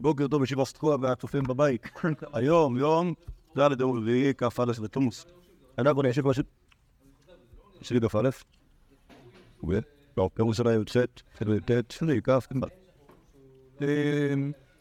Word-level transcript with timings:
בוקר 0.00 0.28
טוב 0.28 0.42
ישיבה 0.42 0.64
סטרוע 0.64 0.96
והצופים 1.00 1.44
בבית. 1.44 1.82
היום, 2.32 2.76
יום, 2.76 3.14
ד' 3.58 3.80
יום 3.80 3.98
רביעי, 3.98 4.34
כ"א 4.34 4.64
בתמוז. 4.82 5.24
אנחנו 5.78 6.02
נשב 6.02 6.30
פשוט... 6.30 6.46
שלי 7.82 8.00
כ"א. 8.00 8.30
לא, 10.16 10.30
יום 10.38 10.48
ראשונה 10.48 10.74
י"ח, 10.74 10.96
י"ט, 11.40 11.90
שלי 11.90 12.20
כ', 12.22 12.30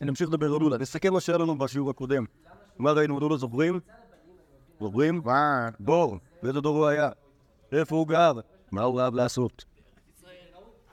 נמשיך 0.02 0.30
לדבר 0.30 0.46
על 0.46 0.60
לולה. 0.60 0.78
נסכם 0.78 1.14
מה 1.14 1.20
שהיה 1.20 1.38
לנו 1.38 1.58
בשיעור 1.58 1.90
הקודם. 1.90 2.26
מה 2.78 2.92
ראינו 2.92 3.20
לולה 3.20 3.38
זוכרים? 3.38 3.80
זוכרים? 4.80 5.22
בור. 5.80 6.18
באיזה 6.44 6.62
דור 6.62 6.78
הוא 6.78 6.88
היה? 6.88 7.10
איפה 7.72 7.96
הוא 7.96 8.08
גר? 8.08 8.34
מה 8.72 8.84
הוא 8.84 9.02
אהב 9.02 9.16
לעשות? 9.16 9.66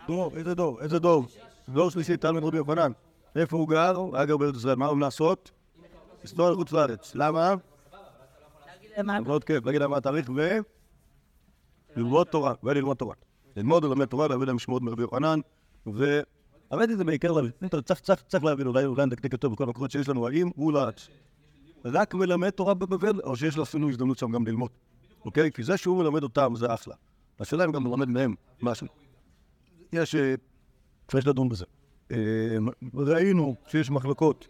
דור, 0.07 0.37
איזה 0.37 0.55
דור? 0.55 0.81
איזה 0.81 0.99
דור? 0.99 1.25
דור 1.69 1.91
שלישי, 1.91 2.17
תלמיד 2.17 2.45
רבי 2.45 2.57
יוחנן. 2.57 2.93
איפה 3.37 3.57
הוא 3.57 3.69
גר? 3.69 3.97
הוא 3.97 4.17
היה 4.17 4.25
גר 4.25 4.37
בארץ 4.37 4.57
ישראל. 4.57 4.77
מה 4.77 4.87
הוא 4.87 5.01
לעשות? 5.01 5.51
לנסוע 6.21 6.51
לחוץ 6.51 6.73
לארץ. 6.73 7.15
למה? 7.15 7.55
להגיד 9.67 9.81
להם 9.81 9.91
מה 9.91 9.97
התאריך 9.97 10.31
ו... 10.37 10.59
ללמוד 11.97 12.27
תורה, 12.27 12.55
וללמוד 12.63 12.97
תורה. 12.97 13.15
ללמוד 13.57 13.85
וללמד 13.85 14.05
תורה, 14.05 14.29
להביא 14.29 14.47
להם 14.47 14.59
שמות 14.59 14.83
מרבי 14.83 15.03
יוחנן, 15.03 15.41
ו... 15.87 16.21
האמת 16.71 16.89
היא 16.89 16.97
זה 16.97 17.05
בעיקר 17.05 17.33
להבין, 17.33 17.51
צריך 18.29 18.45
להבין, 18.45 18.67
אולי 18.67 18.85
אולי 18.85 19.07
נדקדק 19.07 19.33
יותר 19.33 19.49
בכל 19.49 19.65
המקומות 19.65 19.91
שיש 19.91 20.09
לנו, 20.09 20.27
האם 20.27 20.51
הוא 20.57 20.73
רק 21.85 22.15
מלמד 22.15 22.51
תורה 22.51 22.75
בבבל, 22.75 23.21
או 23.21 23.37
שיש 23.37 23.57
לו 23.57 23.63
אפילו 23.63 23.89
הזדמנות 23.89 24.19
שם 24.19 24.33
גם 24.33 24.47
ללמוד, 24.47 24.71
אוקיי? 25.25 25.53
כי 25.53 25.63
זה 25.63 25.77
שהוא 25.77 25.99
מלמד 25.99 26.23
אותם 26.23 26.55
זה 26.57 26.75
אחלה. 26.75 26.95
השאלה 27.41 27.65
אם 27.65 27.73
גם 27.73 27.85
מלמד 27.85 28.09
מהם 28.09 28.35
משהו. 28.63 28.87
יש... 29.93 30.15
צריך 31.09 31.27
לדון 31.27 31.49
בזה. 31.49 31.65
ראינו 32.95 33.55
שיש 33.67 33.91
מחלקות. 33.91 34.49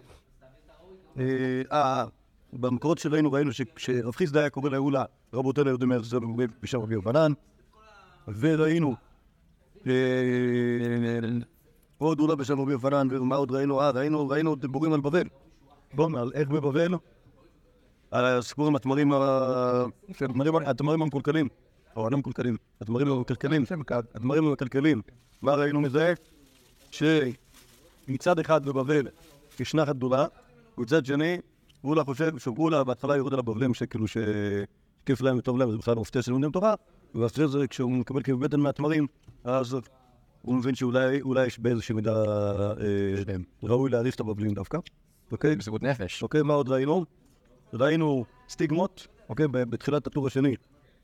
במקורות 2.52 2.98
שראינו, 2.98 3.32
ראינו 3.32 3.50
שרב 3.76 4.14
חיסדא 4.14 4.40
היה 4.40 4.50
קורא 4.50 4.70
לאולה 4.70 5.04
רבותינו 5.34 5.70
יודעים 5.70 5.92
איך 5.92 6.02
זה 6.04 6.16
בשם 6.62 6.80
רבי 6.80 6.94
יוחנן, 6.94 7.32
וראינו 8.28 8.94
עוד 11.98 12.20
אולה 12.20 12.34
בשם 12.36 12.60
רבי 12.60 12.72
יוחנן, 12.72 13.08
ומה 13.10 13.36
עוד 13.36 13.50
ראינו? 13.50 13.80
אה, 13.80 13.90
ראינו, 13.90 14.28
ראינו 14.28 14.54
דיבורים 14.54 14.92
על 14.92 15.00
בבל. 15.00 15.28
בואו, 15.94 16.18
על 16.18 16.30
איך 16.34 16.48
בבבל? 16.48 16.94
על 18.10 18.24
הסיפור 18.24 18.66
עם 18.66 18.76
התמרים 18.76 19.12
התמרים 20.66 21.02
המקולקלים, 21.02 21.48
או 21.96 22.10
לא 22.10 22.18
מקולקלים, 22.18 22.56
התמרים 22.80 23.08
המקלקלים, 23.08 23.64
התמרים 24.14 24.46
המקלקלים. 24.46 25.02
מה 25.42 25.54
ראינו 25.54 25.80
מזה? 25.80 26.14
שמצד 28.12 28.38
אחד 28.38 28.66
בבבל 28.66 29.08
יש 29.60 29.74
נחת 29.74 29.96
גדולה, 29.96 30.26
ומצד 30.78 31.06
שני, 31.06 31.38
אולה 31.84 32.04
חושב 32.04 32.38
שאולה 32.38 32.84
בהתחלה 32.84 33.16
יורד 33.16 33.32
על 33.32 33.38
הבבלים 33.38 33.74
שכאילו 33.74 34.06
שכיף 34.08 35.20
להם 35.20 35.38
וטוב 35.38 35.58
להם, 35.58 35.70
זה 35.70 35.78
בכלל 35.78 35.94
מופתע 35.94 36.22
שלומדים 36.22 36.50
תורה, 36.50 36.74
ואחרי 37.14 37.48
זה 37.48 37.66
כשהוא 37.66 37.90
מקבל 37.90 38.22
כאב 38.22 38.40
בטן 38.40 38.60
מהתמרים, 38.60 39.06
אז 39.44 39.76
הוא 40.42 40.54
מבין 40.54 40.74
שאולי 40.74 41.46
יש 41.46 41.58
באיזושהי 41.58 41.94
מידה 41.94 42.22
ראוי 43.62 43.90
להעריך 43.90 44.14
את 44.14 44.20
הבבלים 44.20 44.54
דווקא. 44.54 44.78
אוקיי? 45.32 45.56
מסירות 45.56 45.82
נפש. 45.82 46.22
אוקיי, 46.22 46.42
מה 46.42 46.54
עוד 46.54 46.68
ראינו? 46.68 47.04
ראינו 47.74 48.24
סטיגמות, 48.48 49.06
אוקיי, 49.28 49.48
בתחילת 49.48 50.06
הטור 50.06 50.26
השני, 50.26 50.54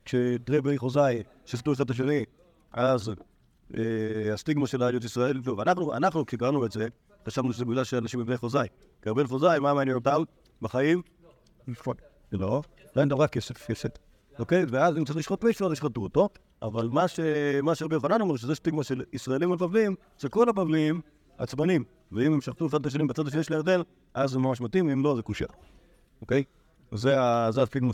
כשדרבי 0.05 0.77
חוזאי 0.77 1.23
שסטו 1.45 1.73
אחד 1.73 1.85
את 1.85 1.89
השני, 1.89 2.23
אז 2.71 3.11
הסטיגמה 4.33 4.67
של 4.67 4.83
העליות 4.83 5.03
ישראל, 5.03 5.41
טוב, 5.43 5.59
אנחנו 5.91 6.25
כשקראנו 6.25 6.65
את 6.65 6.71
זה, 6.71 6.87
חשבנו 7.27 7.53
שזה 7.53 7.65
בגלל 7.65 7.83
שאנשים 7.83 8.19
מבני 8.19 8.37
חוזאי. 8.37 8.67
כי 9.01 9.09
הרבה 9.09 9.27
חוזאי, 9.27 9.59
מה 9.59 9.73
מעניין 9.73 9.95
אותם 9.95 10.23
בחיים? 10.61 11.01
לא, 12.31 12.61
אין 12.97 13.09
דבר 13.09 13.27
כסף, 13.27 13.67
כסף. 13.67 13.89
אוקיי? 14.39 14.65
ואז 14.69 14.97
אם 14.97 15.05
צריך 15.05 15.17
לשחוט 15.17 15.43
מישהו, 15.43 15.65
אז 15.65 15.71
ישחטו 15.71 16.01
אותו. 16.01 16.29
אבל 16.61 16.89
מה 17.63 17.75
שרבי 17.75 17.95
יוחנן 17.95 18.21
אומר, 18.21 18.35
שזה 18.35 18.55
סטיגמה 18.55 18.83
של 18.83 19.03
ישראלים 19.13 19.51
ובבלים, 19.51 19.95
שכל 20.17 20.49
הבבלים 20.49 21.01
עצבנים. 21.37 21.83
ואם 22.11 22.33
הם 22.33 22.41
שחטו 22.41 22.67
אחד 22.67 22.79
את 22.79 22.85
השני 22.85 23.07
בצד 23.07 23.27
השני 23.27 23.43
של 23.43 23.53
הירדן, 23.53 23.81
אז 24.13 24.29
זה 24.29 24.39
ממש 24.39 24.61
מתאים, 24.61 24.89
אם 24.89 25.03
לא, 25.03 25.15
זה 25.15 25.21
קושר. 25.21 25.45
אוקיי? 26.21 26.43
זה 26.91 27.15
הסטיגמה 27.61 27.93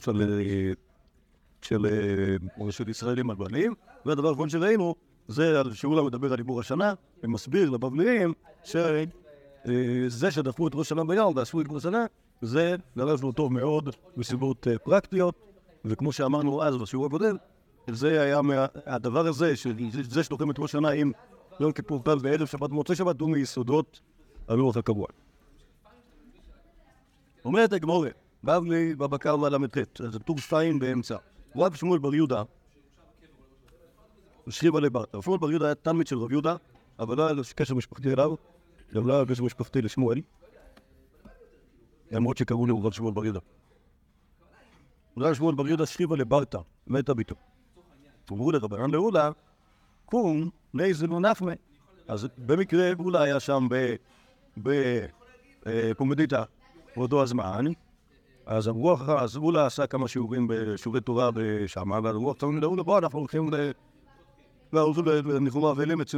של 2.70 2.90
ישראלים 2.90 3.30
על 3.30 3.36
בבלים. 3.36 3.74
והדבר 4.06 4.30
האחרון 4.30 4.50
שראינו, 4.50 4.96
זה 5.28 5.62
שאולה 5.74 6.02
מדבר 6.02 6.34
על 6.34 6.38
עיבור 6.40 6.60
השנה, 6.60 6.94
ומסביר 7.24 7.70
לבבליים 7.70 8.34
שזה 8.64 10.32
שדחפו 10.32 10.68
את 10.68 10.76
ראש 10.76 10.88
השנה 10.88 11.04
בים 11.04 11.36
ועשו 11.36 11.60
עיבור 11.60 11.78
השנה, 11.78 12.06
זה 12.42 12.76
דבר 12.98 13.18
שהוא 13.18 13.34
טוב 13.34 13.54
מאוד 13.54 13.90
מסיבות 14.18 14.68
פרקטיות, 14.84 15.36
וכמו 15.86 16.12
שאמרנו 16.12 16.64
אז 16.64 16.78
בשיעור 16.78 17.06
הקודם, 17.06 17.36
זה 17.88 18.22
היה 18.22 18.42
הדבר 18.86 19.28
הזה, 19.28 19.56
שזה 19.56 20.24
שדוחים 20.24 20.52
את 20.52 20.60
ראש 20.60 20.76
השנה 20.76 20.90
עם 20.90 21.12
יום 21.60 21.72
כיפור 21.72 22.02
פעם 22.04 22.20
בערב 22.20 22.46
שבת 22.46 22.72
ומוצאי 22.72 22.96
שבת, 22.96 23.22
הוא 23.22 23.30
מיסודות 23.30 24.00
הלוח 24.48 24.78
הקבוע. 24.78 25.08
אומרת 27.46 27.74
הגמורה, 27.74 28.10
בבלי 28.44 28.96
בבקר 28.96 29.36
ל"ט, 29.36 30.02
זה 30.12 30.20
טור 30.20 30.38
שתיים 30.38 30.80
באמצע. 30.80 31.18
רב 31.56 31.76
שמואל 31.76 32.00
בר 32.00 32.16
יהודה 32.16 32.44
שכיבה 34.50 34.80
לברטה. 34.80 35.22
שמואל 35.22 35.40
בר 35.40 35.50
יהודה 35.50 35.66
היה 35.66 35.76
תלמיד 35.76 36.08
של 36.08 36.18
רב 36.18 36.32
יהודה, 36.32 36.56
אבל 37.00 37.18
לא 37.18 37.24
היה 37.24 37.34
לו 37.34 37.44
קשר 37.56 37.76
משפחתי 37.76 38.14
אליו, 38.14 38.36
גם 38.94 39.08
לא 39.08 39.14
היה 39.14 39.26
קשר 39.26 39.44
משפחתי 39.44 39.82
לשמואל, 39.82 40.22
למרות 42.12 42.38
שקראו 42.38 42.68
לו 42.68 42.84
רב 42.84 42.94
שמואל 42.94 43.14
בר 43.14 43.26
יהודה. 43.26 43.40
רב 45.18 45.34
שמואל 45.34 45.56
בר 45.56 45.68
יהודה 45.68 45.86
שכיבה 45.86 46.16
לברטה, 46.18 46.58
מתה 46.88 47.14
ביתו. 47.14 47.36
אמרו 48.32 48.52
לרבנן 48.52 48.92
לאולה, 48.92 49.32
קום, 50.06 50.50
לאיזה 50.74 51.08
נו 51.08 51.20
נפמה. 51.20 51.52
אז 52.08 52.28
במקרה 52.38 52.92
אולה 53.00 53.22
היה 53.22 53.40
שם 53.40 53.68
בפומדיטה 54.58 56.44
באותו 56.96 57.24
הזמן, 57.24 57.66
אז 58.46 58.68
אמרו, 58.68 58.98
אז 59.18 59.38
אולה 59.38 59.66
עשה 59.66 59.88
כמה 59.88 60.08
שיעורים 60.08 60.48
בשיעורי 60.50 61.02
תורה 61.02 61.30
שם, 61.68 61.92
ואז 61.92 62.16
אמרו, 62.16 62.32
עכשיו 62.32 62.52
לאולה, 62.52 62.84
בוא, 62.84 63.00
אנחנו 63.00 63.20
הולכים 63.20 63.50
לניחום 65.26 65.66
האבלים 65.66 66.02
אצל 66.02 66.18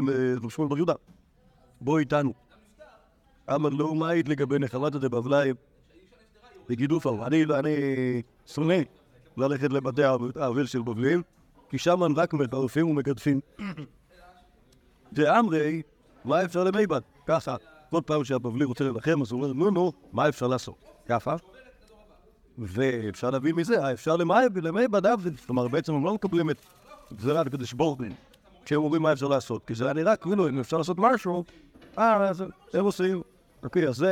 שמואל 0.50 0.70
בר 0.70 0.78
יהודה. 0.78 0.94
בוא 1.82 2.00
איתנו. 2.00 2.34
אמר 3.56 3.70
לו, 3.70 3.96
מה 3.96 4.10
היית 4.10 4.30
לגבי 4.30 4.60
נחלת 4.60 4.96
דבבליים 4.96 5.56
בגידופו? 6.70 7.26
אני 7.26 7.46
שונא 8.46 8.76
ללכת 9.38 9.72
לבתי 9.72 10.04
האבל 10.36 10.66
של 10.66 10.82
בבלים, 10.82 11.22
כי 11.70 11.78
שם 11.78 12.04
רק 12.16 12.34
מטרפים 12.34 12.88
ומגדפים. 12.88 13.40
דאמרי, 15.14 15.82
מה 16.26 16.44
אפשר 16.44 16.64
למיבד? 16.64 17.02
ככה, 17.26 17.56
כל 17.90 18.02
פעם 18.06 18.24
שהבבלי 18.24 18.66
רוצה 18.66 18.84
לנחם, 18.84 19.22
אז 19.22 19.32
הוא 19.32 19.44
אומר, 19.44 19.54
נו 19.54 19.70
נו, 19.72 19.92
מה 20.14 20.30
אפשר 20.30 20.48
לעשות? 20.48 20.76
ככה. 21.08 21.36
ואפשר 22.58 23.30
להבין 23.30 23.56
מזה, 23.56 23.94
אפשר 23.94 24.16
למיבד 24.16 25.06
אבד. 25.06 25.40
כלומר, 25.40 25.68
בעצם 25.68 25.94
הם 25.94 26.06
לא 26.06 26.14
מקבלים 26.14 26.50
את 26.50 26.58
גזירת 27.14 27.48
הקדוש 27.48 27.74
הוא. 27.74 28.14
כשהם 28.68 28.84
אומרים 28.84 29.02
מה 29.02 29.14
אפשר 29.14 29.28
לעשות, 29.28 29.66
כי 29.66 29.76
זה 29.76 29.86
היה 29.86 29.94
נראה 29.94 30.16
כאילו 30.16 30.50
אם 30.50 30.60
אפשר 30.60 30.78
לעשות 30.78 30.98
משהו, 31.00 31.44
אה, 31.98 32.30
אז 32.30 32.44
הם 32.74 32.86
עושים. 32.86 33.22
אוקיי, 33.64 33.88
אז 33.88 34.06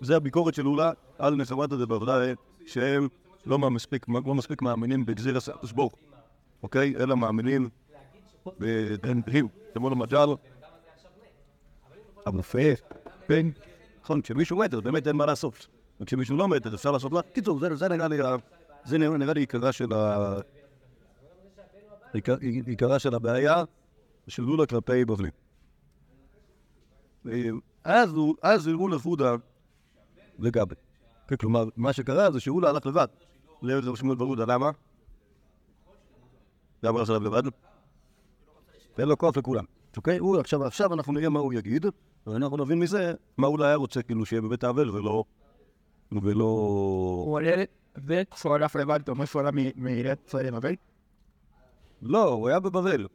זה, 0.00 0.16
הביקורת 0.16 0.54
של 0.54 0.66
אולה 0.66 0.92
על 1.18 1.34
נחמת 1.34 1.72
הדבבליים, 1.72 2.36
שהם 2.66 3.08
לא 3.46 3.58
מספיק, 3.58 4.06
לא 4.08 4.34
מספיק 4.34 4.62
מאמינים 4.62 5.06
בגזיר 5.06 5.38
ברוך 5.74 5.94
אוקיי? 6.62 6.94
אלא 6.96 7.16
מאמינים 7.16 7.68
בדברים, 8.58 9.48
כמו 9.74 9.90
למשל, 9.90 10.16
המופה, 12.26 12.58
כן? 13.28 13.46
נכון, 14.02 14.20
כשמישהו 14.20 14.56
מת, 14.56 14.74
אז 14.74 14.80
באמת 14.80 15.06
אין 15.06 15.16
מה 15.16 15.26
לעשות. 15.26 15.66
וכשמישהו 16.00 16.36
לא 16.36 16.48
מת, 16.48 16.66
אז 16.66 16.74
אפשר 16.74 16.90
לעשות 16.90 17.12
מה? 17.12 17.22
קיצור, 17.22 17.60
זה 17.74 17.88
נראה 17.88 18.08
לי, 18.08 18.18
זה 18.84 18.98
נראה 18.98 19.32
לי 19.32 19.40
עיקרה 19.40 19.72
של 19.72 19.92
ה... 19.92 20.36
עיקרה 22.66 22.98
של 22.98 23.14
הבעיה 23.14 23.64
של 24.28 24.42
לולה 24.42 24.66
כלפי 24.66 25.04
בבלים. 25.04 25.32
אז 28.42 28.66
הראו 28.66 28.88
לפודה 28.88 29.34
לגבי. 30.38 30.74
כלומר, 31.40 31.64
מה 31.76 31.92
שקרה 31.92 32.30
זה 32.30 32.40
שאולה 32.40 32.68
הלך 32.68 32.86
לבד 32.86 33.06
לארץ 33.62 33.84
רב 33.84 33.96
שמואל 33.96 34.16
ברודה. 34.16 34.44
למה? 34.44 34.70
למה 36.82 36.98
הלך 37.00 37.10
לבד? 37.10 37.42
ואין 38.98 39.08
לו 39.08 39.18
כוח 39.18 39.36
לכולם. 39.36 39.64
אוקיי? 39.96 40.18
הוא 40.18 40.40
עכשיו, 40.40 40.64
עכשיו 40.64 40.94
אנחנו 40.94 41.12
נראה 41.12 41.28
מה 41.28 41.40
הוא 41.40 41.52
יגיד, 41.52 41.86
ואנחנו 42.26 42.56
נבין 42.56 42.78
מזה 42.78 43.14
מה 43.36 43.46
אולי 43.46 43.66
היה 43.66 43.76
רוצה 43.76 44.02
כאילו 44.02 44.26
שיהיה 44.26 44.42
בבית 44.42 44.64
האבל 44.64 44.90
ולא... 44.90 45.24
ולא... 46.22 46.44
הוא 47.26 47.34
עולה, 47.34 47.64
וכשהוא 48.06 48.54
הלך 48.54 48.76
לבד, 48.76 49.00
אתה 49.02 49.10
אומר 49.10 49.24
שהוא 49.24 49.40
עלה 49.40 49.50
מארץ 49.76 50.18
ישראל 50.26 50.46
לבבל? 50.46 50.74
לא, 52.02 52.28
הוא 52.28 52.48
היה 52.48 52.60
בבבל. 52.60 53.06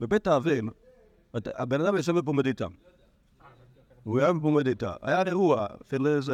בבית 0.00 0.26
האבל, 0.26 0.68
הבן 1.34 1.80
אדם 1.80 1.96
יושב 1.96 2.18
בפומדיטה. 2.18 2.66
הוא 4.02 4.18
היה 4.18 4.28
עומד 4.28 4.66
איתה. 4.66 4.92
היה 5.02 5.22
אירוע 5.22 5.66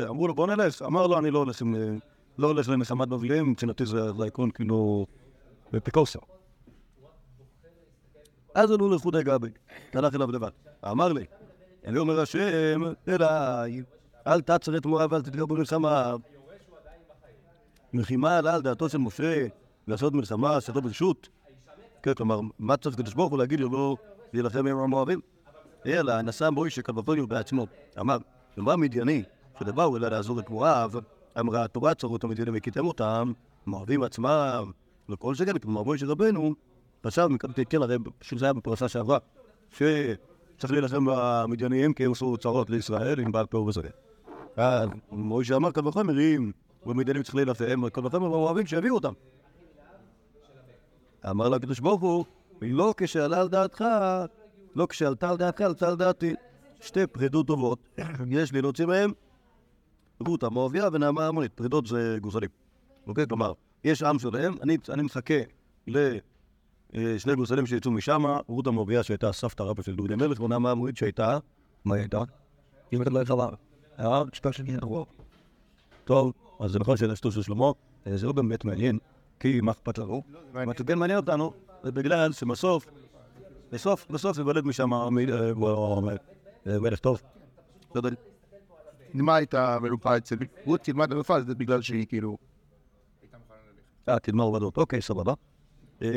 אמרו 0.08 0.28
לו 0.28 0.34
בוא 0.34 0.46
נלך, 0.46 0.82
אמר 0.82 1.06
לו 1.06 1.18
אני 1.18 1.30
לא 1.30 1.38
הולך 1.38 1.62
לא 2.38 2.46
הולך 2.46 2.68
לנחמת 2.68 3.08
בבליהם, 3.08 3.50
מבחינתי 3.50 3.86
זה 3.86 3.98
העיקרון 4.20 4.50
כאילו 4.50 5.06
בפיקוסיה. 5.72 6.20
אז 8.54 8.70
עלו 8.70 8.94
לחודי 8.94 9.22
גבי, 9.22 9.50
הלך 9.92 10.14
אליו 10.14 10.32
לבד. 10.32 10.50
אמר 10.90 11.12
לי, 11.12 11.24
אני 11.84 11.98
אומר 11.98 12.20
השם 12.20 12.82
אליי, 13.08 13.82
אל 14.26 14.40
תעצר 14.40 14.76
את 14.76 14.86
מואב 14.86 15.12
ואל 15.12 15.22
תתגר 15.22 15.46
במלחמה. 15.46 16.14
מלחימה 17.92 18.38
עלה 18.38 18.54
על 18.54 18.62
דעתו 18.62 18.88
של 18.88 18.98
משה 18.98 19.46
לעשות 19.86 20.12
מלחמה, 20.12 20.60
שעתו 20.60 20.82
ברשות. 20.82 21.28
כן, 22.08 22.14
כלומר, 22.14 22.40
מה 22.58 22.76
צריך 22.76 22.94
הקדוש 22.94 23.14
ברוך 23.14 23.30
הוא 23.30 23.38
להגיד 23.38 23.60
לו 23.60 23.68
לא 23.68 23.96
להילחם 24.32 24.66
עם 24.66 24.78
המואבים? 24.78 25.20
אלא 25.86 26.22
נשא 26.22 26.48
מוישה 26.50 26.82
כבפוניו 26.82 27.26
בעצמו. 27.26 27.66
אמר, 28.00 28.16
אמרה 28.58 28.76
מדייני, 28.76 29.22
שבאו 29.60 29.96
אלא 29.96 30.08
לעזור 30.08 30.40
את 30.40 30.50
מואב, 30.50 30.94
אמרה 31.40 31.64
התורה 31.64 31.94
צרו 31.94 32.16
את 32.16 32.24
המדיינים 32.24 32.54
וקיתם 32.56 32.86
אותם, 32.86 33.32
מואבים 33.66 34.02
עצמם, 34.02 34.70
וכל 35.08 35.34
שכן, 35.34 35.58
כלומר 35.58 35.82
מוישה 35.82 36.06
רבנו, 36.06 36.54
חשב, 37.06 37.28
כן, 37.70 37.82
הרי 37.82 37.96
פשוט 38.18 38.38
זה 38.38 38.44
היה 38.44 38.52
בפרשה 38.52 38.88
שעברה, 38.88 39.18
שצריך 39.70 40.72
להילחם 40.72 41.04
במדיינים 41.04 41.94
כי 41.94 42.04
הם 42.04 42.12
עשו 42.12 42.36
צרות 42.36 42.70
לישראל 42.70 43.20
עם 43.20 43.32
בעל 43.32 43.46
פה. 43.46 43.68
אז 44.56 44.88
מוישה 45.10 45.56
אמר 45.56 45.70
קל 45.70 45.88
וחומר, 45.88 46.20
אם 46.20 46.50
במדיינים 46.86 47.22
צריך 47.22 47.34
להילחם, 47.34 47.82
וחומר 47.86 48.08
במואבים 48.08 48.66
שיביאו 48.66 48.94
אותם. 48.94 49.12
אמר 51.30 51.48
לה 51.48 51.56
הקדוש 51.56 51.80
ברוך 51.80 52.00
הוא, 52.02 52.24
לא 52.62 52.94
כשעלה 52.96 53.40
על 53.40 53.48
דעתך, 53.48 53.84
לא 54.76 54.86
כשעלתה 54.86 55.30
על 55.30 55.36
דעתך, 55.36 55.60
עלתה 55.60 55.88
על 55.88 55.96
דעתי. 55.96 56.34
שתי 56.80 57.06
פרידות 57.06 57.46
טובות, 57.46 57.78
יש 58.30 58.52
לי 58.52 58.62
להוציא 58.62 58.86
מהם 58.86 59.12
רות 60.26 60.42
המואביה 60.42 60.88
ונעמה 60.92 61.26
המונית. 61.26 61.52
פרידות 61.52 61.86
זה 61.86 62.18
גוזלים. 62.20 62.50
אוקיי? 63.06 63.26
כלומר, 63.26 63.52
יש 63.84 64.02
עם 64.02 64.18
שלהם, 64.18 64.54
אני, 64.62 64.76
מחכה 65.02 65.34
לשני 66.94 67.34
גוזלים 67.34 67.66
שיצאו 67.66 67.90
משם, 67.90 68.24
רות 68.48 68.66
המואביה 68.66 69.02
שהייתה 69.02 69.32
סבתא 69.32 69.62
רבא 69.62 69.82
של 69.82 69.96
דודי 69.96 70.14
מלך, 70.14 70.40
ונעמה 70.40 70.70
המונית 70.70 70.96
שהייתה, 70.96 71.38
מה 71.84 71.94
הייתה? 71.94 72.22
אם 72.92 73.02
אתה 73.02 73.10
לא 73.10 73.20
גנרור. 74.64 75.06
טוב, 76.04 76.32
אז 76.60 76.70
זה 76.70 76.78
נכון 76.78 76.96
שזה 76.96 77.16
שטות 77.16 77.32
של 77.32 77.42
שלמה, 77.42 77.70
זה 78.06 78.26
לא 78.26 78.32
באמת 78.32 78.64
מעניין, 78.64 78.98
כי 79.40 79.60
מה 79.60 79.72
אכפת 79.72 79.98
לנו? 79.98 80.22
מה 80.52 80.72
שכן 80.78 80.98
מעניין 80.98 81.18
אותנו, 81.18 81.52
זה 81.82 81.92
בגלל 81.92 82.32
שבסוף, 82.32 82.86
בסוף, 83.72 84.06
בסוף 84.10 84.38
ייוולד 84.38 84.64
משם 84.64 84.90
מלך 86.66 86.98
טוב. 86.98 87.22
לא 87.94 88.00
מה 89.14 89.36
הייתה 89.36 89.78
מלוכה 89.80 90.16
אצל 90.16 90.36
רות 90.64 90.80
תלמד 90.80 91.14
מלוכה, 91.14 91.40
זה 91.40 91.54
בגלל 91.54 91.82
שהיא 91.82 92.06
כאילו... 92.06 92.38
אה, 94.08 94.18
תלמד 94.18 94.40
עובדות, 94.40 94.76
אוקיי, 94.76 95.02
סבבה. 95.02 95.34
אמ, 96.02 96.08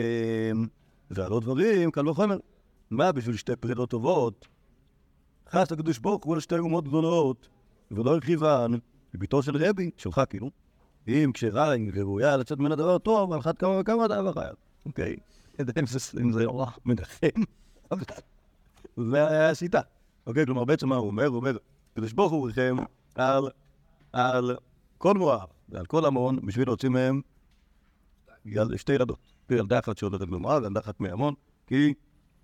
ועל 1.12 1.32
עוד 1.32 1.44
דברים, 1.44 1.92
קל 1.92 2.10
וחומר. 2.10 2.38
מה 2.92 3.12
בשביל 3.12 3.36
שתי 3.36 3.56
פרידות 3.56 3.90
טובות? 3.90 4.48
חס 5.50 5.72
הקדוש 5.72 6.00
ברוך 6.00 6.26
הוא 6.26 6.34
על 6.34 6.40
שתי 6.40 6.58
אומות 6.58 6.88
גדולות, 6.88 7.48
ולא 7.92 8.14
הרחיבן, 8.14 8.72
ביתו 9.14 9.44
של 9.44 9.58
רבי, 9.58 9.90
שלך 9.98 10.22
כאילו, 10.30 10.50
אם 11.08 11.32
כשרע 11.34 11.74
וראויה 11.94 12.38
לצאת 12.38 12.60
מן 12.60 12.72
הדבר 12.72 12.98
טוב, 12.98 13.34
על 13.34 13.40
אחת 13.40 13.58
כמה 13.58 13.80
וכמה 13.80 14.08
דבר 14.08 14.34
חייב. 14.34 14.56
אוקיי, 14.86 15.16
אם 16.22 16.32
זה- 16.32 16.44
נורא 16.44 16.66
מנחם, 16.86 17.42
זה 18.98 19.28
היה 19.28 19.50
השיטה. 19.50 19.82
אוקיי, 20.28 20.46
כלומר 20.46 20.66
בעצם 20.66 20.90
מה 20.90 20.96
הוא 20.96 21.08
אומר? 21.08 21.26
הוא 21.26 21.36
אומר, 21.36 21.58
הקדוש 21.94 22.14
ברוך 22.14 22.32
הוא 22.32 22.48
ריחם 22.48 22.78
על, 24.14 24.58
כל 24.98 25.14
מואב 25.14 25.48
ועל 25.70 25.86
כל 25.86 26.06
המון 26.06 26.46
בשביל 26.46 26.68
להוציא 26.68 26.90
מהם 26.90 27.22
שתי 28.76 28.94
ילדות. 28.94 29.34
ילדה 29.50 29.80
אחת 29.80 29.98
שהולכת 29.98 30.28
במואב, 30.28 30.64
ילדה 30.64 30.80
אחת 30.80 31.00
מהמון, 31.00 31.34
כי 31.68 31.94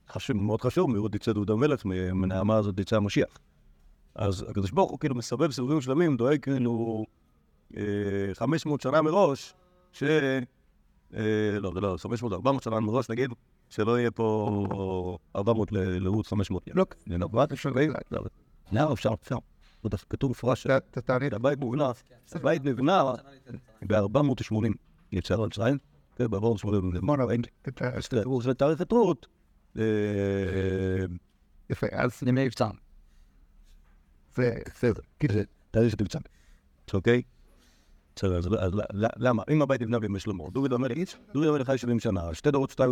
חשוב, 0.09 0.37
מאוד 0.37 0.61
חשוב, 0.61 0.89
מרות 0.89 1.15
יצא 1.15 1.33
דוד 1.33 1.51
המלך, 1.51 1.85
מנעמה 2.13 2.55
הזאת 2.55 2.79
יצא 2.79 2.95
המשיח. 2.95 3.37
אז 4.15 4.45
הקדוש 4.49 4.71
ברוך 4.71 4.91
הוא 4.91 4.99
כאילו 4.99 5.15
מסבב 5.15 5.51
סיבובים 5.51 5.81
שלמים, 5.81 6.17
דואג 6.17 6.39
כאילו 6.41 7.05
500 8.33 8.81
שנה 8.81 9.01
מראש, 9.01 9.53
ש... 9.91 10.03
אה, 11.13 11.59
לא, 11.59 11.71
זה 11.73 11.79
לא, 11.81 11.95
500, 11.99 12.33
400 12.33 12.63
שנה 12.63 12.79
מראש, 12.79 13.09
נגיד, 13.09 13.29
שלא 13.69 13.99
יהיה 13.99 14.11
פה 14.11 15.17
400 15.35 15.71
ל- 15.71 15.77
לרות 16.03 16.27
500. 16.27 16.63
לא, 16.73 16.85
זה 17.07 17.17
לא, 17.17 17.29
מה 17.33 17.43
אפשר, 17.53 17.69
לא, 17.69 18.21
לא, 18.71 18.93
אפשר, 18.93 19.09
אפשר. 19.21 19.37
זה 19.83 19.89
דווקא 19.89 20.07
כתוב 20.09 20.31
מפורש 20.31 20.67
אתה 20.67 21.01
תענה 21.01 21.25
הבית 21.35 21.59
נבנה, 21.59 21.91
הבית 22.35 22.65
נבנה 22.65 23.03
ב-480 23.87 24.55
יצא 25.11 25.33
על 25.33 25.49
ישראל, 25.51 25.77
כן, 26.15 26.27
ב-480 26.27 26.99
בוא 27.01 27.17
נבין. 27.17 27.41
אז 27.97 28.07
תראה, 28.07 28.23
הוא 28.23 28.37
עושה 28.37 28.53
תאריך 28.53 28.81
את 28.81 28.91
רות, 28.91 29.27
אה, 29.77 29.83
יפה, 31.69 31.87
אז 31.91 32.21
למי 32.21 32.45
מבצע. 32.45 32.69
זה 34.35 34.57
בסדר. 34.65 35.01
כאילו, 35.19 35.33
תאריך 35.71 35.95
מבצע. 36.01 36.19
אוקיי? 36.93 37.21
בסדר, 38.17 38.37
אז 38.37 38.75
למה? 39.17 39.43
אם 39.51 39.61
הבית 39.61 39.81
נבנה 39.81 39.99
בימי 39.99 40.19
שלמה, 40.19 40.43
דוד 40.51 40.73
המלך, 40.73 40.97
דוד 41.33 41.47
המלך 41.47 41.67
חי 41.67 41.77
70 41.77 41.99
שנה, 41.99 42.33
שתי 42.33 42.51
דורות, 42.51 42.69
שתיים, 42.69 42.91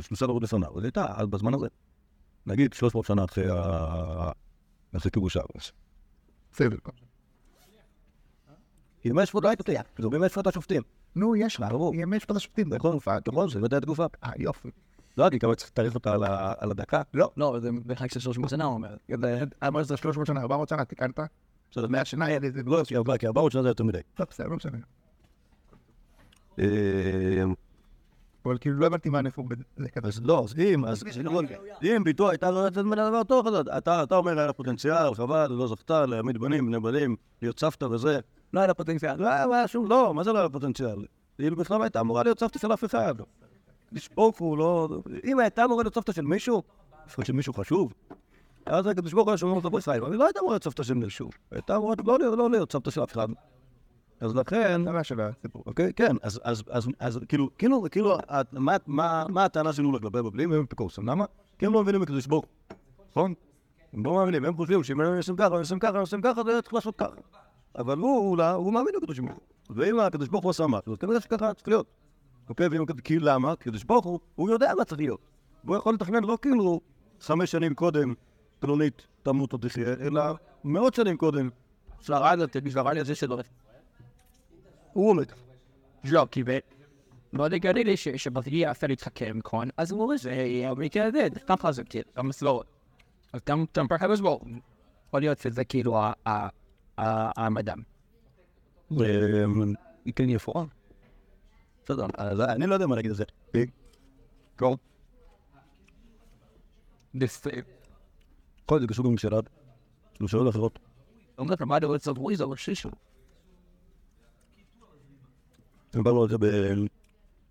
שלושה 0.00 0.26
דורות 0.26 0.42
לפניו, 0.42 0.78
אז 0.78 0.84
הייתה, 0.84 1.06
אז 1.08 1.26
בזמן 1.26 1.54
הזה. 1.54 1.66
נגיד 2.46 2.72
300 2.72 3.06
שנה 3.06 3.24
אחרי 3.24 3.50
ה... 3.50 4.30
אחרי 4.96 5.10
כיבוש 5.10 5.36
הארץ. 5.36 5.72
בסדר. 6.52 6.76
ימי 9.04 9.26
שפוט 9.26 9.44
לא 9.44 9.48
היית 9.48 9.58
פותח, 9.58 9.82
זה 9.98 10.08
בימי 10.08 10.28
שפוט 10.28 10.46
השופטים. 10.46 10.82
נו, 11.16 11.36
יש 11.36 11.60
לך, 11.60 11.70
ברור. 11.70 11.94
ימי 11.94 12.20
שפט 12.20 12.36
השופטים. 12.36 12.74
נכון, 12.74 12.98
נכון, 13.28 13.50
זה 13.50 13.62
ודאי 13.62 13.76
התגובה. 13.76 14.06
אה, 14.24 14.30
יופי. 14.38 14.70
לא, 15.18 15.30
כי 15.30 15.38
כמה 15.38 15.54
צריך 15.54 15.70
לתאריך 15.70 15.94
אותה 15.94 16.14
על 16.58 16.70
הדקה. 16.70 17.02
לא, 17.14 17.30
לא, 17.36 17.58
זה 17.60 17.70
בחג 17.86 18.10
של 18.10 18.20
300 18.20 18.50
שנה, 18.50 18.64
הוא 18.64 18.74
אומר. 18.74 18.96
אמר 19.66 19.82
זה 19.82 19.96
300 19.96 20.26
שנה, 20.26 20.40
400 20.40 20.68
שנה, 20.68 20.84
תיקנת? 20.84 21.20
בסדר, 21.74 21.86
100 21.88 22.04
שנה 22.04 22.24
היה 22.24 22.38
לזה. 22.38 22.60
לא, 22.66 22.82
כי 22.84 22.96
ארבע- 22.96 23.16
כי 23.18 23.26
400 23.26 23.52
שנה 23.52 23.62
זה 23.62 23.68
יותר 23.68 23.84
מדי. 23.84 23.98
לא, 24.18 24.26
בסדר, 24.30 24.46
לא 24.46 24.56
משנה. 24.56 24.78
אבל 28.46 28.58
כאילו 28.60 28.76
לא 28.78 28.86
הבנתי 28.86 29.08
מה 29.08 29.18
הנפור 29.18 29.48
בזה 29.48 29.88
כזה. 29.88 30.08
אז 30.08 30.20
לא, 30.24 30.44
אז 30.44 30.54
אם, 30.58 30.84
אז 30.84 31.04
אם 31.82 32.04
ביתו 32.04 32.30
הייתה 32.30 32.50
לא 32.50 32.58
יוצאת 32.58 32.84
ממנה 32.84 33.08
דבר 33.08 33.22
טוב, 33.24 33.46
אז 33.48 33.54
אתה 33.88 34.16
אומר, 34.16 34.38
היה 34.38 34.46
לה 34.46 34.52
פוטנציאל, 34.52 35.14
חבל, 35.14 35.46
לא 35.52 35.66
זכתה 35.68 36.06
להעמיד 36.06 36.38
בנים, 36.38 36.66
בני 36.66 36.80
בנים, 36.80 37.16
להיות 37.42 37.58
סבתא 37.60 37.84
וזה. 37.84 38.20
לא 38.52 38.60
היה 38.60 38.66
לה 38.66 38.74
פוטנציאל. 38.74 39.14
לא 39.16 39.54
היה 39.54 39.68
שום, 39.68 39.86
לא, 39.90 40.14
מה 40.14 40.24
זה 40.24 40.32
לא 40.32 40.36
היה 40.38 40.44
לה 40.44 40.50
פוטנציאל? 40.50 41.04
כאילו 41.38 41.56
בכלל 41.56 41.82
הייתה 41.82 42.00
אמורה 42.00 42.22
להיות 42.22 42.40
סבתא 42.40 42.58
של 42.58 42.72
אף 42.72 42.84
אחד. 42.84 43.14
לשפוק 43.92 44.38
הוא 44.38 44.58
לא... 44.58 44.88
אם 45.24 45.38
הייתה 45.38 45.64
אמורה 45.64 45.82
להיות 45.82 45.94
סבתא 45.94 46.12
של 46.12 46.22
מישהו, 46.24 46.62
לפחות 47.06 47.26
של 47.26 47.32
מישהו 47.32 47.54
חשוב, 47.54 47.92
אז 48.66 48.86
הקדוש 48.86 49.12
ברוך 49.12 49.24
הוא 49.24 49.30
היה 49.30 49.38
שומר 49.38 49.54
אותו 49.54 49.70
בישראל, 49.70 50.00
אבל 50.02 50.12
היא 50.12 50.18
לא 50.18 50.24
הייתה 50.24 50.40
אמורה 50.40 50.52
להיות 50.54 50.64
סבתא 50.64 50.82
של 50.82 50.94
מישהו. 50.94 51.30
הייתה 51.50 51.76
אמורה 51.76 51.94
לא 52.06 52.18
להיות- 52.18 52.38
לא 52.38 52.66
סבתא 52.72 52.90
של 52.90 53.02
אף 53.02 53.12
אחד. 53.12 53.28
אז 54.20 54.34
לכן... 54.36 54.84
זה 54.84 54.92
מה 54.92 55.00
הסיפור. 55.28 55.62
אוקיי, 55.66 55.92
כן, 55.96 56.16
אז, 56.22 56.40
כאילו, 57.28 57.48
כאילו, 57.58 57.84
כאילו, 57.90 58.16
מה, 58.52 58.76
מה, 58.86 59.24
מה 59.28 59.44
הטענה 59.44 59.72
שלנו 59.72 59.92
לגבי 59.92 60.18
הבבלים? 60.18 60.52
הם 60.52 60.62
אפיקורסים, 60.64 61.08
למה? 61.08 61.24
כי 61.58 61.66
הם 61.66 61.72
לא 61.72 61.82
מבינים 61.82 62.00
בקדוש 62.00 62.26
ברוך 62.26 62.44
הוא, 62.44 62.76
נכון? 63.10 63.34
הם 63.92 64.04
לא 64.04 64.14
מאמינים, 64.14 64.44
הם 64.44 64.56
חושבים 64.56 64.82
שאם 64.84 65.00
הם 65.00 65.16
עושים 65.16 65.36
ככה, 65.36 65.46
הם 65.46 65.60
עושים 65.60 65.80
ככה, 65.80 65.94
הם 65.94 66.00
עושים 66.00 66.20
ככה, 66.22 66.42
זה 66.44 66.62
צריך 66.62 66.74
לעשות 66.74 66.96
ככה. 66.96 67.14
אבל 67.78 67.98
הוא, 67.98 68.18
הוא, 68.18 68.38
לא- 68.38 68.50
הוא 68.50 68.72
מאמין 68.72 68.94
בקדוש 69.00 69.18
ברוך 69.18 69.32
הוא. 69.32 69.40
ואם 69.76 70.00
הקדוש 70.00 70.28
ברוך 70.28 70.44
הוא 70.44 70.50
עשה 70.50 70.66
משהו, 70.66 70.92
אז 70.92 70.98
כנראה 70.98 71.20
שככה 71.20 71.54
צריך 71.54 71.68
להיות. 71.68 71.86
אוקיי, 72.48 72.68
כי 73.04 73.18
למה? 73.18 73.56
כי 73.56 73.68
הקדוש 73.68 73.84
ברוך 73.84 74.04
הוא, 74.04 74.20
הוא 74.34 74.50
יודע 74.50 74.72
מה 74.78 74.84
צריך 74.84 75.00
להיות. 75.00 75.20
הוא 75.66 75.76
יכול 75.76 75.94
לתכנן 75.94 76.24
לא 76.24 76.38
כאילו 76.42 76.80
חמש 77.20 77.50
שנים 77.50 77.74
קודם, 77.74 78.14
פלונית 78.64 79.06
תמות 79.22 79.52
או 79.52 79.58
תחיה, 79.58 79.92
אלא 80.00 80.22
מאות 80.64 80.94
שנים 80.94 81.16
קודם. 81.16 81.50
שרה 82.00 82.30
על 82.30 82.38
זה, 82.40 82.46
שרה 82.72 82.92
לי 82.92 82.98
על 83.00 83.06
זה 83.06 83.14
שלא... 83.14 83.38
הוא 84.92 85.10
עומד. 85.10 85.26
לא, 86.04 86.26
כי 86.30 86.42
ב... 86.44 86.58
מאוד 87.32 87.52
הגיוני 87.54 87.84
לי 87.84 87.96
ש- 87.96 88.08
שבטרי 88.08 88.56
יפה 88.56 88.86
להתחכם 88.86 89.40
כאן, 89.40 89.68
אז 89.76 89.90
הוא 89.92 90.02
אומר, 90.02 90.14
הזה, 91.00 91.28
ככה 91.48 91.72
זה 91.72 91.84
כאילו, 91.84 92.04
גם 92.16 92.28
מסלול. 92.28 92.64
אז 93.32 93.40
גם 93.48 93.64
פרחם 93.88 94.10
אז 94.10 94.20
בואו. 94.20 94.40
יכול 95.08 95.20
להיות 95.20 95.38
שזה 95.38 95.64
כאילו 95.64 96.00
המדם. 97.36 97.78
כן 100.16 100.28
יפורם. 100.28 100.66
בסדר, 101.84 102.06
אני 102.48 102.66
לא 102.66 102.74
יודע 102.74 102.86
מה 102.86 102.96
להגיד 102.96 103.10
על 103.10 103.16
זה. 103.16 103.24
קור. 104.56 104.76
כל 108.66 108.80
זה 108.80 108.86
קשור 108.86 109.04
גם 109.04 109.14
לשאלות, 109.14 109.48
כאילו 110.14 110.28
שאלות 110.28 110.48
אחרות. 110.48 110.78
אומר 111.38 111.54
לך, 111.54 111.62
מה 111.62 111.76
אתה 111.76 111.86
רוצה 111.86 112.10
לעשות? 112.10 112.36
זה 112.36 112.44
שישו. 112.56 112.90
דיברנו 115.92 116.22
על 116.22 116.28
זה 116.28 116.38
ב... 116.38 116.44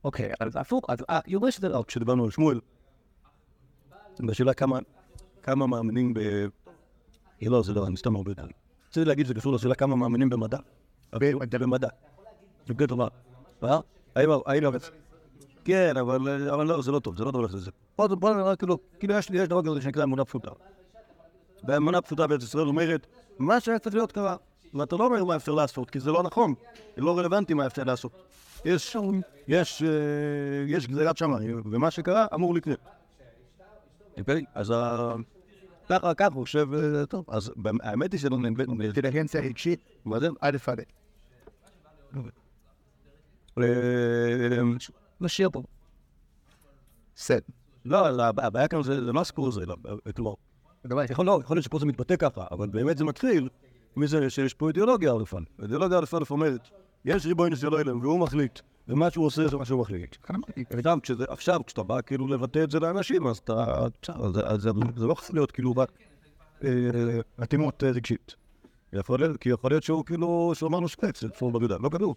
אוקיי, 0.04 0.32
אז 0.40 0.56
הפוך, 0.56 0.86
אז 0.90 0.98
אה, 1.10 1.20
יורד 1.28 1.50
שזה 1.50 1.70
לא. 1.70 1.84
כשדיברנו 1.88 2.24
על 2.24 2.32
שמואל, 2.32 2.60
בשאלה 4.20 4.54
כמה, 4.54 4.80
כמה 5.44 5.68
מאמינים 5.68 6.14
ב... 6.14 6.20
לא, 7.42 7.64
זה 7.64 7.74
לא, 7.74 7.88
אני 7.88 7.98
סתם 7.98 8.16
הרבה 8.16 8.32
יותר. 8.32 8.46
רציתי 8.90 9.06
להגיד 9.06 9.26
שזה 9.26 9.34
קשור 9.34 9.54
לשאלה 9.54 9.76
כמה 9.76 9.96
מאמינים 9.96 10.30
במדע. 10.30 10.58
במדע. 11.58 11.88
זה 12.68 12.74
בגלל 12.74 12.88
טובה. 12.88 13.08
אה? 13.64 13.80
האם... 14.16 14.64
כן, 15.66 15.98
אבל 15.98 16.50
אבל 16.50 16.68
לא, 16.68 16.82
זה 16.82 16.92
לא 16.92 17.00
טוב, 17.00 17.18
זה 17.18 17.24
לא 17.24 17.32
טוב. 17.32 17.46
בוא 17.96 18.34
נראה 18.34 18.56
כאילו, 18.56 18.78
כאילו 19.00 19.14
יש 19.14 19.30
דבר 19.30 19.62
כזה 19.64 19.82
שנקרא 19.82 20.04
אמונה 20.04 20.26
פשוטה. 20.26 20.52
והאמונה 21.64 22.02
פשוטה 22.02 22.28
בארץ 22.28 22.44
ישראל 22.44 22.68
אומרת, 22.68 23.08
מה 23.40 23.60
שהיה 23.60 23.80
צריך 23.80 23.96
להיות 23.96 24.12
קרה. 24.12 24.36
ואתה 24.74 24.96
לא 24.96 25.06
אומר 25.06 25.24
מה 25.24 25.36
אפשר 25.36 25.52
לעשות, 25.52 25.90
כי 25.90 26.00
זה 26.00 26.12
לא 26.12 26.24
נכון, 26.24 26.54
זה 26.96 27.02
לא 27.02 27.18
רלוונטי 27.18 27.54
מה 27.54 27.66
אפשר 27.68 27.84
לעשות. 27.84 28.12
יש, 28.66 28.98
יש, 29.48 29.84
אה, 29.84 29.88
יש 30.68 30.88
גזירת 30.88 31.18
שמיים, 31.18 31.62
ומה 31.66 31.92
שקרה 31.92 32.26
אמור 32.34 32.54
לקרות. 32.56 32.80
אוקיי? 34.20 34.46
אז 34.54 34.74
ככה, 35.90 36.14
ככה, 36.14 36.34
הוא 36.34 36.44
חושב, 36.44 36.68
אה, 36.74 37.06
טוב, 37.06 37.26
אז 37.28 37.52
באמת- 37.56 37.82
האמת 37.84 38.12
היא 38.12 38.20
שלא 38.20 38.38
נאבד, 38.38 38.70
אינטליגנציה 38.82 39.42
רגשית, 39.42 39.80
מה 40.06 40.20
זה? 40.20 40.28
א' 40.42 40.58
א'. 40.68 40.82
אה, 43.58 43.64
נשאיר 45.22 45.50
פה. 45.50 45.64
בסדר. 47.16 47.40
לא, 47.86 48.10
לא, 48.10 48.24
הבעיה 48.24 48.68
כאן 48.68 48.84
זה 48.84 49.02
לא 49.02 49.22
הסיפור 49.22 49.48
הזה, 49.48 49.66
לא, 49.66 49.76
כלומר, 50.16 50.34
יכול 51.12 51.26
לא, 51.26 51.40
יכול 51.44 51.56
להיות 51.58 51.66
שפה 51.66 51.80
זה 51.80 51.86
מתבטא 51.86 52.16
ככה, 52.16 52.46
אבל 52.52 52.70
באמת 52.70 52.98
זה 52.98 53.06
מתחיל 53.06 53.50
מזה 53.96 54.30
שיש 54.30 54.54
פה 54.54 54.68
אידיאולוגיה 54.68 55.12
א' 55.14 55.24
א'. 55.36 55.62
אידיאולוגיה 55.62 55.98
א' 56.00 56.04
א' 56.16 56.24
אומרת, 56.32 56.62
יש 57.06 57.26
ריבונו 57.26 57.56
של 57.56 57.68
עולם 57.68 58.00
והוא 58.02 58.20
מחליט, 58.20 58.60
ומה 58.88 59.10
שהוא 59.10 59.26
עושה 59.26 59.48
זה 59.48 59.58
מה 59.58 59.66
שהוא 59.66 59.82
מחליט. 59.82 60.16
וגם 60.72 61.00
כשזה, 61.00 61.26
עכשיו, 61.28 61.62
כשאתה 61.66 61.84
בא 61.84 62.02
כאילו 62.02 62.28
לבטא 62.28 62.64
את 62.64 62.72
זה 62.72 62.80
לאנשים, 62.80 63.28
אז 63.28 63.38
אתה, 63.38 63.86
זה- 64.58 64.70
לא 64.98 65.12
יכול 65.12 65.36
להיות 65.36 65.52
כאילו 65.52 65.72
רק 65.72 65.92
אה, 66.64 66.70
אטימות 67.44 67.84
אה, 67.84 67.90
רגשית. 67.90 68.36
כי 69.38 69.50
יכול 69.50 69.72
להיות 69.72 69.84
שהוא 69.84 70.06
כאילו, 70.06 70.52
שהוא 70.56 70.68
אמר 70.70 70.80
לו 70.80 70.88
שקץ, 70.88 71.22
זה 71.22 71.30
צפור 71.30 71.52
בגדה, 71.52 71.78
לא 71.78 71.90
כתוב. 71.90 72.16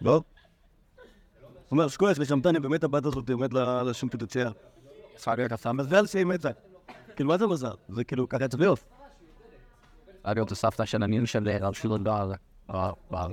לא? 0.00 0.12
הוא 0.14 0.22
אומר, 1.70 1.88
שקוייס 1.88 2.18
לשמתני, 2.18 2.60
באמת 2.60 2.84
הבת 2.84 3.04
הזאת 3.06 3.24
באמת 3.24 3.50
לשום 3.86 4.08
פוטנציאל. 4.08 4.48
מזל 5.72 6.06
שהיא 6.06 6.24
מתה. 6.26 6.48
כאילו, 7.20 7.28
מה 7.28 7.38
זה 7.38 7.46
מזל? 7.46 7.70
זה 7.88 8.04
כאילו, 8.04 8.28
ככה 8.28 8.44
להיות. 8.60 8.78
צריכה 10.14 10.34
להיות 10.34 10.52
הסבתא 10.52 10.84
של 10.84 11.02
הנין 11.02 11.26
של 11.26 11.48
רב 11.60 11.72
שלום 11.72 12.04
בר. 13.10 13.30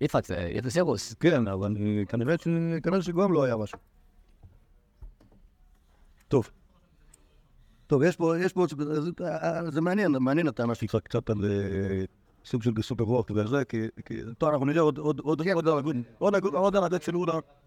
יצחק 0.00 0.24
זה 0.62 0.70
סירוס. 0.70 1.14
כן, 1.14 1.48
אבל 1.48 1.76
אה, 1.80 2.04
כנראה 2.08 2.34
שגם 3.02 3.32
לא 3.32 3.44
היה 3.44 3.56
משהו. 3.56 3.78
טוב. 6.28 6.50
טוב, 7.86 8.02
יש 8.02 8.16
פה, 8.16 8.38
יש 8.38 8.52
פה, 8.52 8.66
זה- 8.78 9.10
אה, 9.24 9.80
מעניין, 9.80 10.12
מעניין 10.20 10.48
הטענה 10.48 10.74
שלך 10.74 10.96
קצת 11.04 11.30
על 11.30 11.44
אה, 11.44 12.04
סוג 12.44 12.62
של 12.62 12.70
סופר 12.82 13.04
רוק 13.04 13.30
וזה, 13.34 13.64
כי, 13.64 13.86
כי, 14.04 14.14
טוב, 14.38 14.48
אנחנו 14.50 14.66
נראה 14.66 14.80
עוד, 14.80 14.98
עוד, 14.98 15.20
עוד, 15.20 15.40
עוד, 15.40 15.66
עוד, 15.68 15.84
עוד, 16.18 16.44
עוד, 16.44 16.54
עוד 16.54 16.76
הנהגות 16.76 17.02
של 17.02 17.16
אולה, 17.16 17.32
עוד 17.32 17.32
הנהגות 17.32 17.32
של 17.32 17.32
אולה, 17.32 17.32
שה- 17.32 17.38
גם 17.38 17.38
אנטי 17.38 17.42
לבבלים. 17.42 17.42
זה 17.42 17.57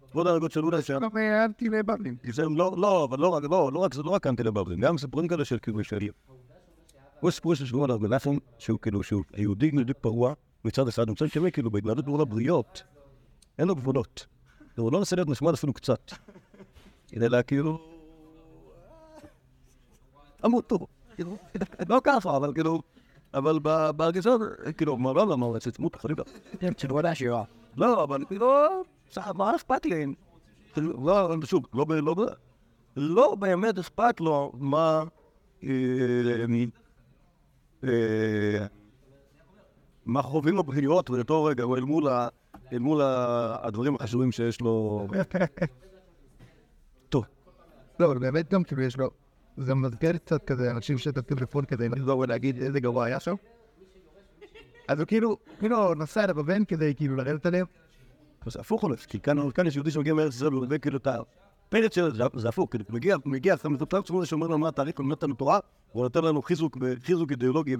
לא, 2.56 2.74
לא, 2.76 3.04
אבל 3.04 3.18
לא 3.18 3.28
רק, 3.28 3.42
לא, 3.50 3.70
לא 3.72 3.78
רק, 3.78 3.94
זה 3.94 4.02
לא 4.02 4.10
רק 4.10 4.26
אנטי 4.26 4.42
לבבלים, 4.42 4.80
גם 4.80 4.98
סיפורים 4.98 5.28
כאלה 5.28 5.44
של 5.44 5.58
כאילו 5.62 5.84
של... 5.84 5.98
יש 7.28 7.34
סיפור 7.34 7.54
של 7.54 7.66
שמואל 7.66 7.92
ארגלפון, 7.92 8.38
שהוא 8.58 8.78
כאילו, 8.78 9.02
שהוא 9.02 9.22
יהודי 9.36 9.70
יהודי 9.72 9.94
פרוע 9.94 10.32
מצד 10.64 10.88
אחד, 10.88 11.10
מצד 11.10 11.28
שני, 11.28 11.52
כאילו, 11.52 11.70
בהתנהלות 11.70 12.06
מול 12.06 12.20
הבריות, 12.20 12.82
אין 13.58 13.68
לו 13.68 13.74
גבולות. 13.74 14.26
הוא 14.76 14.92
לא 14.92 14.98
מנסה 14.98 15.16
להיות 15.16 15.28
נחמד 15.28 15.52
אפילו 15.52 15.72
קצת. 15.72 16.12
אלא 17.16 17.42
כאילו... 17.42 17.78
עמותו. 20.44 20.86
כאילו, 21.14 21.36
לא 21.88 22.00
ככה, 22.04 22.36
אבל 22.36 22.54
כאילו... 22.54 22.82
אבל 23.34 23.58
בהרגשה, 23.96 24.30
כאילו, 24.76 24.96
מה 24.96 25.12
לא 25.12 25.26
למה 25.26 25.46
הוא 25.46 25.56
גם... 26.16 26.72
שבועה 26.76 27.14
שירה. 27.14 27.44
לא, 27.76 28.04
אבל 28.04 28.24
כאילו, 28.28 28.46
מה 29.34 29.56
אכפת 29.56 29.86
לי? 29.86 30.06
כאילו, 30.72 31.06
לא, 31.06 31.36
שוב, 31.44 31.66
לא, 31.74 31.86
לא, 31.88 32.14
לא 32.96 33.34
באמת 33.34 33.78
אכפת 33.78 34.20
לו 34.20 34.52
מה... 34.54 35.02
אה, 35.64 35.70
אה, 37.84 38.66
מה 40.06 40.22
חווים 40.22 40.58
הבריאות 40.58 41.10
באותו 41.10 41.44
רגע, 41.44 41.64
או 41.64 41.76
אל 41.76 42.78
מול, 42.78 43.00
הדברים 43.62 43.94
החשובים 43.94 44.32
שיש 44.32 44.60
לו. 44.60 45.06
טוב, 47.08 47.24
לא, 48.00 48.14
באמת 48.14 48.52
גם 48.52 48.64
כאילו 48.64 48.82
יש 48.82 48.96
לו... 48.96 49.10
זה 49.56 49.74
מזכיר 49.74 50.16
קצת 50.16 50.44
כזה 50.44 50.70
אנשים 50.70 50.98
שאתה 50.98 51.22
טלפון 51.22 51.64
כדי 51.64 51.88
לחזור 51.88 52.18
ולהגיד 52.18 52.62
איזה 52.62 52.80
גרוע 52.80 53.04
היה 53.04 53.20
שם. 53.20 53.34
אז 54.88 54.98
הוא 54.98 55.06
כאילו, 55.06 55.36
כאילו 55.58 55.94
נסע 55.94 56.24
אליו 56.24 56.40
הבן 56.40 56.64
כדי 56.64 56.94
כאילו 56.94 57.16
לרדת 57.16 57.46
עליהם. 57.46 57.66
זה 58.46 58.60
הפוך 58.60 58.82
הולך, 58.82 59.04
כי 59.04 59.20
כאן, 59.20 59.66
יש 59.66 59.76
יהודי 59.76 59.90
שמגיע 59.90 60.14
מארץ 60.14 60.34
ישראל 60.34 60.54
ומבין 60.54 60.80
כאילו 60.80 60.96
את 60.96 61.06
הפרץ 61.06 61.94
שלו, 61.94 62.10
זה, 62.10 62.24
זה 62.34 62.48
הפוך, 62.48 62.70
כאילו, 62.70 62.84
מגיע, 62.90 63.16
מגיע 63.24 63.54
אחרי 63.54 63.70
מטופלת 63.70 64.06
שמונה 64.06 64.26
שאומר 64.26 64.46
לנו 64.46 64.58
מה 64.58 64.68
התאריך, 64.68 64.98
הוא 64.98 65.06
נותן 65.06 65.26
לנו 65.26 65.34
תורה, 65.34 65.58
הוא 65.92 66.02
נותן 66.02 66.24
לנו 66.24 66.42
חיזוק, 66.42 66.76
אידיאולוגי 67.30 67.76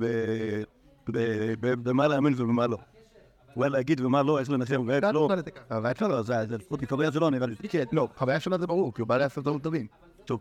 במה 1.83 2.09
להאמין 2.09 2.35
ובמה 2.37 2.67
לא. 2.67 2.79
מה 3.57 3.69
להגיד 3.69 4.01
ומה 4.01 4.23
לא, 4.23 4.41
יש 4.41 4.49
לנחם 4.49 4.85
ואיך 4.87 5.05
לא. 5.13 5.29
אבל 5.71 5.91
אפשר 5.91 6.09
לא, 6.09 6.23
זה 6.23 6.45
לפחות 6.49 6.81
כחוויה 6.81 7.13
שלו 7.13 7.31
נראה 7.31 7.47
לי. 7.47 7.55
כן, 7.69 7.85
לא, 7.93 8.09
חוויה 8.17 8.41
שלו 8.41 8.59
זה 8.59 8.67
ברור, 8.67 8.95
כי 8.95 9.01
הוא 9.01 9.09
בא 9.09 9.17
לעשות 9.17 9.45
דברים 9.45 9.59
טובים. 9.59 9.87
טוב. 10.25 10.41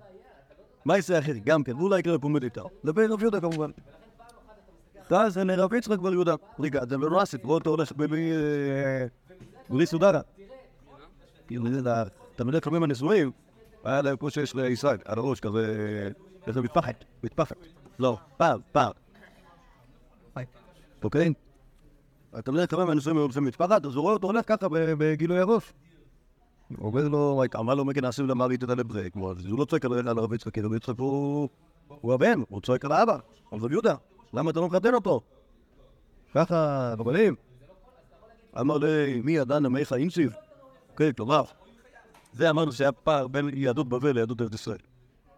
מה 0.86 0.96
יעשה 0.96 1.20
אחר? 1.20 1.34
גם 1.46 1.64
כן, 1.64 1.76
ואולי 1.76 2.00
יקרה 2.00 2.20
פומד 2.20 2.44
איתו. 2.44 2.70
לבין 2.84 3.12
רב 3.12 3.22
יהודה 3.22 3.42
כמובן. 3.42 3.72
ואז 5.12 5.38
הנה 5.38 5.56
רב 5.56 5.74
יצחק 5.74 6.00
בר 6.00 6.14
יהודה. 6.14 6.36
רגע, 6.60 6.82
זה 6.90 6.98
לא 6.98 7.22
הסיפור, 7.22 7.58
אתה 7.58 7.70
הולך 7.70 7.92
בלי... 7.92 8.32
בלי 9.72 9.86
סודרה. 9.86 10.22
תלמידי 12.36 12.62
חכמים 12.62 12.84
הנשואים, 12.84 13.32
היה 13.84 14.02
להם 14.02 14.18
כמו 14.18 14.30
שיש 14.30 14.56
לישראל, 14.56 14.98
על 15.06 15.20
הראש 15.20 15.40
כזה... 15.40 16.10
כזה 16.46 16.62
מטפחת, 16.62 17.04
מטפחת. 17.24 17.58
לא, 18.00 18.18
פעם, 18.38 18.60
פעם. 18.72 18.92
אוקיי? 21.04 21.34
התלמידי 22.34 22.68
חכמים 22.68 22.90
הנשואים 22.90 23.18
היו 23.18 23.24
הולכים 23.24 23.46
מטפחת, 23.46 23.86
אז 23.86 23.96
הוא 23.96 24.02
רואה 24.02 24.14
אותו 24.14 24.28
הולך 24.28 24.48
ככה 24.48 24.68
בגילוי 24.72 25.40
הראש. 25.40 25.74
הוא 26.78 26.88
אומר 26.88 27.08
לו, 27.08 27.44
אמר 27.60 27.76
לו 27.76 27.86
מגן 27.86 28.06
עשו 28.06 28.28
למעלית 28.28 28.64
את 28.64 28.70
הלברק, 28.70 29.16
הוא 29.16 29.60
לא 29.60 29.66
צועק 29.66 29.86
על 29.86 30.08
הרב 30.08 30.34
יצחק, 30.34 30.58
הרב 30.58 30.74
יצחק 30.74 31.00
הוא 31.00 32.14
הבן, 32.14 32.40
הוא 32.50 32.62
צועק 32.62 32.86
על 32.86 32.92
האבא, 32.92 33.18
על 33.52 33.60
רב 33.60 33.72
יהודה, 33.72 33.96
למה 34.34 34.52
אתה 34.52 34.60
לא 34.60 34.68
מחתן 34.68 34.94
אותו? 34.94 35.22
ככה, 36.34 36.94
רבנים. 36.98 37.36
אמר 38.60 38.78
לי, 38.78 39.22
מי 39.24 39.32
ידע 39.32 39.60
נמיך 39.60 39.94
אינסיב? 39.94 40.34
כן, 40.98 41.12
כלומר, 41.12 41.44
זה 42.34 42.50
אמרנו 42.50 42.72
שהיה 42.72 42.92
פער 42.92 43.28
בין 43.28 43.50
יהדות 43.54 43.90
בבל 43.90 44.12
ליהדות 44.12 44.42
ארץ 44.42 44.54
ישראל. 44.54 44.78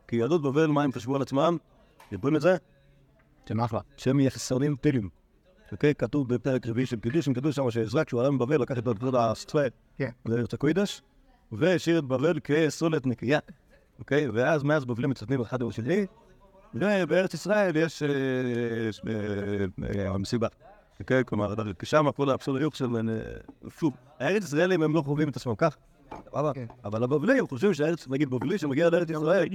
כי 0.07 0.15
יהדות 0.15 0.41
בבל, 0.41 0.67
מה 0.67 0.83
הם 0.83 0.91
חשבו 0.91 1.15
על 1.15 1.21
עצמם? 1.21 1.57
יודעים 2.11 2.35
את 2.35 2.41
זה? 2.41 2.57
זה 3.47 3.55
אחלה. 3.65 3.79
שהם 3.97 4.19
יחסונים 4.19 4.75
טילים. 4.75 5.09
אוקיי? 5.71 5.95
כתוב 5.95 6.33
בפרק 6.33 6.67
רביעי 6.67 6.85
של 6.85 6.99
קידושים, 6.99 7.33
כתוב 7.33 7.51
שם 7.51 7.71
שעזרא 7.71 8.03
כשהוא 8.03 8.21
עלה 8.21 8.31
מבבל 8.31 8.61
לקח 8.61 8.77
את 8.77 8.87
הסטווה 9.13 9.63
כן. 9.97 10.09
לארץ 10.25 10.53
הקוידש, 10.53 11.01
והשאיר 11.51 11.99
את 11.99 12.03
בבל 12.03 12.39
כסולת 12.43 13.05
נקייה, 13.05 13.39
אוקיי? 13.99 14.29
ואז 14.29 14.63
מאז 14.63 14.85
בבלים 14.85 15.09
מצטטים 15.09 15.41
אחד 15.41 15.61
עם 15.61 15.67
השני, 15.67 16.05
ובארץ 16.75 17.33
ישראל 17.33 17.75
יש 17.75 18.03
אה, 18.03 18.09
אה, 19.07 20.05
אה, 20.05 20.17
מסיבה. 20.17 20.47
אוקיי? 21.03 21.25
כלומר, 21.25 21.53
שם 21.83 22.11
כל 22.11 22.29
האבסוליות 22.29 22.75
של... 22.75 22.95
אה, 22.95 23.69
שוב, 23.79 23.93
הארץ 24.19 24.43
ישראלים 24.43 24.83
הם 24.83 24.95
לא 24.95 25.01
חווים 25.01 25.29
את 25.29 25.35
עצמם 25.35 25.55
כך, 25.55 25.77
סבבה? 26.29 26.53
כן. 26.53 26.65
אבל 26.85 27.03
הבבלים 27.03 27.47
חושבים 27.47 27.73
שהארץ, 27.73 28.07
נגיד 28.07 28.29
בבלי 28.29 28.57
שמגיע 28.57 28.89
לארץ 28.89 29.09
ישראל, 29.09 29.47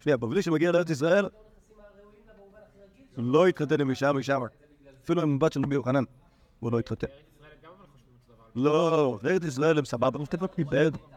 שנייה, 0.00 0.16
בבלי 0.16 0.42
שמגיע 0.42 0.72
לארץ 0.72 0.90
ישראל, 0.90 1.28
לא 3.16 3.46
התחתן 3.46 3.80
עם 3.80 3.90
אישה 3.90 4.12
משם, 4.12 4.40
אפילו 5.04 5.22
עם 5.22 5.38
בת 5.38 5.52
של 5.52 5.60
רבי 5.64 5.74
יוחנן, 5.74 6.04
הוא 6.60 6.72
לא 6.72 6.78
התחתן. 6.78 7.06
לא, 8.54 9.18
ארץ 9.24 9.44
ישראל 9.44 9.78
הם 9.78 9.84
סבבה, 9.84 10.18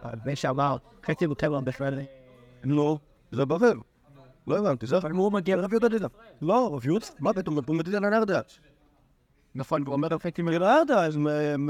הבן 0.04 0.36
שאמר, 0.36 0.78
חצי 1.06 1.26
יותר 1.26 1.60
בכלל. 1.60 2.00
לא, 2.64 2.98
זה 3.32 3.46
בבל. 3.46 3.78
לא 4.48 4.58
הבנתי, 4.58 4.88
זה 4.88 4.98
אבל 4.98 5.12
הוא 5.12 5.32
מגיע 5.32 5.58
רב 5.58 5.72
יהודה 5.72 5.90
דידה. 5.90 6.08
לא, 6.42 6.70
רב 6.74 6.86
יהודה, 6.86 7.06
מה 7.20 7.34
פתאום, 7.34 7.60
הוא 7.68 7.76
מדידה 7.76 8.00
לנרדה. 8.00 8.42
נכון, 9.58 9.84
הוא 9.86 9.94
אומר 9.94 10.08
מיליון. 10.40 10.62
לנרדה, 10.62 11.06
אז 11.06 11.16
הם 11.54 11.70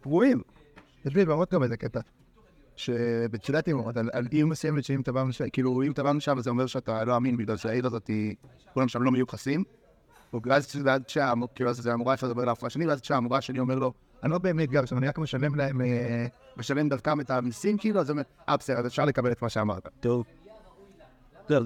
פרועים. 0.00 0.42
יש 1.04 1.14
לי 1.14 1.24
בעוד 1.24 1.48
גם 1.52 1.62
איזה 1.62 1.76
קטע. 1.76 2.00
שבתחילת 2.76 3.68
אימות, 3.68 3.96
על 3.96 4.10
על 4.12 4.26
עיר 4.30 4.46
מסוימת 4.46 4.84
שאם 4.84 5.02
טבענו 5.02 5.32
שם, 5.32 5.48
כאילו 5.52 5.82
אם 5.82 5.92
טבענו 5.92 6.20
שם 6.20 6.40
זה 6.40 6.50
אומר 6.50 6.66
שאתה 6.66 7.04
לא 7.04 7.16
אמין 7.16 7.36
בגלל 7.36 7.56
שהעיר 7.56 7.86
הזאת 7.86 8.06
היא, 8.06 8.34
כולם 8.74 8.88
שם 8.88 9.02
לא 9.02 9.10
מיוחסים. 9.10 9.64
ואז 10.44 10.76
שם, 11.08 11.40
כאילו 11.54 11.70
אז 11.70 11.76
זה 11.76 11.92
המורה 11.92 12.16
שלו 12.16 12.28
לדבר 12.28 12.44
לאף 12.44 12.64
השני, 12.64 12.86
ואז 12.86 13.00
כשהמורה 13.00 13.40
שלי 13.40 13.58
אומר 13.58 13.74
לו, 13.74 13.92
אני 14.22 14.30
לא 14.30 14.38
באמת 14.38 14.70
גר 14.70 14.84
שם, 14.84 14.98
אני 14.98 15.08
רק 15.08 15.18
משלם 15.18 15.54
להם, 15.54 15.80
אה, 15.80 16.26
משלם 16.56 16.88
דרכם 16.88 17.20
את 17.20 17.30
המיסים 17.30 17.78
כאילו, 17.78 18.00
אז 18.00 18.10
הוא 18.10 18.14
אומר, 18.14 18.22
אה 18.48 18.56
בסדר, 18.56 18.78
אז 18.78 18.86
אפשר 18.86 19.04
לקבל 19.04 19.32
את 19.32 19.42
מה 19.42 19.48
שאמרת. 19.48 19.88
טוב. 20.00 20.24
אתה 21.46 21.64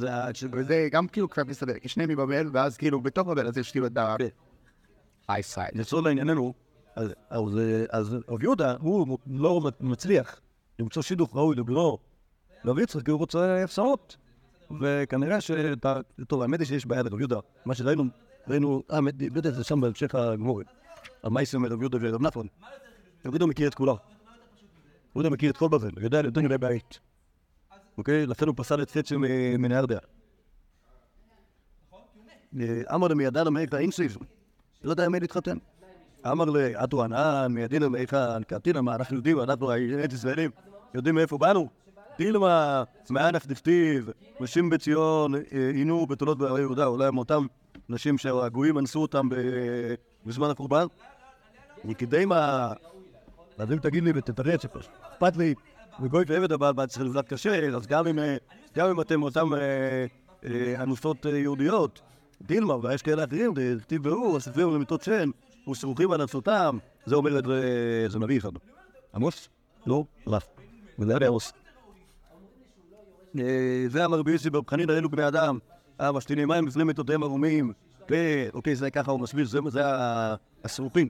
זה 0.63 0.89
גם 0.93 1.09
כאילו 1.09 1.29
קצת 1.29 1.47
מסתדר, 1.47 1.79
כי 1.79 1.89
שניהם 1.89 2.11
מבבל, 2.11 2.51
ואז 2.53 2.77
כאילו 2.77 3.01
בתוך 3.01 3.29
בבל 3.29 3.47
אז 3.47 3.59
יש 3.59 3.71
כאילו 3.71 3.87
את 3.87 3.97
ה... 3.97 4.17
אייסייד. 5.29 5.71
לצורך 5.75 6.05
לענייננו, 6.07 6.55
אז- 7.91 8.17
רב 8.29 8.43
יהודה, 8.43 8.77
הוא 8.81 9.19
לא 9.27 9.61
מצליח 9.81 10.41
למצוא 10.79 11.03
שידוך 11.03 11.37
ראוי 11.37 11.57
לבנו, 11.57 11.99
רב 12.65 12.79
יצחק, 12.79 13.05
כי 13.05 13.11
הוא 13.11 13.19
רוצה 13.19 13.65
הפסעות. 13.65 14.17
וכנראה 14.81 15.41
ש... 15.41 15.51
טוב, 16.27 16.43
האמת 16.43 16.61
היא 16.61 16.67
שיש 16.67 16.87
בעיה 16.87 17.03
לרב 17.03 17.19
יהודה. 17.19 17.39
מה 17.65 17.75
שראינו, 17.75 18.05
ראינו, 18.49 18.83
אה, 18.91 18.97
האמת, 18.97 19.17
בטח 19.17 19.51
זה 19.51 19.65
שם 19.65 19.81
בהמשך 19.81 20.15
הגמורת. 20.15 20.67
המייסים 21.23 21.63
מרב 21.63 21.81
יהודה 21.81 21.99
ורב 22.01 22.23
נחמן. 22.23 22.47
רב 23.27 23.33
יהודה 23.33 23.47
מכיר 23.47 23.69
את 23.69 23.75
כולם. 23.75 23.95
רב 23.95 24.01
יהודה 25.15 25.31
מכיר 25.31 25.51
את 25.51 25.57
כל 25.57 25.69
בבל, 25.69 25.91
הוא 25.95 26.03
יודע 26.03 26.21
יותר 26.25 26.41
מדי 26.41 26.59
בעית. 26.59 27.01
אוקיי? 27.99 28.27
לכן 28.27 28.47
הוא 28.47 28.55
פסל 28.59 28.83
את 28.83 28.91
חצי 28.91 29.17
מנהרדיה. 29.59 29.99
אמר 32.95 33.09
למידן 33.09 33.47
המלך 33.47 33.75
האינסיב, 33.75 34.17
לא 34.87 34.91
יודע 34.91 35.05
עם 35.05 35.13
מי 35.13 35.21
להתחתן. 35.21 35.57
אמר 36.31 36.45
לי, 36.45 36.85
אטו 36.85 37.05
ענן, 37.05 37.47
מידינו 37.51 37.91
מאיפה 37.91 38.27
קטין, 38.47 38.79
מה 38.79 38.95
אנחנו 38.95 39.17
יודעים, 39.17 39.41
אנחנו 39.41 39.71
הארץ 39.71 40.13
ישראלים, 40.13 40.51
יודעים 40.95 41.15
מאיפה 41.15 41.39
באנו. 41.39 41.69
דילמה, 42.19 42.85
מאנף 43.11 43.47
דכתיב, 43.47 44.11
נשים 44.41 44.71
בציון 44.71 45.35
אה, 45.35 45.41
עינו 45.75 46.07
בתולות 46.07 46.39
בערי 46.39 46.61
יהודה, 46.61 46.87
אולי 46.87 47.07
הם 47.07 47.19
אותם 47.19 47.47
נשים 47.89 48.19
שהגויים 48.19 48.79
אנסו 48.79 49.03
אותם 49.03 49.29
בזמן 50.27 50.51
הקורבן. 50.51 50.87
מכדי 51.85 52.25
מה... 52.25 52.73
אז 53.59 53.73
אם 53.73 53.79
תגיד 53.79 54.05
לי 54.05 54.13
ותתרץ, 54.15 54.65
אכפת 54.65 55.37
לי, 55.37 55.55
וגוי 56.03 56.25
ועבד 56.29 56.53
הבעל 56.53 56.73
בעד 56.73 56.89
צריך 56.89 57.05
לבלת 57.05 57.29
קשה, 57.29 57.69
אז 57.77 57.87
אה, 57.93 58.37
גם 58.75 58.91
אם 58.91 59.01
אתם 59.01 59.23
אותם 59.23 59.51
אה, 59.55 60.83
אנוסות 60.83 61.25
יהודיות, 61.25 62.01
דילמה, 62.43 62.77
ויש 62.83 63.03
כאלה 63.03 63.25
אחרים, 63.25 63.55
דכתיב 63.55 64.07
והוא, 64.07 64.37
הספרים 64.37 64.75
למיטות 64.75 65.03
שן, 65.03 65.31
וסמוכים 65.71 66.13
על 66.13 66.21
ארצותם, 66.21 66.79
זה 67.07 67.15
אומר 67.15 67.39
את 67.39 67.45
זה, 68.11 68.19
נביא 68.19 68.39
אחד. 68.39 68.51
עמוס? 69.15 69.49
לא? 69.87 70.05
רף. 70.27 70.47
וזה 70.99 71.17
היה 71.17 71.29
עמוס. 71.29 71.53
אה, 73.39 73.85
זה 73.89 74.05
אמר 74.05 74.19
רבי 74.19 74.33
יוסי 74.33 74.51
ברב 74.51 74.71
חנינא, 74.71 74.93
אלו 74.93 75.11
בני 75.11 75.29
אדם, 75.29 75.59
המשתינים 75.99 76.49
מים 76.49 76.67
לפני 76.67 76.85
מיטותיהם 76.85 77.23
ערומים, 77.23 77.73
ואוקיי, 78.11 78.77
זה 78.77 78.91
ככה 78.91 79.11
הוא 79.11 79.21
מסביר, 79.21 79.47
זה 79.47 79.59
זה 79.69 79.87
ה- 79.87 80.35
הסמוכים. 80.65 81.09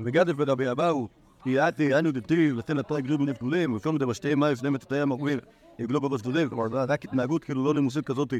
וגדף 0.00 0.34
ורבי 0.36 0.70
אבאו, 0.70 1.08
כי 1.42 1.58
עתי 1.58 1.98
אנו 1.98 2.12
דתיב, 2.12 2.56
לתן 2.58 2.76
לפרק 2.76 3.04
גריב 3.04 3.20
בני 3.20 3.34
פלולים, 3.34 3.74
ופעם 3.74 3.98
דמשתיהם 3.98 4.40
מים 4.40 4.52
לפני 4.52 4.70
מיטותיהם 4.70 5.12
ערומים, 5.12 5.38
יגלו 5.78 6.00
בראש 6.00 6.20
גדולים, 6.20 6.48
כלומר, 6.48 6.66
רק 6.88 7.04
התנהגות 7.04 7.44
כאילו 7.44 7.64
לא 7.64 7.74
נימוסית 7.74 8.04
כזאת, 8.06 8.34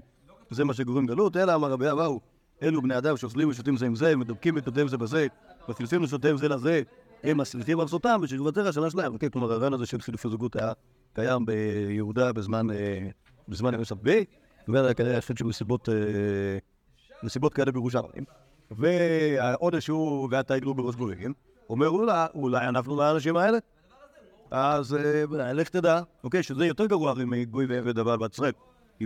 זה 0.51 0.65
מה 0.65 0.75
שגורם 0.75 1.07
גלות, 1.07 1.37
אלא 1.37 1.55
אמר 1.55 1.71
רבי 1.71 1.91
אבאו, 1.91 2.21
אלו 2.63 2.83
בני 2.83 2.99
אדם 2.99 3.17
שאוכלים 3.17 3.49
ושותים 3.49 3.77
זה 3.77 3.87
עם 3.87 3.95
זה, 3.95 4.17
מדבקים 4.17 4.55
מיטותיהם 4.55 4.89
זה 4.89 4.99
בזה, 4.99 5.27
מחליפים 5.69 6.03
לשותיהם 6.03 6.37
זה 6.37 6.49
לזה, 6.49 6.83
הם 7.25 7.39
מסליחים 7.39 7.81
ארצותם, 7.81 8.21
ושכבתר 8.23 8.69
השנה 8.69 8.91
שלהם. 8.91 9.13
אוקיי, 9.13 9.31
כלומר, 9.31 9.53
הרעיון 9.53 9.75
הזה 9.75 9.87
של 9.87 10.01
חילופי 10.01 10.29
זוגות 10.29 10.57
היה 10.57 10.73
קיים 11.15 11.47
ביהודה 11.47 12.33
בזמן, 12.33 12.71
אה, 12.71 13.09
בזמן 13.49 13.75
ימי 13.75 13.85
סבי, 13.85 14.25
וזה 14.69 14.95
כנראה 14.95 15.19
אחד 15.19 15.37
של 15.37 15.45
מסיבות, 15.45 15.89
אה, 15.89 15.95
מסיבות 17.23 17.55
כאלה 17.55 17.73
בירושלים. 17.73 18.25
והעונש 18.71 19.89
הוא, 19.89 20.29
ואתה 20.31 20.57
יגלו 20.57 20.75
בראש 20.75 20.95
גויים, 20.95 21.33
אומר 21.71 21.89
אולי, 21.89 22.27
אולי 22.35 22.69
אנחנו 22.69 22.97
לאנשים 22.97 23.37
האלה. 23.37 23.59
אז 24.51 24.95
אה, 24.95 25.53
לך 25.53 25.69
תדע, 25.69 26.01
אוקיי, 26.25 26.43
שזה 26.43 26.67
יותר 26.67 26.87
גרוע 26.87 27.15
מגוי 27.27 27.67
ועבד 27.69 27.99
אבל 27.99 28.17
בעצרם. 28.17 28.53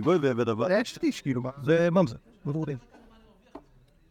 ועבד 0.03 0.49
אבל, 0.49 0.67
זה 0.67 0.85
שטיש, 0.85 1.21
כאילו, 1.21 1.41
מה? 1.41 1.49
זה 1.63 1.89
ממזר, 1.91 2.15
בבורדים. 2.45 2.77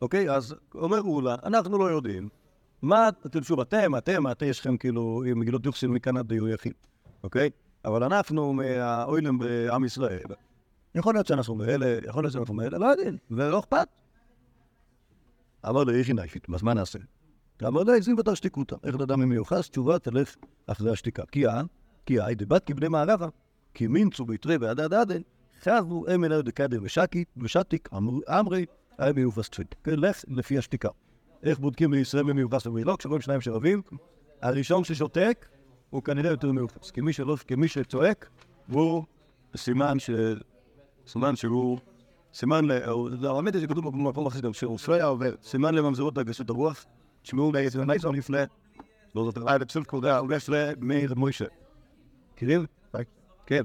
אוקיי, 0.01 0.31
אז 0.31 0.55
אומר 0.75 1.01
אולה, 1.01 1.37
אנחנו 1.45 1.79
לא 1.79 1.91
יודעים. 1.91 2.29
מה, 2.83 3.09
שוב, 3.43 3.61
אתם, 3.61 3.97
אתם, 3.97 4.31
אתם, 4.31 4.47
יש 4.47 4.61
לכם 4.61 4.77
כאילו, 4.77 5.23
עם 5.27 5.39
מגילות 5.41 5.67
יוחסין 5.67 5.91
מכאן 5.91 6.17
עד 6.17 6.33
יחיד, 6.33 6.73
אוקיי? 7.23 7.51
אבל 7.85 8.03
אנחנו 8.03 8.53
מהאוילם 8.53 9.39
בעם 9.39 9.85
ישראל. 9.85 10.21
יכול 10.95 11.15
להיות 11.15 11.27
שאנחנו 11.27 11.55
מאלה, 11.55 11.99
יכול 12.09 12.25
להיות 12.25 12.33
שאנחנו 12.33 12.55
מאלה, 12.55 12.79
לא 12.79 12.87
יודעים, 12.87 13.17
ולא 13.31 13.59
אכפת. 13.59 13.89
אמר 15.69 15.85
לי, 15.85 15.99
איכי 15.99 16.13
נייפית, 16.13 16.47
אז 16.55 16.63
מה 16.63 16.75
נעשה? 16.75 16.99
אמר 17.67 17.83
לי, 17.83 18.03
זים 18.03 18.19
ותר 18.19 18.35
שתיקותא. 18.35 18.77
איך 18.85 18.97
לאדם 18.97 19.23
אם 19.23 19.29
מיוחס? 19.29 19.71
תשובה, 19.71 19.99
תלך 19.99 20.37
אחרי 20.67 20.91
השתיקה. 20.91 21.23
כי 21.33 21.47
אה, 21.47 21.63
כי 22.07 22.21
אה, 22.21 22.35
דבת 22.35 22.65
כבני 22.67 22.89
מערבה, 22.89 23.29
כי 23.75 23.87
מינצו 23.87 24.25
ביתרי 24.25 24.57
ועדה 24.57 24.89
דדה, 24.89 25.15
חזו 25.65 26.05
הם 26.09 26.25
דקדם 26.43 26.79
ושקיט, 26.85 27.29
ושתיק, 27.37 27.89
אמר- 27.95 28.41
אמרי, 28.41 28.67
היה 28.99 29.13
מיוחס 29.13 29.49
תפית. 29.49 29.75
כן, 29.85 29.95
לך 30.01 30.25
לפי 30.29 30.59
השתיקה. 30.59 30.89
איך 31.43 31.59
בודקים 31.59 31.91
בישראל 31.91 32.23
מי 32.25 32.33
מיוחס 32.33 32.67
ומי 32.67 32.85
לא? 32.85 32.97
כשרואים 32.99 33.21
שניים 33.23 33.41
שרבים, 33.41 33.83
הראשון 34.43 34.85
ששותק 34.85 35.47
הוא 35.91 36.03
כנראה 36.03 36.31
יותר 36.31 36.53
מיוחס. 36.53 36.91
כי 36.91 37.01
שלא, 37.13 37.37
כי 37.47 37.55
מי 37.55 37.69
שצועק 37.69 38.31
הוא 38.71 39.05
סימן 39.57 39.99
ש... 39.99 40.11
סימן 41.07 41.37
שהוא... 41.37 41.79
סימן, 42.35 42.65
ל- 42.65 43.27
האמת 43.27 43.55
היא 43.55 43.63
שכתוב 43.63 43.85
במקום 43.85 44.27
גם 44.43 44.53
שהוא 44.53 44.79
היה 44.95 45.05
עובר. 45.05 45.35
סימן 45.43 45.75
לממזרות 45.75 46.19
הגסות 46.19 46.51
הרוח, 46.51 46.85
תשמעו 47.23 47.53
לעצם 47.53 47.81
נייסון 47.81 48.17
נפלא, 48.17 48.39
לא 49.15 49.25
זאת 49.25 49.37
אומרת, 49.37 49.69
פשוט 49.69 49.87
קורא, 49.87 50.13
הוא 50.19 50.29
נפלא 50.29 50.59
מאיר 50.81 51.15
מוישה. 51.15 51.45
מכירים? 52.35 52.67
כן. 53.47 53.63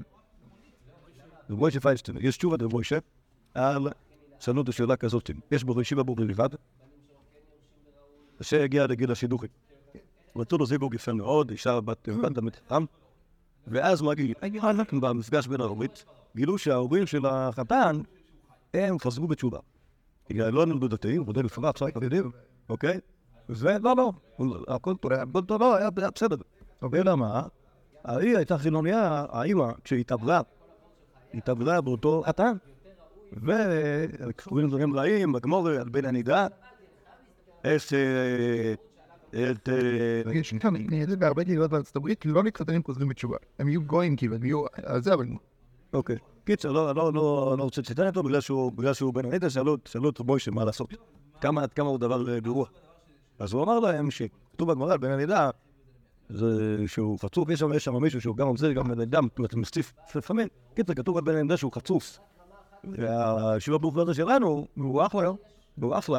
רב 1.50 1.58
מוישה 1.58 1.80
פיינשטיין, 1.80 2.18
יש 2.20 2.36
תשובת 2.36 2.62
רב 2.62 2.72
מוישה 2.72 2.98
על 3.54 3.88
שאלו 4.40 4.62
את 4.62 4.68
השאלה 4.68 4.96
כזאת, 4.96 5.30
יש 5.50 5.64
בו 5.64 5.80
ישיבה 5.80 6.02
בו 6.02 6.14
בלבד, 6.14 6.48
שהגיע 8.40 8.86
לגיל 8.86 9.12
השידוכים. 9.12 9.48
רצו 10.36 10.58
לו 10.58 10.66
זיווג 10.66 10.94
יפה 10.94 11.12
מאוד, 11.12 11.50
אישה 11.50 11.80
בת 11.80 12.08
המתחם, 12.36 12.84
ואז 13.66 14.02
מה 14.02 14.14
גיל? 14.14 14.34
במפגש 14.92 15.46
בין 15.46 15.60
ההורית, 15.60 16.04
גילו 16.36 16.58
שההורים 16.58 17.06
של 17.06 17.26
החתן, 17.26 18.00
הם 18.74 18.98
חזרו 18.98 19.26
בתשובה. 19.26 19.58
בגלל 20.30 20.52
לא 20.52 20.66
נולדו 20.66 20.88
דתיים, 20.88 21.22
מודל 21.22 21.42
מפרט, 21.42 21.76
שי 21.76 21.84
חרדים, 21.94 22.30
אוקיי? 22.68 23.00
ולא, 23.48 23.96
לא, 23.96 24.12
הכל 24.68 24.94
טוב, 24.96 25.12
הכל 25.12 25.40
טוב, 25.44 25.60
לא, 25.60 25.76
היה 25.76 25.90
בסדר. 25.90 26.36
אלא 26.94 27.16
מה? 27.16 27.42
ההיא 28.04 28.36
הייתה 28.36 28.58
חילוניה, 28.58 29.24
האימא, 29.30 29.72
כשהתעברה, 29.84 30.40
התעברה 31.34 31.80
באותו 31.80 32.22
חתן, 32.26 32.52
וקוראים 33.32 34.68
דברים 34.68 34.96
רעים, 34.96 35.32
בגמור 35.32 35.68
על 35.68 35.88
בן 35.88 36.04
הנידה, 36.04 36.46
איך 37.64 37.92
אה, 37.92 39.50
את... 39.50 39.68
אה, 39.68 40.34
יש 40.34 40.54
בהרבה 41.18 41.44
קהילות 41.44 41.70
בארצות 41.70 41.96
הברית, 41.96 42.26
לא 42.26 42.42
מתחתנים 42.42 42.82
חוזרים 42.84 43.08
בתשובה. 43.08 43.36
הם 43.58 43.68
יהיו 43.68 43.82
גויים, 43.82 44.16
כאילו, 44.16 44.36
הם 44.36 44.44
יהיו... 44.44 44.64
אז 44.84 45.04
זה, 45.04 45.14
אבל... 45.14 45.26
אוקיי. 45.92 46.16
קיצר, 46.44 46.72
לא, 46.72 46.94
לא, 46.94 47.12
לא, 47.12 47.54
לא 47.58 47.62
רוצה 47.64 47.80
לציין 47.80 48.08
אותו 48.08 48.22
בגלל 48.22 48.40
שהוא, 48.92 49.14
בן 49.14 49.24
הנידה, 49.24 49.50
שאלו, 49.50 49.74
את 50.10 50.20
מוישה 50.20 50.50
מה 50.50 50.64
לעשות. 50.64 50.94
כמה, 51.40 51.62
עד 51.62 51.72
כמה 51.72 51.88
הוא 51.88 51.98
דבר 51.98 52.34
אה, 52.34 52.40
גרוע. 52.40 52.66
אז 53.38 53.52
הוא 53.52 53.62
אמר 53.62 53.80
להם 53.80 54.10
שכתוב 54.10 54.72
בגמרא 54.72 54.92
על 54.92 54.98
בן 54.98 55.10
הנידה, 55.10 55.50
זה 56.34 56.78
שהוא 56.86 57.18
חצוף, 57.18 57.48
יש 57.48 57.60
שם, 57.60 57.72
יש 57.72 57.84
שם 57.84 57.96
מישהו 57.96 58.20
שהוא 58.20 58.36
גם 58.36 58.46
עוזר, 58.46 58.72
גם 58.72 58.88
בן 58.88 59.00
אדם, 59.00 59.28
אתה 59.44 59.56
מסציף 59.56 59.92
לפעמים. 60.14 60.48
קיצר, 60.74 60.94
כתוב 60.94 61.16
על 61.16 61.24
בן 61.24 61.36
הנידה 61.36 61.56
שהוא 61.56 61.72
חצוף. 61.72 62.18
והשיעור 62.84 63.76
הברוך 63.76 63.96
הזה 63.96 64.14
שלנו, 64.14 64.66
הוא 64.76 65.06
אחלה, 65.06 65.30
הוא 65.80 65.98
אחלה. 65.98 66.18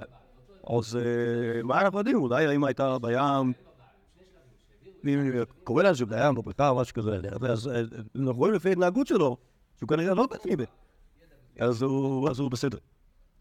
אז 0.67 0.95
אה, 0.95 1.63
מה 1.63 1.81
אנחנו 1.81 1.97
יודעים? 1.97 2.17
אולי 2.17 2.47
האמא 2.47 2.65
הייתה 2.65 2.97
בים, 2.99 3.53
אם 5.05 5.31
קורא 5.63 5.83
לה 5.83 5.91
בים, 6.07 6.37
או 6.59 6.75
משהו 6.75 6.95
כזה, 6.95 7.19
אז 7.49 7.67
אה, 7.67 7.81
אנחנו 8.15 8.33
רואים 8.33 8.53
לפי 8.53 8.69
ההתנהגות 8.69 9.07
שלו, 9.07 9.37
שהוא 9.77 9.89
כנראה 9.89 10.13
לא 10.13 10.27
בטריבה. 10.27 10.65
אז 11.59 11.81
הוא 11.81 12.51
בסדר. 12.51 12.77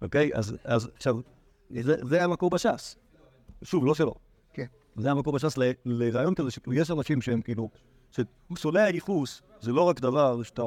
אוקיי? 0.02 0.30
אז 0.34 0.56
עכשיו, 0.94 1.16
זה 1.82 2.24
המקור 2.24 2.50
בש"ס. 2.50 2.96
שוב, 3.62 3.86
לא 3.86 3.94
שלו. 3.94 4.29
זה 4.96 5.10
המקור 5.10 5.32
בש"ס 5.32 5.58
לרעיון 5.84 6.34
כזה, 6.34 6.50
שיש 6.50 6.90
אנשים 6.90 7.20
שהם 7.20 7.40
כאילו, 7.42 7.68
שסולע 8.10 8.88
ייחוס 8.88 9.42
זה 9.60 9.72
לא 9.72 9.82
רק 9.82 10.00
דבר 10.00 10.42
שאתה, 10.42 10.62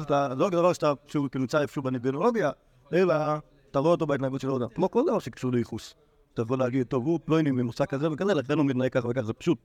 שאתה- 0.00 0.34
לא 0.34 0.46
רק 0.46 0.52
דבר 0.52 0.72
שאתה, 0.72 0.92
שהוא 1.06 1.28
כאילו 1.28 1.42
נמצא 1.42 1.60
איפשהו 1.60 1.82
בנביולוגיה, 1.82 2.50
אלא 2.92 3.14
אתה 3.70 3.78
רואה 3.78 3.90
אותו 3.90 4.06
בהתנהגות 4.06 4.40
של 4.40 4.50
אדם. 4.50 4.68
כמו 4.74 4.90
כל 4.90 5.02
דבר 5.06 5.18
שקשור 5.18 5.52
לייחוס. 5.52 5.94
אתה 6.34 6.42
יכול 6.42 6.58
להגיד, 6.58 6.86
טוב, 6.86 7.06
הוא 7.06 7.20
פלויני 7.24 7.50
ממוצא 7.50 7.86
כזה 7.86 8.12
וכזה, 8.12 8.34
לכן 8.34 8.58
הוא 8.58 8.66
מתנהג 8.66 8.92
ככה 8.92 9.08
וככה, 9.08 9.26
זה 9.26 9.32
פשוט. 9.32 9.58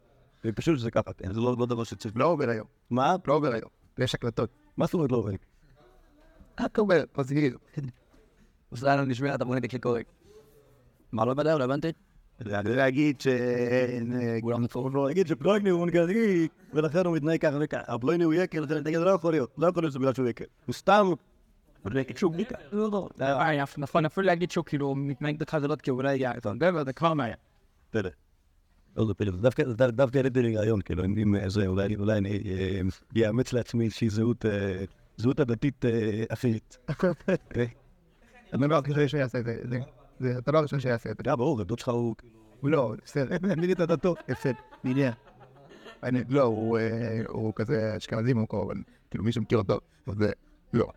זה 0.44 0.52
פשוט 0.52 0.78
שזה 0.80 0.92
ככה, 0.92 1.14
כן, 1.14 1.34
זה 1.34 1.40
לא 1.40 1.56
לא 1.60 1.66
דבר 1.66 1.84
שצריך... 1.84 2.14
לא 2.18 2.26
עובר 2.26 2.50
היום. 2.50 2.68
מה? 2.90 3.16
לא 3.28 3.34
עובר 3.34 3.54
היום. 3.54 3.70
ויש 3.98 4.16
הקלטות. 4.16 4.50
מה 4.78 4.86
זאת 4.86 4.94
אומרת 4.94 5.12
לא 5.12 5.18
עובד? 5.18 5.34
רק 6.60 6.80
עובר, 6.80 7.04
מזהיר. 7.18 7.58
אז 8.72 8.84
לנו 8.84 9.06
נשמע 9.06 9.36
את 9.36 9.42
המונית 9.42 9.72
כקורק. 9.72 10.06
מה 11.12 11.26
לא 11.26 11.34
בדרך? 11.34 11.60
לא 11.60 11.64
הבנתי. 11.64 11.88
להגיד 12.42 13.22
ש... 13.22 13.28
כולם 14.42 14.64
נפורים. 14.64 14.96
לא, 14.96 15.08
להגיד 15.08 15.28
שפלויני 15.28 15.70
הוא 15.70 15.80
הונגרי, 15.80 16.48
ולכן 16.74 17.06
הוא 17.06 17.16
מתנהג 17.16 17.40
ככה 17.42 17.58
וככה. 17.62 17.94
הפלויני 17.94 18.24
הוא 18.24 18.34
יקל, 18.34 18.60
לכן 18.60 18.78
נגיד, 18.78 19.00
זה 19.00 19.06
לא 19.06 19.10
יכול 19.10 19.32
להיות. 19.34 19.56
לא 19.58 19.68
יכול 19.68 19.84
להיות 19.84 19.92
שזה 19.92 20.00
בגלל 20.00 20.14
שהוא 20.14 20.28
יקל. 20.28 20.46
הוא 20.66 20.74
סתם 20.74 21.08
גריקה. 22.32 22.56
לא, 22.72 22.90
לא. 22.92 23.10
היה, 23.20 23.66
נכון, 23.78 24.06
אפילו 24.06 24.28
להגיד 24.28 24.52
שהוא 24.52 24.66
כאילו 24.66 24.96
מתנהג 24.96 25.40
בחזרות 25.40 25.82
כי 25.82 25.92
אולי 25.92 26.10
היה 26.10 26.32
זה 26.86 26.94
כבר 26.94 27.14
בעיה. 27.14 27.36
פלא. 27.92 28.10
לא 28.98 29.06
זה 29.06 29.14
פלא, 29.14 29.32
דווקא- 29.32 29.64
העליתי 30.18 30.42
לי 30.42 30.58
רעיון, 30.58 30.82
כאילו, 30.82 31.04
אם 31.04 31.36
אם 31.36 31.50
זה, 31.50 31.68
אולי 31.68 32.18
אני 32.18 32.44
אה, 32.46 32.82
אאמץ 33.28 33.54
לעצמי 33.54 33.86
איזושהי 33.86 34.10
זהות, 34.10 34.46
אה, 34.46 34.84
זהות 35.18 35.40
הדתית 35.40 35.86
אה, 35.86 36.24
אחרת. 36.30 36.78
אני 38.54 38.68
לא 38.68 38.76
הראשון 38.78 39.08
שיעשה 39.08 39.40
את 39.40 39.46
זה. 39.46 39.80
אתה 40.38 40.52
לא 40.52 40.60
הראשון 40.60 40.80
שיעשה 40.80 41.12
את 41.12 41.18
זה. 41.18 41.24
היה 41.26 41.36
ברור, 41.36 41.62
הדוד 41.62 41.80
שלך 41.80 41.90
הוא... 41.90 42.16
הוא 42.62 42.70
לא, 42.70 42.94
בסדר. 43.06 43.36
אני 43.54 43.74
את 43.74 43.80
הדתו. 43.80 44.16
מניין. 44.84 45.14
אני, 46.04 46.24
לא, 46.30 46.42
הוא, 46.42 46.78
אה, 46.78 47.22
הוא 47.28 47.54
כזה 47.56 47.98
אשכנזי 47.98 48.34
במקור, 48.34 48.64
אבל 48.64 48.76
כאילו 49.10 49.24
מי 49.24 49.32
שמכיר 49.32 49.58
אותו, 49.58 49.80
אז 50.08 50.14
זה, 50.18 50.32
לא. 50.74 50.88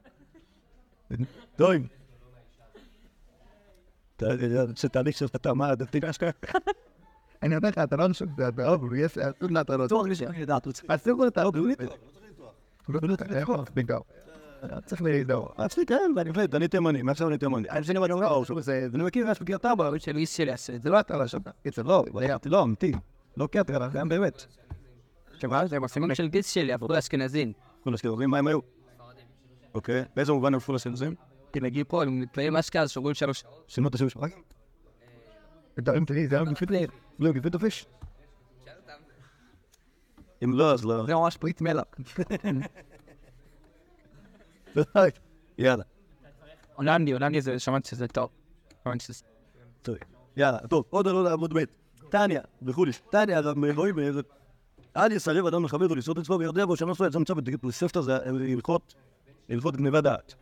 טוב. 1.57 1.73
אתה 4.17 4.27
יודע, 4.27 4.65
זה 4.77 4.89
תהליך 4.89 5.17
של 5.17 5.27
התאמה 5.35 5.69
הדתית. 5.69 6.05
אני 7.43 7.57
אומר 7.57 7.69
לך, 7.69 7.79
אתה 7.79 7.97
לא 7.97 8.03
הראשון, 8.03 8.29
אתה 8.49 8.63
לא, 8.63 8.79
יש, 8.97 9.19
אסור 9.19 9.51
לה, 9.51 9.61
אתה 9.61 9.77
לא, 9.77 9.85
בטוח 9.85 10.07
שאני 10.15 10.39
יודעת, 10.39 10.65
הוא 10.65 10.73
צריך... 10.73 10.91
אסור 10.91 11.27
אתה 11.27 11.43
לא, 14.63 14.69
לא, 14.69 14.75
גם. 14.75 14.81
צריך 14.81 15.03
לדאוג. 15.03 15.49
אצלי 15.67 15.87
כן, 15.87 16.13
ואני 16.17 16.31
מבין, 16.31 16.47
אני 16.55 16.69
תימני, 16.69 17.03
מעכשיו 17.03 17.29
אני 17.29 17.39
תימני. 17.39 17.69
אני 17.71 17.81
חושב 17.81 17.93
שאני 17.93 17.99
אומר, 18.13 18.61
זה 18.61 18.89
אני 18.95 19.05
מכיר, 19.05 19.31
יש 19.31 19.41
מכיר 19.43 19.59
טאבה, 19.59 19.89
אבל 19.89 19.99
של 19.99 20.17
איס 20.17 20.37
שלי 20.37 20.51
יעשה 20.51 20.75
את 20.75 20.83
זה. 20.83 20.91
לא 20.91 21.01
אתה 21.01 21.17
ראשון. 21.17 21.41
קיצר, 21.63 21.83
לא. 21.83 22.05
לא, 22.47 22.63
אמיתי. 22.63 22.93
לא 23.37 23.47
קטע, 23.47 23.89
גם 23.89 24.09
באמת. 24.09 24.47
שמה? 25.39 25.67
זה 25.67 25.81
מספיק 25.81 26.15
של 26.15 26.29
גיס 26.29 26.51
שלי, 26.51 26.73
עברו 26.73 26.89
לאשכנזים. 26.89 27.53
כל 27.85 27.95
אשכנזים, 27.95 28.31
מה 28.31 28.39
הם 28.39 28.47
היו? 28.47 28.59
אוקיי, 29.75 30.05
באיזה 30.17 30.33
מובן 30.33 30.55
הם 30.55 30.61
פול 30.61 30.75
אשכנזים? 30.75 31.15
כי 31.53 31.61
נגיד 31.61 31.87
פה, 31.89 32.03
הם 32.03 32.23
נתפעים 32.23 32.57
אשכנז, 32.57 32.91
שאומרים 32.91 33.15
שלוש... 33.15 33.45
שינו 33.67 33.89
את 33.89 33.95
השם 33.95 34.09
שלך? 34.09 34.23
שלי, 36.09 36.29
זה 36.29 36.37
היה 36.37 36.45
גפית. 36.45 36.71
לא, 37.19 37.33
גפית 37.33 37.55
הפיש. 37.55 37.87
אם 40.45 40.53
לא, 40.53 40.73
אז 40.73 40.85
לא. 40.85 41.07
זה 41.07 41.15
ממש 41.15 41.37
פריט 41.37 41.61
מלח. 41.61 41.85
יאללה. 45.59 45.85
הולנדי, 46.75 47.13
הולנדי 47.13 47.41
זה, 47.41 47.59
שמעתי 47.59 47.89
שזה 47.89 48.09
טוב. 48.09 48.31
יאללה, 50.37 50.59
טוב, 50.59 50.85
עוד 50.91 51.09
עלו 51.09 51.23
לעמוד 51.23 51.55
ב'. 51.55 51.65
טניה, 52.11 52.41
וכולי. 52.63 52.93
טניה, 53.11 53.41
רואים. 53.77 53.95
אל 54.97 55.13
יסרב 55.13 55.47
אדם 55.47 55.65
לחבר 55.65 55.87
ולשרות 55.91 56.19
אצלו 56.19 56.39
ויודע 56.39 56.67
בו 56.67 56.77
שאינו 56.77 56.95
סועד, 56.95 57.13
זה 57.13 57.19
נמצא 57.19 57.35
בספתא 57.63 58.01
זה 58.01 58.17
הלכות, 58.53 58.95
הלכות 59.49 59.77
גניבה 59.77 60.01
דעת. 60.01 60.35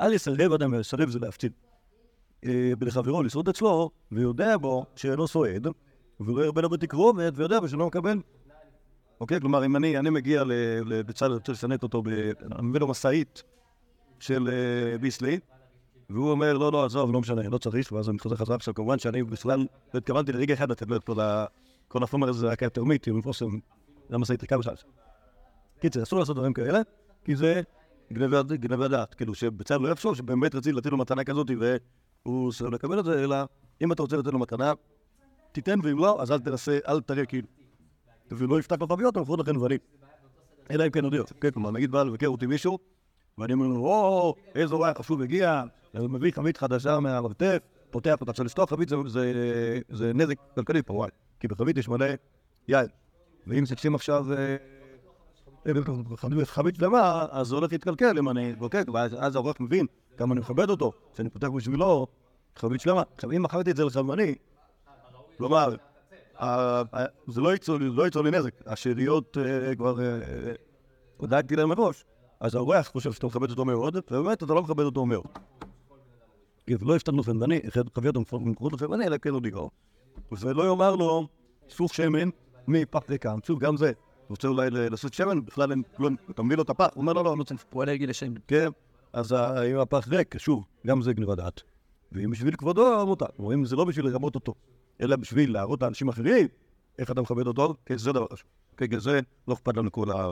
אל 0.00 0.12
יסרב 0.12 0.52
אדם, 0.52 0.74
לסרב 0.74 1.10
זה 1.10 1.18
להפציד. 1.18 1.52
אה, 2.44 2.72
לחברו 2.80 3.22
לשרות 3.22 3.48
אצלו, 3.48 3.90
ויודע 4.12 4.56
בו 4.56 4.84
שאינו 4.96 5.28
סועד, 5.28 5.66
ולא 6.20 6.44
ירבה 6.44 6.62
לו 6.62 6.70
בתקרובת, 6.70 7.32
ויודע 7.36 7.60
בו 7.60 7.68
שלא 7.68 7.86
מקבל. 7.86 8.18
אוקיי? 9.20 9.40
כלומר, 9.40 9.64
אם 9.64 9.76
אני, 9.76 9.98
אני 9.98 10.10
מגיע 10.10 10.44
לבצלאל, 10.86 11.32
רוצה 11.32 11.52
לסנט 11.52 11.82
אותו, 11.82 12.02
אני 12.52 12.62
מביא 12.62 12.80
לו 12.80 12.88
משאית 12.88 13.42
של 14.18 14.48
אה, 14.48 14.98
ביסלי, 14.98 15.38
והוא 16.10 16.30
אומר, 16.30 16.58
לא, 16.58 16.72
לא, 16.72 16.84
עזוב, 16.84 17.12
לא 17.12 17.20
משנה, 17.20 17.48
לא 17.48 17.58
צריך, 17.58 17.92
ואז 17.92 18.10
אני 18.10 18.18
חוזר 18.18 18.36
חזרה 18.36 18.56
עכשיו, 18.56 18.74
כמובן 18.74 18.98
שאני 18.98 19.22
בכלל 19.22 19.66
לא 19.94 19.98
התכוונתי 19.98 20.32
לרגע 20.32 20.54
אחד 20.54 20.70
לתת 20.70 20.88
לו 20.88 20.96
את 20.96 21.10
כל 21.88 22.02
החומר 22.02 22.28
הזה, 22.28 22.40
זה 22.40 22.54
היה 22.60 22.70
תרמית, 22.70 23.06
עם 23.06 23.22
פוסם, 23.22 23.58
זה 24.10 24.18
משאית 24.18 24.42
ריקה 24.42 24.58
בכלל. 24.58 24.74
קיצר, 25.80 26.02
אסור 26.02 26.18
לעשות 26.18 26.36
דברים 26.36 26.52
כאלה, 26.52 26.80
כי 27.24 27.36
זה 27.36 27.62
גנבת 28.12 28.46
גנבת 28.46 28.90
דעת, 28.90 29.14
כאילו 29.14 29.34
שבצד 29.34 29.80
לא 29.80 29.88
יחשוב 29.88 30.16
שבאמת 30.16 30.54
רציתי 30.54 30.72
לתת 30.72 30.90
לו 30.90 30.96
מתנה 30.96 31.24
כזאת 31.24 31.50
והוא 32.24 32.52
סירב 32.52 32.74
לקבל 32.74 33.00
את 33.00 33.04
זה, 33.04 33.24
אלא 33.24 33.36
אם 33.82 33.92
אתה 33.92 34.02
רוצה 34.02 34.16
לתת 34.16 34.32
לו 34.32 34.38
מתנה, 34.38 34.72
תיתן, 35.52 35.78
ואם 35.82 35.98
לא, 35.98 36.22
אז 36.22 36.32
אל 36.32 36.38
תנסה, 36.38 36.78
אל 36.88 37.00
תראה 37.00 37.26
כאילו. 37.26 37.46
ולא 38.30 38.58
יפתח 38.58 38.76
לו 38.80 38.88
חביות, 38.88 39.16
המכרות 39.16 39.38
לכן 39.38 39.52
דברים. 39.52 39.78
אלא 40.70 40.84
אם 40.86 40.90
כן 40.90 41.04
הודיע, 41.04 41.22
כן, 41.40 41.50
כלומר, 41.50 41.70
נגיד 41.70 41.90
בא 41.90 42.02
לבקר 42.02 42.26
אותי 42.26 42.46
מישהו, 42.46 42.78
ואני 43.38 43.52
אומר 43.52 43.66
לו, 43.66 43.76
או, 43.86 44.34
איזה 44.54 44.76
וואי 44.76 44.94
חשוב 44.94 45.22
הגיע, 45.22 45.62
מביא 45.94 46.32
חבית 46.32 46.56
חדשה 46.56 47.00
מהמרתף, 47.00 47.58
פותח 47.90 48.16
אותה, 48.20 48.30
עכשיו 48.30 48.44
לפתוח 48.46 48.70
חבית 48.70 48.88
זה, 49.88 50.12
נזק 50.14 50.36
כלכלי 50.54 50.82
פה, 50.82 50.92
וואי, 50.94 51.10
כי 51.40 51.48
בחבית 51.48 51.76
יש 51.78 51.88
מלא 51.88 52.06
יין, 52.68 52.86
ואם 53.46 53.64
תשים 53.74 53.94
עכשיו 53.94 54.26
אה, 54.32 54.56
חבית- 56.16 56.44
חבית 56.48 56.74
שלמה, 56.74 57.26
אז 57.30 57.46
זה 57.46 57.54
הולך 57.54 57.72
להתקלקל 57.72 58.18
אם 58.18 58.28
אני 58.28 58.52
בוקק, 58.54 58.84
ואז 58.94 59.16
אז 59.18 59.36
העורך 59.36 59.60
מבין 59.60 59.86
כמה 60.16 60.32
אני 60.32 60.40
מכבד 60.40 60.70
אותו, 60.70 60.92
שאני 61.16 61.30
פותח 61.30 61.48
בשבילו 61.48 62.06
חבית 62.56 62.80
שלמה. 62.80 63.02
עכשיו, 63.14 63.30
אם 63.32 63.42
מכרתי 63.42 63.70
את 63.70 63.76
זה 63.76 63.84
לחבני, 63.84 64.34
כלומר, 65.38 65.74
זה 67.28 67.40
לא 67.40 67.52
ייצור 67.52 67.76
לי- 67.78 67.90
לא 67.90 68.02
ייצור 68.04 68.22
לי 68.22 68.30
נזק, 68.30 68.54
השאריות 68.66 69.38
אה, 69.38 69.74
כבר 69.74 70.00
אה, 70.00 70.18
דאגתי 71.22 71.56
להם 71.56 71.68
מראש, 71.68 72.04
אז 72.40 72.54
האורח 72.54 72.88
חושב 72.88 73.12
שאתה 73.12 73.26
מכבד 73.26 73.50
אותו 73.50 73.64
מאוד, 73.64 73.96
ובאמת 73.96 74.42
אתה 74.42 74.54
לא 74.54 74.62
מכבד 74.62 74.84
אותו 74.84 75.06
מאוד. 75.06 75.24
כי 76.66 76.74
לא 76.82 76.96
יפתח 76.96 77.12
לו 77.12 77.22
פנדני, 77.22 77.60
חביות 77.94 78.16
המכורות 78.32 78.72
לפנדני, 78.72 79.06
אלא 79.06 79.18
כן 79.18 79.30
הוא 79.30 79.40
דיגור. 79.40 79.70
ולא 80.32 80.62
יאמר 80.68 80.96
לו, 80.96 81.26
סוך 81.68 81.94
שמן 81.94 82.28
מפח 82.68 83.10
ריקם. 83.10 83.38
שוב, 83.46 83.58
גם 83.60 83.76
זה. 83.76 83.92
רוצה 84.28 84.48
אולי 84.48 84.70
לעשות 84.70 85.14
שמן, 85.14 85.44
בכלל 85.44 85.70
אין, 85.70 85.82
לא, 85.98 86.08
אתה 86.30 86.42
מביא 86.42 86.56
לו 86.56 86.62
את 86.62 86.70
הפח, 86.70 86.88
הוא 86.94 87.00
אומר, 87.00 87.12
לא, 87.12 87.24
לא, 87.24 87.38
לא 87.38 87.44
צריך. 87.44 87.64
הוא 87.72 87.82
אלרגי 87.82 88.06
לשם. 88.06 88.34
כן, 88.48 88.68
אז 89.12 89.32
אם 89.72 89.78
הפח 89.78 90.08
ריק, 90.08 90.38
שוב, 90.38 90.64
גם 90.86 91.02
זה 91.02 91.12
גניבת 91.12 91.36
דעת. 91.36 91.62
ואם 92.12 92.30
בשביל 92.30 92.56
כבודו, 92.56 93.06
מותר. 93.06 93.26
כלומר, 93.36 93.54
אם 93.54 93.64
זה 93.64 93.76
לא 93.76 93.84
בשביל 93.84 94.06
לרמות 94.06 94.34
אותו, 94.34 94.54
אלא 95.00 95.16
בשביל 95.16 95.52
להראות 95.52 95.82
לאנשים 95.82 96.08
אחרים 96.08 96.48
איך 96.98 97.10
אתה 97.10 97.22
מכבד 97.22 97.46
אותו, 97.46 97.74
כן, 97.86 97.96
זה 97.98 98.12
דבר 98.12 98.26
חשוב. 98.32 98.48
כן, 98.76 98.86
כן, 98.90 98.98
זה 98.98 99.20
לא 99.48 99.54
אכפת 99.54 99.76
לנו 99.76 99.92
כל 99.92 100.10
ה... 100.10 100.28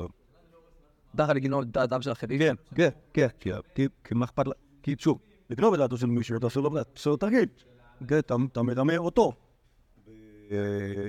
דרך 1.14 1.30
לגנוב 1.30 1.60
את 1.62 1.70
דעתם 1.70 2.02
של 2.02 2.12
אחרים. 2.12 2.38
כן, 2.38 2.54
כן, 2.74 2.88
כן, 3.12 3.26
כי- 3.40 3.50
כי- 3.74 3.86
כי 4.04 4.14
מה 4.14 4.24
אכפת 4.24 4.46
לה? 4.46 4.52
כי 4.82 4.94
שוב, 4.98 5.18
לגנוב 5.50 5.72
את 5.74 5.78
דעתו 5.80 5.96
של 5.96 6.06
מישהו, 6.06 6.36
אתה 6.36 6.46
עושה 6.46 6.60
לו 6.60 6.68
דעת, 6.70 6.86
עושה 6.96 7.10
לו 7.10 7.16
תרגיל. 7.16 7.46
כן, 8.08 8.18
אתה- 8.18 8.62
מרמה 8.62 8.96
אותו. 8.96 9.32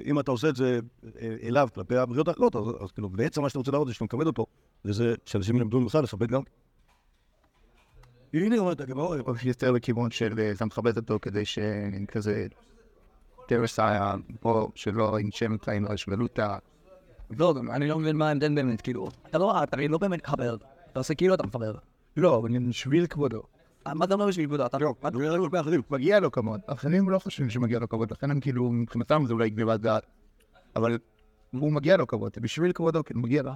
אם 0.06 0.20
אתה 0.20 0.32
עושה 0.32 0.50
את 0.50 0.56
זה 0.56 0.80
אה, 1.22 1.36
אליו, 1.44 1.68
כלפי 1.76 1.98
הבריאות 1.98 2.28
האחרות, 2.28 2.56
אז 2.56 2.92
כאילו, 2.92 3.10
בעצם 3.10 3.42
מה 3.42 3.50
שאתה 3.50 3.60
רוצה 3.60 3.72
להראות 3.72 3.88
זה 3.88 3.94
שאתה 3.94 4.06
מכבד 4.06 4.26
אותו, 4.28 4.46
וזה 4.86 5.16
שאנשים 5.26 5.56
ילמדו 5.56 5.80
ממך 5.82 5.98
לכבד 6.04 6.28
גם. 6.32 6.42
הנה 8.34 8.58
אומרת 8.58 8.82
הגמרא, 8.82 9.08
או 9.08 9.34
יותר 9.46 9.72
לכיוון 9.72 10.12
של 10.12 10.40
אה, 10.40 10.52
אתה 10.52 10.66
מכבד 10.66 10.98
אותו 10.98 11.18
כדי 11.22 11.46
שכזה 11.46 12.48
היה, 13.78 14.14
או 14.46 14.72
שלא 14.76 15.20
ינשם 15.20 15.56
את 15.56 15.68
העין 15.68 15.86
השבלותה. 15.88 16.58
לא, 17.30 17.54
גם 17.54 17.72
אני 17.72 17.88
לא 17.88 18.00
מבין 18.00 18.16
מה 18.16 18.30
ההבדל 18.30 18.56
באמת, 18.56 18.82
כאילו, 18.82 19.10
אתה 19.30 19.38
לא, 19.38 19.64
אתה 19.64 19.76
הרי 19.76 19.88
לא 19.88 19.98
באמת 19.98 20.28
מחבר. 20.28 20.56
אתה 20.92 21.00
עושה 21.00 21.16
כאילו 21.16 21.34
אתה 21.34 21.44
מחבר. 21.44 21.74
לא, 22.18 22.38
אבל 22.38 22.60
בשביל 22.70 23.08
כבודו. 23.08 23.44
מה 23.86 24.06
אתה 24.06 24.14
אומר 24.14 24.28
בשביל 24.28 24.46
כבודו? 24.46 24.66
אתה 24.66 24.78
לא... 24.78 24.94
אחרים. 25.62 25.82
מגיע 25.90 26.20
לו 26.20 26.32
כבוד. 26.32 26.60
אחרים 26.68 27.10
לא 27.10 27.20
חושבים 27.20 27.50
שמגיע 27.50 27.80
לו 27.80 27.90
כבוד, 27.90 28.12
לכן 28.12 28.32
הם 28.32 28.40
כאילו, 28.40 28.70
מבחינתם 28.70 29.24
זה 29.28 29.34
אולי 29.34 29.50
גניבת 29.50 29.80
דעת. 29.80 30.06
אבל 30.76 30.98
הוא 31.52 31.72
מגיע 31.72 31.98
לו 31.98 32.08
כבוד, 32.08 32.32
בשביל 32.42 32.72
כבודו, 32.72 33.04
כאילו 33.04 33.20
מגיע 33.20 33.42
לו. 33.42 33.52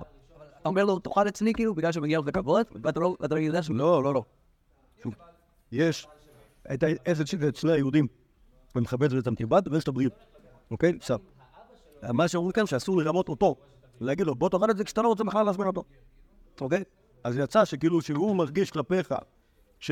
אתה 0.61 0.69
אומר 0.69 0.85
לו, 0.85 0.99
תאכל 0.99 1.27
אצלי 1.27 1.53
כאילו, 1.53 1.75
בגלל 1.75 1.91
שמגיע 1.91 2.19
לך 2.19 2.29
כבוד, 2.33 2.65
ואתה 2.81 2.99
לא 2.99 3.15
ואתה 3.19 3.35
לא 3.35 3.39
יודע 3.39 3.63
שהוא... 3.63 3.77
לא, 3.77 4.03
לא, 4.03 4.13
לא. 4.13 4.23
יש 5.71 6.07
את 6.73 6.83
העסק 6.83 7.25
של 7.25 7.49
אצל 7.49 7.69
היהודים, 7.69 8.07
ומכבד 8.77 9.13
את 9.13 9.27
המתיבד, 9.27 9.61
ויש 9.71 9.83
את 9.83 9.87
הבריאות. 9.87 10.13
אוקיי? 10.71 10.93
עכשיו, 10.97 11.19
מה 12.13 12.27
שאומרים 12.27 12.51
כאן 12.51 12.65
שאסור 12.65 12.97
לרמות 12.97 13.29
אותו, 13.29 13.55
להגיד 14.01 14.27
לו, 14.27 14.35
בוא 14.35 14.49
תאכל 14.49 14.71
את 14.71 14.77
זה 14.77 14.83
כשאתה 14.83 15.01
לא 15.01 15.07
רוצה 15.07 15.23
בכלל 15.23 15.45
להזמין 15.45 15.67
אותו. 15.67 15.83
אוקיי? 16.61 16.83
אז 17.23 17.37
יצא 17.37 17.65
שכאילו 17.65 18.01
שהוא 18.01 18.35
מרגיש 18.35 18.71
כלפיך 18.71 19.13
ש... 19.79 19.91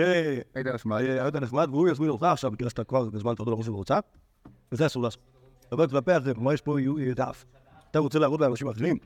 היית 0.55 0.67
נחמד. 0.67 1.01
היית 1.01 1.35
נחמד, 1.35 1.67
והוא 1.71 1.89
יזמין 1.89 2.09
אותך 2.09 2.23
עכשיו, 2.23 2.51
בגלל 2.51 2.69
שאתה 2.69 2.83
כבר 2.83 3.07
הזמנת 3.13 3.39
אותו 3.39 3.51
לחוץ 3.51 3.67
ורוצה, 3.67 3.99
וזה 4.71 4.85
אסור 4.85 5.03
לעשות. 5.03 5.21
אבל 5.71 5.87
כלפי 5.87 6.17
אחרים, 6.17 6.35
כלומר 6.35 6.53
יש 6.53 6.61
פה 6.61 6.77
דף. 7.15 7.45
אתה 7.91 7.99
רוצה 7.99 8.19
להראות 8.19 8.41
לאנשים 8.41 8.67
אחרים, 8.67 8.97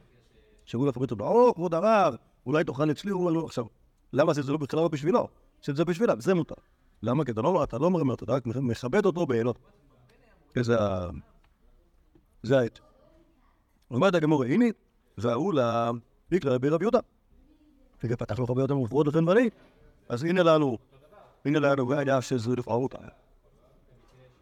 שהוא 0.65 0.87
לכבד 0.87 1.11
אותו, 1.11 1.27
או, 1.27 1.53
כבוד 1.55 1.73
הרב, 1.73 2.15
אולי 2.45 2.63
תאכל 2.63 2.91
אצלי, 2.91 3.11
הוא 3.11 3.21
אומר 3.21 3.31
לו 3.31 3.45
עכשיו. 3.45 3.65
למה 4.13 4.33
זה, 4.33 4.51
לא 4.51 4.57
בכלל 4.57 4.79
לא 4.79 4.87
בשבילו? 4.87 5.27
שזה 5.61 5.85
בשבילה, 5.85 6.13
זה 6.19 6.33
מותר. 6.33 6.55
למה? 7.03 7.25
כי 7.25 7.31
אתה 7.31 7.41
לא, 7.41 7.63
אתה 7.63 7.77
לא 7.77 7.91
מרמה 7.91 8.11
אותו, 8.11 8.25
אתה 8.25 8.33
רק 8.33 8.45
מכבד 8.45 9.05
אותו 9.05 9.25
בעינות. 9.25 9.59
זה 10.55 10.81
ה... 10.81 11.09
זה 12.43 12.59
העת. 12.59 12.79
אומרת 13.91 14.15
הגמור, 14.15 14.43
הנה, 14.43 14.65
וההוא 15.17 15.53
למקרא 15.53 16.53
רבי 16.53 16.69
רבי 16.69 16.83
יהודה. 16.83 16.99
ופתח 18.03 18.39
לו 18.39 18.47
חבר 18.47 18.61
יותר 18.61 18.75
מופרות 18.75 19.07
לכן 19.07 19.27
ואני. 19.27 19.49
אז 20.09 20.23
הנה 20.23 20.43
לנו, 20.43 20.77
הנה 21.45 21.59
לנו 21.59 21.87
ראיה 21.87 22.21
שזה. 22.21 22.51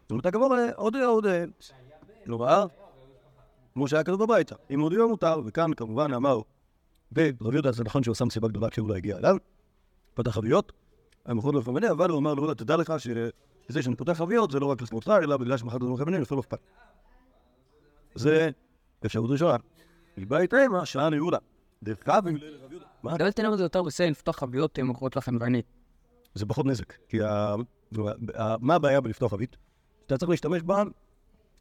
זאת 0.02 0.10
אומרת, 0.10 0.26
הגמור 0.26 0.54
עוד 0.76 0.96
עוד, 0.96 1.26
כלומר, 2.24 2.66
כמו 3.74 3.88
שהיה 3.88 4.04
כתוב 4.04 4.24
בביתה, 4.24 4.54
אם 4.70 4.80
הודיעו 4.80 5.08
מותר, 5.08 5.40
וכאן 5.46 5.74
כמובן 5.74 6.14
אמר, 6.14 6.40
ורבי 7.12 7.54
יהודה 7.56 7.72
זה 7.72 7.84
נכון 7.84 8.02
שהוא 8.02 8.12
עשה 8.12 8.24
מסיבה 8.24 8.48
גדולה 8.48 8.70
כשהוא 8.70 8.88
לא 8.88 8.94
הגיע 8.94 9.18
אליו, 9.18 9.36
פתח 10.14 10.30
חביות, 10.30 10.72
היה 11.28 11.34
מכור 11.34 11.54
לפמני, 11.54 11.90
אבל 11.90 12.10
הוא 12.10 12.18
אמר 12.18 12.34
לו, 12.34 12.54
תדע 12.54 12.76
לך 12.76 12.92
שזה 12.98 13.82
שאני 13.82 13.96
פותח 13.96 14.12
חביות 14.12 14.50
זה 14.50 14.60
לא 14.60 14.66
רק 14.66 14.82
לכבודך, 14.82 15.08
אלא 15.22 15.36
בגלל 15.36 15.56
שמחרת 15.56 15.80
זה 15.82 15.88
מלחמת 15.88 16.06
לפעמים 16.06 16.24
לא 16.30 16.40
אכפת. 16.40 16.58
זה 18.14 18.50
אפשרות 19.06 19.30
ראשונה. 19.30 19.56
מבית 20.16 20.54
אימה, 20.54 20.86
שעה 20.86 21.10
ניהולה. 21.10 21.38
דרך 21.82 22.08
אגב, 22.08 22.26
יהודה. 22.26 22.46
מה? 23.02 23.10
לא 23.10 23.24
יודעת 23.24 23.38
למה 23.38 23.56
זה 23.56 23.62
יותר 23.62 23.82
בסדר 23.82 24.10
לפתוח 24.10 24.36
חביות 24.36 24.78
מוכרות 24.78 25.16
לכם 25.16 25.36
ואני. 25.40 25.62
זה 26.34 26.46
פחות 26.46 26.66
נזק. 26.66 26.92
כי 27.08 27.18
מה 28.60 28.74
הבעיה 28.74 29.00
בלפתוח 29.00 29.30
חבית? 29.30 29.56
אתה 30.06 30.16
צריך 30.16 30.30
להשתמש 30.30 30.62
בה, 30.62 30.82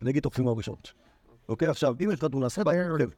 נגיד 0.01 0.23
תוך 0.23 0.33
24 0.33 0.61
שעות. 0.61 0.93
אוקיי, 1.49 1.67
עכשיו, 1.67 1.95
אם 2.03 2.11
יש 2.11 2.19
לך 2.19 2.25
תמונה 2.25 2.49
סבבה, 2.49 2.71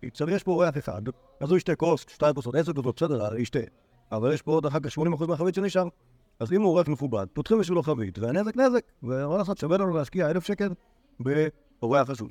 עכשיו 0.08 0.30
יש 0.30 0.44
פה 0.44 0.52
אורח 0.52 0.78
אחד, 0.78 1.02
אז 1.40 1.50
הוא 1.50 1.58
ישתה 1.58 1.76
כוס, 1.76 2.06
שתיים 2.10 2.36
כוסות, 2.36 2.56
עשר 2.56 2.74
כוסות, 2.74 2.96
בסדר, 2.96 3.38
ישתה. 3.38 3.60
אבל 4.12 4.34
יש 4.34 4.42
פה 4.42 4.52
עוד 4.52 4.66
אחר 4.66 4.80
כך 4.80 4.98
80% 4.98 5.28
מהחבית 5.28 5.56
שנשאר. 5.56 5.88
אז 6.40 6.54
אם 6.54 6.62
הוא 6.62 6.70
אורח 6.70 6.88
מכובד, 6.88 7.26
פותחים 7.34 7.60
בשבילו 7.60 7.84
חבית, 7.84 8.20
והנזק 8.20 8.58
נזק, 8.58 8.84
ומה 9.04 9.38
לעשות, 9.38 9.58
שווה 9.58 9.78
לנו 9.78 9.94
להשקיע 9.94 10.30
אלף 10.30 10.46
שקל 10.46 10.70
באורח 11.20 12.10
חשוב. 12.10 12.30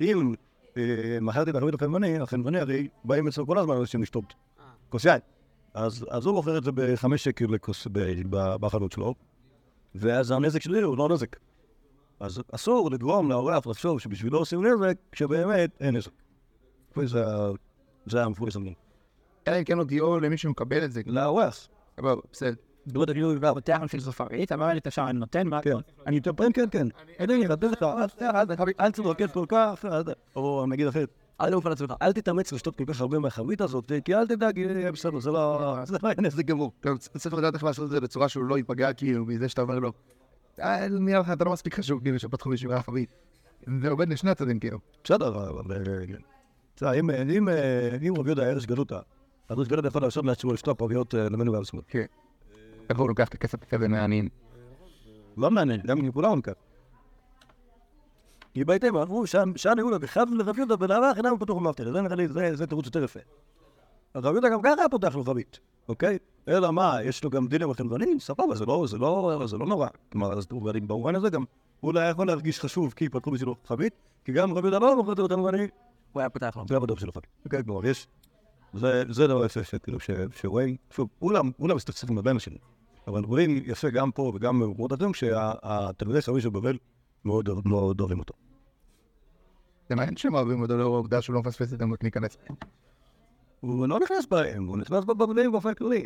אם 0.00 0.34
אה, 0.76 1.18
מכרתי 1.20 1.50
את 1.50 1.56
החבית 1.56 1.74
לחנווני, 1.74 2.18
החנווני 2.18 2.58
הרי 2.58 2.88
באים 3.04 3.28
אצלו 3.28 3.46
כל 3.46 3.58
הזמן 3.58 3.76
אנשים 3.76 4.02
לשתות 4.02 4.34
כוס 4.88 5.04
יין. 5.04 5.20
אז, 5.74 6.26
הוא 6.26 6.34
מוכר 6.34 6.58
את 6.58 6.64
זה 6.64 6.72
בחמש 6.74 7.24
שקל 7.24 7.44
לכוס 7.44 7.86
בחנות 8.30 8.92
שלו, 8.92 9.14
ואז 9.94 10.30
הנזק 10.30 10.62
שלי 10.62 10.82
הוא 10.82 10.98
לא 10.98 11.08
נזק. 11.08 11.36
אז 12.20 12.42
אסור 12.52 12.90
לגרום 12.90 13.30
לאורח 13.30 13.66
לחשוב 13.66 14.00
שבשבילו 14.00 14.38
עושים 14.38 14.66
נזק, 14.66 14.96
כשבאמת 15.12 15.70
אין 15.80 15.96
נזק. 15.96 16.10
זה 18.06 18.24
המפורס 18.24 18.56
המין. 18.56 18.74
אלא 19.48 19.58
אם 19.58 19.64
כן 19.64 19.78
עוד 19.78 19.92
יהיו 19.92 20.20
למי 20.20 20.36
שמקבל 20.36 20.84
את 20.84 20.92
זה. 20.92 21.02
לאורח. 21.06 21.68
אבל 22.86 22.92
בסדר. 22.92 22.98
לא 22.98 23.02
יודע, 23.02 23.12
כאילו, 23.12 23.54
פותח 23.54 23.80
בשביל 23.84 24.00
סופרית, 24.00 24.52
אמר 24.52 24.66
לי, 24.66 24.78
את 24.78 24.86
השער 24.86 25.10
אני 25.10 25.18
נותן, 25.18 25.48
מה? 25.48 25.62
כן. 25.62 25.76
אני 26.06 26.18
אטפל, 26.18 26.46
כן, 26.54 26.64
כן. 26.70 26.86
אין 27.18 27.30
לי 27.30 27.38
לדבר 27.44 27.70
לך, 27.70 27.82
אל 28.80 28.90
תתרכז 28.92 29.30
כל 29.32 29.44
כך, 29.48 29.84
או 30.36 30.64
נגיד 30.68 30.86
אחרת, 30.86 31.08
אל 31.40 31.50
תאופן 31.50 31.70
עצמך, 31.72 31.94
אל 32.02 32.12
תתאמץ 32.12 32.52
לשתות 32.52 32.76
כל 32.76 32.84
כך 32.86 33.00
הרבה 33.00 33.18
מהחבית 33.18 33.60
הזאת, 33.60 33.92
כי 34.04 34.14
אל 34.14 34.26
תדאג, 34.26 34.60
בסדר, 34.92 35.18
זה 35.20 35.30
לא... 35.30 35.76
זה 35.84 35.96
לא 36.02 36.08
יהיה 36.08 36.16
נזק 36.20 36.44
גמור. 36.44 36.72
גם 36.86 36.96
צריך 36.98 37.34
לדעת 37.34 37.54
איך 37.54 37.64
לעשות 37.64 37.84
את 37.84 37.90
זה 37.90 38.00
בצורה 38.00 38.28
שהוא 38.28 38.44
לא 38.44 38.56
ייפגע 38.56 38.92
כאילו 38.92 39.24
מזה 39.26 39.48
שאתה 39.48 39.62
אומר 39.62 39.78
לו. 39.78 39.92
"אה, 40.60 40.88
נראה 40.88 41.18
לך 41.20 41.30
אתה 41.32 41.44
לא 41.44 41.52
מספיק 41.52 41.74
חשוב 41.74 42.00
כאילו 42.02 42.18
שפתחו 42.18 42.50
בשביל 42.50 42.78
חבית. 42.82 43.08
זה 43.82 43.90
עובד 43.90 44.08
לשני 44.08 44.30
הצדדים 44.30 44.58
כאילו. 44.58 44.78
בסדר, 45.04 45.28
אבל... 45.28 45.62
אה, 45.76 46.04
תראה, 46.74 46.92
אם- 46.92 47.10
אה, 47.48 47.88
רבי 47.92 48.06
יהודה 48.06 48.42
ארץ 48.50 48.64
גלותא, 48.66 48.98
אז 49.48 49.58
ארץ 49.58 49.68
גלותא 49.68 49.86
יכול 49.86 50.02
לעשות 50.02 50.24
לעצמו 50.24 50.52
לשתות 50.52 50.78
פרביות 50.78 51.14
אה, 51.14 51.28
למנו 51.28 51.52
בעצמו. 51.52 51.80
כן. 51.88 52.04
הוא 52.98 53.08
לוקח 53.08 53.28
את 53.28 53.34
הכסף 53.34 53.64
כזה 53.64 53.88
מהעניים. 53.88 54.28
לא 55.36 55.50
מעניין, 55.50 55.80
גם 55.86 56.12
כולם 56.12 56.40
כאן. 56.40 56.52
כי 58.54 58.64
בהתאם, 58.64 58.96
אמרו, 58.96 59.24
שעה 59.56 59.74
ניהולה 59.74 59.98
בכלל 59.98 60.24
לרב 60.30 60.58
יהודה 60.58 60.76
בנערה 60.76 61.14
חינם 61.14 61.38
פתוח 61.40 61.56
ומאבטר, 61.56 61.92
זה 61.92 62.00
נראה 62.00 62.16
לי, 62.16 62.28
זה- 62.56 62.66
תירוץ 62.66 62.86
יותר 62.86 63.04
יפה. 63.04 63.20
רב 64.16 64.24
יהודה 64.32 64.48
גם 64.48 64.62
ככה 64.62 64.74
היה 64.78 64.88
פותח 64.88 65.14
לו 65.16 65.24
חבית, 65.24 65.58
אוקיי? 65.88 66.18
אלא 66.48 66.70
מה, 66.72 66.96
יש 67.04 67.24
לו 67.24 67.30
גם 67.30 67.46
דינים 67.48 67.70
החנוונים? 67.70 68.20
סבבה, 68.20 68.54
לא, 68.66 68.86
לא, 69.40 69.46
זה 69.46 69.58
לא 69.58 69.66
נורא. 69.66 69.88
כלומר, 70.12 70.32
אז 70.38 70.46
במובן 70.86 71.14
הזה 71.14 71.30
גם, 71.30 71.44
הוא 71.80 71.94
לא 71.94 72.00
היה 72.00 72.08
יכול 72.10 72.26
להרגיש 72.26 72.60
חשוב 72.60 72.92
כי 72.96 73.08
פתחו 73.08 73.30
בשבילו 73.30 73.56
חבית, 73.66 73.92
כי 74.24 74.32
גם 74.32 74.52
רב 74.54 74.64
יהודה 74.64 74.78
לא 74.78 74.96
מוכר 74.96 75.22
אותנו 75.22 75.44
ואני, 75.44 75.66
הוא 76.12 76.20
היה 76.20 76.30
פותח 76.30 76.56
לו. 76.56 76.64
זה 76.68 76.76
הבדוק 76.76 76.98
שלו 76.98 77.12
חבית. 77.12 77.26
אוקיי, 77.44 77.64
כלומר, 77.64 77.86
יש, 77.86 78.06
זה 79.08 79.26
דבר 79.26 79.44
יפה 79.44 79.64
שכאילו, 79.64 80.00
ש- 80.00 80.10
שרואים, 80.40 80.76
שוב, 80.90 81.08
כולם, 81.18 81.50
כולם 81.58 81.76
מסתכסכים 81.76 82.16
בבין 82.16 82.36
השני. 82.36 82.58
אבל 83.10 83.24
רואים 83.24 83.62
יפה 83.66 83.90
גם 83.90 84.10
פה 84.10 84.32
וגם 84.34 84.60
במקומות 84.60 84.92
אחרים, 84.92 85.14
שהתלמידי 85.14 86.22
חריש 86.22 86.42
של 86.44 86.50
בבל 86.50 86.78
מאוד 87.24 87.48
מאוד 87.64 88.00
אוהבים 88.00 88.18
אותו. 88.18 88.34
זה 89.88 89.94
מעניין 89.94 90.16
שהם 90.16 90.34
אוהבים 90.34 90.62
אותו 90.62 90.76
לאור 90.76 90.94
העובדה 90.94 91.22
שהוא 91.22 91.34
לא 91.34 91.40
מפספס 91.40 91.68
את 91.68 91.72
הזדמנות 91.72 92.02
להיכנס. 92.02 92.36
הוא 93.60 93.88
לא 93.88 94.00
נכנס 94.00 94.26
בהם, 94.26 94.66
הוא 94.66 94.76
נכנס 94.78 95.04
בבבלים 95.04 95.52
באופן 95.52 95.74
כללי. 95.74 96.04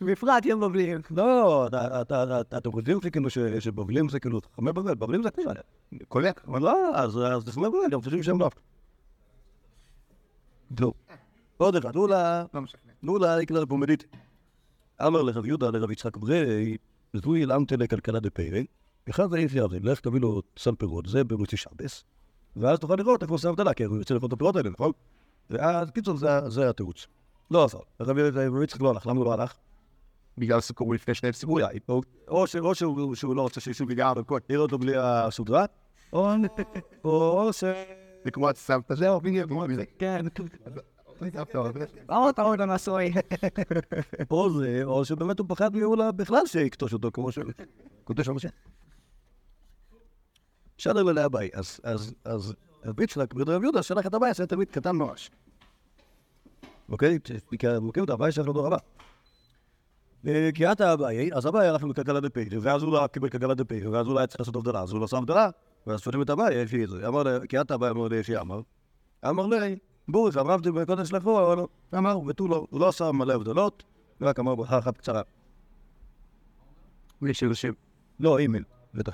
בפרט 0.00 0.44
יום 0.46 0.60
בבלים. 0.60 1.00
לא, 1.10 1.66
אתה- 1.66 2.00
אתה- 2.00 2.40
אתה- 2.40 2.58
אתם 2.58 2.72
חושבים 2.72 2.98
שכאילו 3.04 3.30
שבבלים 3.60 4.08
זה 4.08 4.20
כאילו 4.20 4.40
חכמי 4.52 4.72
בבל, 4.72 4.94
בבלים 4.94 5.22
זה 5.22 5.30
כזה. 5.30 5.50
קולק. 6.08 6.48
לא, 6.48 6.96
אז 6.96 7.10
זה 7.12 7.52
חכמי 7.52 7.68
בבל, 7.68 7.94
הם 7.94 8.00
חושבים 8.00 8.22
שהם 8.22 8.40
לא. 8.40 8.50
לא. 10.80 10.92
עוד 11.56 11.76
אחד, 11.76 11.90
תנו 11.92 12.06
לה, 12.06 12.44
לא 12.54 12.60
משכנע. 12.60 12.92
תנו 13.00 13.18
לה 13.18 13.36
לקרוא 13.36 13.64
פומדית. 13.68 14.04
אמר 15.02 15.22
לרב 15.22 15.46
יהודה 15.46 15.70
לרב 15.70 15.90
יצחק 15.90 16.16
ברי, 16.16 16.76
זוהי 17.14 17.44
אלמתא 17.44 17.74
לכלכלה 17.74 18.20
דפרא, 18.20 18.60
אחד 19.10 19.30
זה 19.30 19.36
איפה 19.36 19.58
יביא, 19.58 19.80
לך 19.82 20.00
תביא 20.00 20.20
לו 20.20 20.42
סל 20.58 20.74
פירות, 20.74 21.06
זה 21.06 21.24
במוצאי 21.24 21.58
שבס, 21.58 22.04
ואז 22.56 22.78
תוכל 22.78 22.94
לראות 22.98 23.22
איפה 23.22 23.34
עושה 23.34 23.48
אבטלה, 23.50 23.74
כי 23.74 23.84
הוא 23.84 23.98
יוצא 23.98 24.14
לאכול 24.14 24.26
את 24.28 24.32
הפירות 24.32 24.56
האלה, 24.56 24.70
נכון? 24.70 24.92
ואז, 25.50 25.90
קיצור, 25.90 26.16
זה- 26.16 26.50
זה 26.50 26.70
התירוץ. 26.70 27.06
לא 27.50 27.64
עשה. 27.64 27.78
הרב 28.00 28.18
יצחק 28.62 28.80
לא 28.80 28.90
הלך, 28.90 29.06
למה 29.06 29.18
הוא 29.18 29.24
לא 29.24 29.32
הלך? 29.32 29.54
בגלל 30.38 30.60
סיכום 30.60 30.92
לפני 30.92 31.14
שני. 31.14 31.30
אולי, 31.44 31.78
או- 31.88 32.46
שהוא 32.46 33.36
לא 33.36 33.42
רוצה 33.42 33.60
שישהו 33.60 33.86
בגלל 33.86 34.14
בכל, 34.14 34.38
יראה 34.50 34.62
אותו 34.62 34.78
בלי 34.78 34.92
הסודרה, 34.96 35.64
או 37.04 37.52
ש... 37.52 37.64
זה 38.24 38.30
כמו 38.30 38.48
הסבתא 38.48 38.94
זהו, 38.94 39.20
בדיוק. 39.20 39.50
כן. 39.98 40.26
סבתא, 41.18 41.58
אבל- 41.58 41.86
מה 42.08 42.30
אתה 42.30 42.42
עוד 42.42 42.60
הנשוי? 42.60 43.12
או 44.30 44.50
זה, 44.58 44.80
או 44.84 45.04
שבאמת 45.04 45.38
הוא 45.38 45.46
פחד 45.48 45.76
מאולה 45.76 46.12
בכלל 46.12 46.46
שיקטוש 46.46 46.92
אותו, 46.92 47.10
כמו 47.12 47.32
שהוא 47.32 47.44
קודש 48.04 48.28
המשה. 48.28 48.48
שדר 50.78 51.02
ללאה 51.02 51.28
ביי, 51.28 51.50
אז, 51.84 52.54
רב 52.84 53.00
יצחק, 53.00 53.34
בן 53.34 53.48
רב 53.48 53.62
יהודה, 53.62 53.82
שלח 53.82 54.06
את 54.06 54.14
הבית, 54.14 54.36
זה 54.36 54.46
תלמיד 54.46 54.70
קטן 54.70 54.96
ממש. 54.96 55.30
אוקיי? 56.88 57.18
מכיר 57.82 58.04
את 58.04 58.10
הבית 58.10 58.34
שלך 58.34 58.48
לדור 58.48 58.66
הבא. 58.66 58.76
אה, 60.26 60.50
כי 60.54 60.72
אתה 60.72 60.92
אביי, 60.92 61.30
אז 61.34 61.46
אביי 61.46 61.68
הלך 61.68 61.84
לכלכלה 61.84 62.20
דפיירי, 62.20 62.58
ואז 62.58 62.82
הוא 62.82 62.92
לא 62.92 63.06
קיבל 63.06 63.28
כלכלה 63.28 63.54
דפיירי, 63.54 63.86
ואז 63.88 64.06
הוא 64.06 64.14
לא 64.14 64.18
היה 64.18 64.26
צריך 64.26 64.40
לעשות 64.40 64.56
הבדלה, 64.56 64.82
אז 64.82 64.90
הוא 64.90 65.00
לא 65.00 65.04
עשה 65.04 65.16
הבדלה, 65.16 65.50
ואז 65.86 66.00
שואלים 66.00 66.22
את 66.22 66.30
אביי, 66.30 66.64
לפי 66.64 66.86
זה. 66.86 67.08
אמר 67.08 67.22
לי, 67.22 67.48
כי 67.48 67.60
אתה 67.60 67.74
אביי 67.74 67.90
אמר 67.90 68.08
לי, 68.08 68.38
אמר. 68.40 68.60
אמר 69.28 69.46
לי, 70.08 70.12
בוריס, 70.12 70.36
אמרתי 70.36 70.70
בקודש 70.70 71.12
לכו, 71.12 71.52
אבל 71.52 71.64
אמר, 71.98 72.18
ותו 72.20 72.48
לא, 72.48 72.66
הוא 72.70 72.80
לא 72.80 72.88
עשה 72.88 73.12
מלא 73.12 73.34
הבדלות, 73.34 73.82
רק 74.20 74.38
אמר 74.38 74.54
ברכה 74.54 74.78
אחת 74.78 74.96
קצרה. 74.96 75.22
בלי 77.22 77.34
שירשים. 77.34 77.72
לא, 78.20 78.38
אימייל, 78.38 78.64
בטח. 78.94 79.12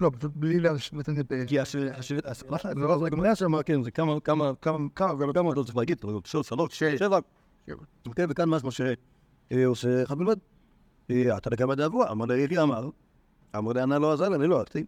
לא, 0.00 0.10
פשוט 0.18 0.32
בלי 0.34 0.60
להשוות 0.60 1.08
את. 1.08 1.32
כי 1.46 1.60
השבט, 1.60 2.24
לא, 2.46 3.34
שם, 3.34 3.62
כן, 3.62 3.82
זה 3.82 3.90
כמה, 3.90 4.20
כמה, 4.20 4.52
כמה, 4.60 4.78
כמה, 4.94 5.28
וכמה, 5.30 5.54
לא 5.54 5.62
צריך 5.62 5.76
להגיד, 5.76 6.00
שלוש, 6.24 6.48
שלוש. 6.48 6.78
שבע. 6.78 7.18
כן, 8.16 8.26
וכאן 8.28 8.48
משהו 8.48 8.70
שעושה 9.52 10.02
אחד 10.02 10.18
בלבד. 10.18 10.36
אה, 11.10 11.36
אתה 11.36 11.56
כמה 11.56 11.74
דאבו, 11.74 12.10
אמר 12.10 12.24
לי, 12.26 12.58
אמר, 12.58 12.88
אמר 13.56 13.72
לי, 13.72 13.80
ענה 13.80 13.98
לא 13.98 14.12
עזר 14.12 14.28
לי, 14.28 14.36
אני 14.36 14.46
לא 14.46 14.58
אהבתי. 14.58 14.84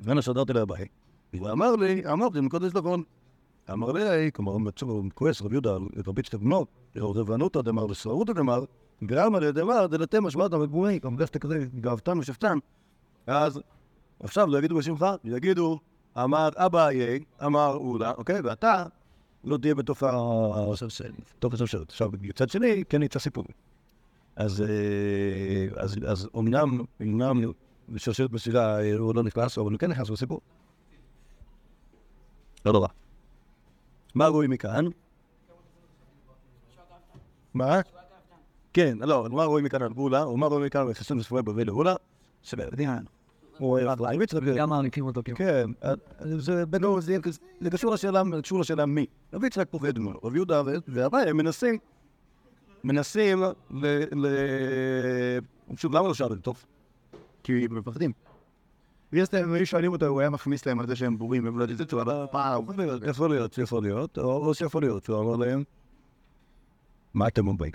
ואנה 0.00 0.22
שדרתי 0.22 0.52
לבית. 0.52 0.88
הוא 1.38 1.50
אמר 1.50 1.76
לי, 1.76 2.02
אמרתי, 2.12 2.40
מקודש 2.40 2.74
לבון. 2.74 3.02
אמר 3.72 3.92
לי, 3.92 4.32
כלומר, 4.32 4.52
הוא 4.80 5.02
כועס 5.14 5.42
רב 5.42 5.52
יהודה, 5.52 5.76
רבי 6.06 6.22
צטב 6.22 6.38
בנו, 6.38 6.66
רבנותא 6.96 7.62
דמר 7.62 7.86
וסרעותא 7.86 8.32
דמר, 8.32 8.64
גרמה 9.04 9.40
לדמר, 9.40 9.86
דלתה 9.86 10.20
משמעת 10.20 10.52
המגבומי, 10.52 11.00
כלומר, 11.00 11.18
דווקא 11.18 11.38
כזה, 11.38 11.66
גאוותן 11.80 12.18
ושפטן. 12.18 12.58
אז, 13.26 13.60
עכשיו 14.20 14.46
לא 14.46 14.58
יגידו 14.58 14.76
בשמך, 14.76 15.06
יגידו, 15.24 15.78
אמר 16.18 16.48
אביי, 16.56 17.24
אמר 17.44 17.76
אולה, 17.76 18.12
אוקיי, 18.12 18.40
ואתה 18.40 18.84
לא 19.44 19.56
תהיה 19.56 19.74
בתוך 19.74 20.02
השרשרת. 20.02 21.88
עכשיו, 21.88 22.10
מצד 22.22 22.48
שני, 22.48 22.84
כן 22.88 23.02
יצא 23.02 23.18
סיפור. 23.18 23.44
אז, 24.36 24.62
אה, 24.62 25.82
אז 26.06 26.28
אמנם, 26.38 26.80
אמנם 27.02 27.40
בשרשרת 27.88 28.32
מסירה 28.32 28.80
אה, 28.80 28.94
הוא 28.94 29.14
לא 29.14 29.22
נכנס, 29.22 29.58
אבל 29.58 29.70
הוא 29.70 29.78
כן 29.78 29.90
נכנס 29.90 30.10
לסיפור. 30.10 30.40
לא 32.66 32.72
נורא. 32.72 32.88
מה 34.14 34.26
רואים 34.26 34.50
מכאן? 34.50 34.84
מה? 37.54 37.80
כן, 38.72 38.98
לא, 39.00 39.26
מה 39.30 39.44
רואים 39.44 39.64
מכאן 39.64 39.82
על 39.82 39.92
גאולה, 39.92 40.22
או 40.22 40.36
מה 40.36 40.46
רואים 40.46 40.66
מכאן 40.66 40.90
בחסון 40.90 41.18
וספורי 41.18 41.42
בבל 41.42 41.62
לגאולה? 41.62 41.94
שבדיין. 42.42 43.04
הוא 43.58 43.78
רב 43.82 44.22
יצחק, 44.22 44.42
גם 44.42 44.70
מעניקים 44.70 45.06
אותו 45.06 45.22
כאילו. 45.24 45.38
כן, 45.38 45.70
אה, 45.84 45.94
זה 46.20 47.70
קשור 47.70 48.60
לשאלה, 48.60 48.86
מי. 48.86 49.06
רבי 49.32 49.46
יצחק 49.46 49.68
פוחד 49.70 49.98
ממנו, 49.98 50.18
רבי 50.24 50.38
יהודה 50.38 50.62
והרבי 50.88 51.16
הם 51.16 51.36
מנסים, 51.36 51.78
מנסים 52.84 53.42
ל... 53.70 54.26
שוב, 55.76 55.94
למה 55.94 56.08
לא 56.08 56.14
שאלתם? 56.14 56.36
טוב. 56.36 56.64
כי 57.42 57.64
הם 57.64 57.78
מפחדים. 57.78 58.12
ויש 59.14 59.34
להם, 59.34 59.52
היו 59.52 59.66
שואלים 59.66 59.92
אותו, 59.92 60.06
הוא 60.06 60.20
היה 60.20 60.30
מחמיס 60.30 60.66
להם 60.66 60.80
על 60.80 60.86
זה 60.86 60.96
שהם 60.96 61.18
בורים, 61.18 61.46
הם 61.46 61.58
לא 61.58 61.62
יודעים 61.62 61.78
את 61.82 61.90
זה, 61.90 62.02
אבל 62.02 62.26
פעם, 62.30 62.64
יכול 63.08 63.30
להיות, 63.30 63.58
יכול 63.58 63.82
להיות, 63.82 64.18
או 64.18 64.54
שיכול 64.54 64.82
להיות, 64.82 65.04
שהוא 65.04 65.20
אמר 65.20 65.36
להם, 65.36 65.64
מה 67.14 67.28
אתם 67.28 67.48
אומרים? 67.48 67.72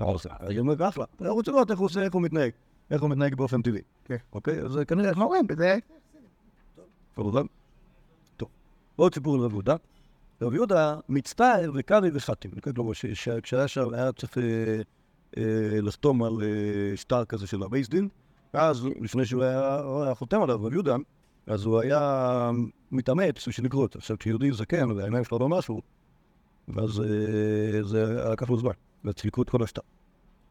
אני 0.00 0.58
אומר, 0.58 0.88
אחלה. 0.88 1.04
אני 1.20 1.28
רוצה 1.28 1.50
לראות 1.50 1.70
איך 1.70 1.78
הוא 1.78 1.86
עושה, 1.86 2.02
איך 2.02 2.14
הוא 2.14 2.22
מתנהג. 2.22 2.50
איך 2.90 3.02
הוא 3.02 3.10
מתנהג 3.10 3.34
באופן 3.34 3.62
טבעי. 3.62 3.80
כן. 4.04 4.16
אוקיי? 4.32 4.60
אז 4.60 4.78
כנראה... 4.88 5.08
אנחנו 5.08 5.26
רואים 5.26 5.46
בזה. 5.46 5.78
כמובן. 7.16 7.42
טוב, 8.36 8.48
עוד 8.96 9.14
סיפור 9.14 9.34
על 9.34 9.40
רב 9.40 9.52
יהודה. 9.52 9.76
רב 10.42 10.54
יהודה 10.54 10.96
מצטער 11.08 11.70
וקרעי 11.74 12.10
וחתים. 12.14 12.50
כלומר, 12.74 12.92
ש- 12.92 13.06
ש- 13.06 13.28
כשהיה 13.28 13.68
שם, 13.68 13.94
היה 13.94 14.12
צריך 14.12 14.38
אה, 14.38 14.42
אה, 15.36 15.80
לחתום 15.80 16.22
על 16.22 16.32
אה, 16.42 16.96
שטר 16.96 17.24
כזה 17.24 17.46
של 17.46 17.62
הבייס 17.62 17.88
ואז 18.54 18.86
לפני 19.00 19.24
שהוא 19.24 19.42
היה 19.42 20.14
חותם 20.14 20.42
עליו, 20.42 20.64
רב 20.64 20.72
יהודה, 20.72 20.96
אז 21.46 21.64
הוא 21.64 21.80
היה 21.80 22.50
מתאמץ 22.92 23.48
בשביל 23.48 23.66
לקרוא 23.66 23.82
אותו. 23.82 23.98
עכשיו, 23.98 24.18
כשיהודי 24.18 24.52
זקן, 24.52 24.90
והעיניים 24.90 25.24
שלו 25.24 25.38
לא 25.38 25.48
משהו, 25.48 25.80
ואז 26.68 27.00
אה, 27.00 27.82
זה 27.82 28.04
לקח 28.32 28.50
לו 28.50 28.58
זמן, 28.58 28.70
וצריך 29.04 29.26
לקרוא 29.26 29.44
את 29.44 29.50
כל 29.50 29.62
השטר. 29.62 29.82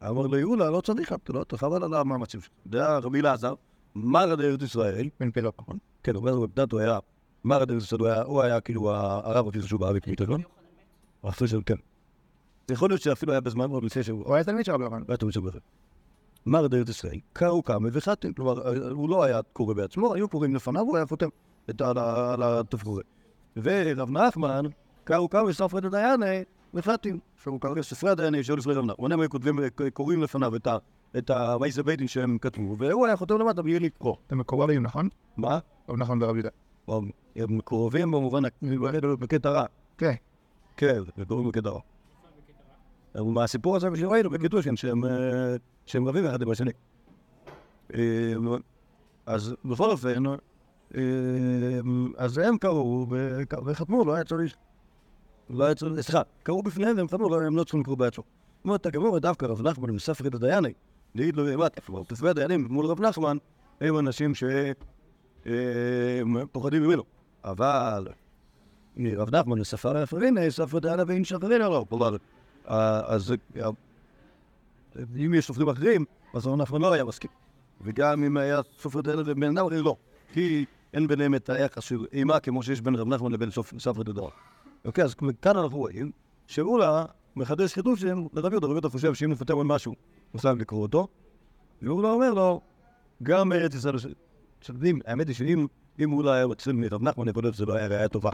אמר 0.08 0.26
ליהודה, 0.26 0.70
לא 0.70 0.80
צריך, 0.80 1.12
אתה 1.12 1.32
לא, 1.32 1.42
אתה 1.42 1.56
חבל 1.56 1.84
על 1.84 1.94
המאמצים 1.94 2.40
שלך. 2.40 2.50
זה 2.72 2.78
היה 2.86 2.98
רבי 2.98 3.20
אלעזר, 3.20 3.54
מר 3.94 4.32
עד 4.32 4.40
ארץ 4.40 4.62
ישראל, 4.62 5.08
בן 5.20 5.30
פלוט, 5.30 5.54
נכון? 5.60 5.78
כן, 6.02 6.14
הוא 6.14 6.28
אומר, 6.28 6.46
בדת 6.46 6.72
הוא 6.72 6.80
היה, 6.80 6.98
מר 7.44 7.62
עד 7.62 7.70
ארץ 7.70 7.82
ישראל, 7.82 8.00
הוא 8.00 8.08
היה- 8.08 8.22
הוא 8.22 8.42
היה 8.42 8.60
כאילו 8.60 8.90
הרב 8.94 9.48
הכי 9.48 9.62
חשוב 9.62 9.80
בארץ, 9.80 10.02
נכון? 10.20 10.42
אחרי 11.22 11.48
של 11.48 11.60
כן. 11.66 11.74
זה 12.68 12.74
יכול 12.74 12.90
להיות 12.90 13.02
שאפילו 13.02 13.32
היה 13.32 13.40
בזמן 13.40 13.70
עוד 13.70 13.84
לפני 13.84 14.02
שהוא... 14.02 14.24
הוא 14.24 14.34
היה 14.34 14.44
תלמיד 14.44 14.64
של 14.64 14.72
רבי 14.72 14.84
יוחנן. 14.84 15.02
היה 16.46 16.58
תמיד 16.58 16.62
שם 16.62 16.62
בזה. 16.62 16.62
מר 16.62 16.64
עד 16.64 16.74
ארץ 16.74 16.88
ישראל, 16.88 17.18
קראו 17.32 17.64
כמה 17.64 17.88
וחתם, 17.92 18.32
כלומר, 18.32 18.68
הוא 18.90 19.08
לא 19.08 19.22
היה 19.24 19.40
קורא 19.52 19.74
בעצמו, 19.74 20.14
היו 20.14 20.28
קוראים 20.28 20.54
לפניו, 20.54 20.82
הוא 20.82 20.96
היה 20.96 21.06
חותם 21.06 21.28
על 21.80 22.42
התפקורי. 22.42 23.02
ורב 23.56 24.10
נחמן, 24.10 24.64
קראו 25.04 25.30
כמה 25.30 25.44
וספרד 25.44 25.84
הדייני 25.84 26.44
וחתם. 26.74 27.16
שהוא 27.42 27.60
קרא 27.60 27.82
ספרי 27.82 28.10
הדייני 28.10 28.44
שהיו 28.44 28.56
לפני 28.56 28.72
רב 28.72 28.84
נחמן, 28.84 29.12
הם 29.12 29.20
היו 29.20 29.30
כותבים, 29.30 29.58
קוראים 29.92 30.22
לפניו 30.22 30.56
את 30.56 30.66
ה... 30.66 30.76
את 31.18 31.30
המייסי 31.30 31.82
בית 31.82 31.98
דין 31.98 32.08
שהם 32.08 32.38
כתבו, 32.38 32.76
והוא 32.78 33.06
היה 33.06 33.16
חותם 33.16 33.38
למטה 33.38 33.62
בלי 33.62 33.78
לקרוא. 33.78 34.16
אתם 34.26 34.38
מקורבים, 34.38 34.82
נכון? 34.82 35.08
מה? 35.36 35.58
רבי 35.88 36.00
נחמן 36.00 36.22
ורבי 36.22 36.40
יהודה. 36.88 37.08
הם 37.36 37.56
מקורבים 37.56 38.10
במובן, 38.10 38.42
בקטע 39.02 39.50
רע. 39.50 39.64
כן. 39.98 40.14
כן, 40.76 41.00
זה 41.16 41.24
קוראים 41.24 41.48
בקטע 41.48 41.68
רע. 41.68 41.80
אבל 43.14 43.24
מהסיפור 43.24 43.76
הזה 43.76 43.88
שראינו 43.96 44.30
בקידושין, 44.30 44.76
שהם, 44.76 45.04
אה, 45.04 45.56
שהם 45.86 46.08
רבים 46.08 46.26
אחד 46.26 46.42
עם 46.42 46.50
השני. 46.50 46.70
אה, 47.94 48.00
אז 49.26 49.54
בכל 49.64 49.90
אופן, 49.90 50.26
אה, 50.26 51.00
אז 52.16 52.38
הם 52.38 52.58
קראו 52.58 53.06
וחתמו, 53.66 54.04
לא 54.04 54.14
היה 54.14 54.24
צריך, 54.24 54.54
לא 55.50 55.64
היה 55.64 55.74
צריך, 55.74 56.00
סליחה, 56.00 56.22
קראו 56.42 56.62
בפניהם 56.62 56.96
והם 56.96 57.08
חתמו, 57.08 57.28
לא- 57.28 57.42
הם 57.42 57.56
לא 57.56 57.64
צריכים 57.64 57.80
לקרוא 57.80 57.96
בעצמם. 57.96 58.24
אומרת 58.64 58.86
הגמור, 58.86 59.18
דווקא 59.18 59.46
רב 59.46 59.62
נחמן 59.62 59.90
מספר 59.90 60.26
את 60.26 60.34
הדייני, 60.34 60.72
להגיד 61.14 61.36
לו, 61.36 61.58
מה, 61.58 61.68
כלומר, 61.68 62.02
תספר 62.04 62.28
הדיינים 62.28 62.66
מול 62.70 62.86
רב 62.86 63.00
נחמן, 63.00 63.36
הם 63.80 63.98
אנשים 63.98 64.34
ש... 64.34 64.44
אה, 65.46 65.52
פוחדים 66.52 66.82
ממנו. 66.82 67.02
אבל 67.44 68.08
רב 69.16 69.36
נחמן 69.36 69.64
ספר 69.64 69.96
הפריני, 69.96 70.50
ספר 70.50 70.78
דעלה 70.78 71.02
ואין 71.06 71.24
שפריני 71.24 71.58
לא. 71.58 71.84
כלומר, 71.88 72.16
אז 72.68 73.34
אה, 73.60 73.68
אם 75.26 75.34
יש 75.34 75.46
סופרים 75.46 75.68
אחרים, 75.68 76.04
אז 76.34 76.46
רב 76.46 76.56
נחמן 76.56 76.80
לא 76.80 76.92
היה 76.92 77.04
מסכים. 77.04 77.30
וגם 77.80 78.24
אם 78.24 78.36
היה 78.36 78.60
סופר 78.78 79.00
דעלה 79.00 79.22
ובן 79.26 79.58
אדם 79.58 79.70
לא. 79.72 79.96
כי 80.32 80.64
אין 80.94 81.06
ביניהם 81.06 81.34
את 81.34 81.50
היחס 81.50 81.82
של 81.82 82.06
אימה 82.12 82.40
כמו 82.40 82.62
שיש 82.62 82.80
בין 82.80 82.94
רב 82.94 83.08
נחמן 83.08 83.32
לבין 83.32 83.48
סופ- 83.50 83.78
ספר 83.78 84.02
דעלה. 84.02 84.28
אוקיי, 84.84 85.04
אז 85.04 85.14
כאן 85.42 85.56
אנחנו 85.56 85.78
רואים 85.78 86.10
שאולה 86.46 87.04
מחדש 87.36 87.74
חידוש 87.74 88.02
לרב 88.04 88.52
יהודה, 88.52 88.66
רב 88.66 88.72
יהודה 88.72 88.88
חושב 88.88 89.14
שאם 89.14 89.30
נפטר 89.30 89.54
עוד 89.54 89.66
משהו, 89.66 89.94
הוא 90.32 90.40
חייב 90.40 90.58
לקרוא 90.58 90.82
אותו, 90.82 91.08
ואולה 91.82 92.10
אומר 92.10 92.34
לו, 92.34 92.60
גם 93.22 93.48
בארץ 93.48 93.74
ישראל, 93.74 93.94
האמת 95.06 95.26
היא 95.28 95.34
שאם 95.36 95.66
אם 96.00 96.12
אולה 96.12 96.34
היה 96.34 96.44
רוצה 96.44 96.72
מרב 96.72 97.02
נחמן, 97.02 97.28
יכול 97.28 97.42
להיות 97.42 97.54
שזה 97.54 97.66
לא 97.66 97.72
ראייה 97.72 98.08
טובה 98.08 98.30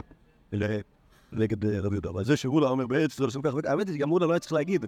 נגד 1.33 1.65
אה, 1.65 1.81
רב 1.81 1.93
יהודה. 1.93 2.11
אבל 2.11 2.25
זה 2.25 2.37
שאולה 2.37 2.69
אומר 2.69 2.87
בארץ 2.87 3.13
ישראל 3.13 3.27
עושים 3.27 3.43
ככה, 3.43 3.57
האמת 3.65 3.89
היא 3.89 3.97
שגם 3.97 4.13
אולה 4.13 4.27
לא 4.27 4.33
היה 4.33 4.39
צריך 4.41 4.53
להגיד 4.53 4.87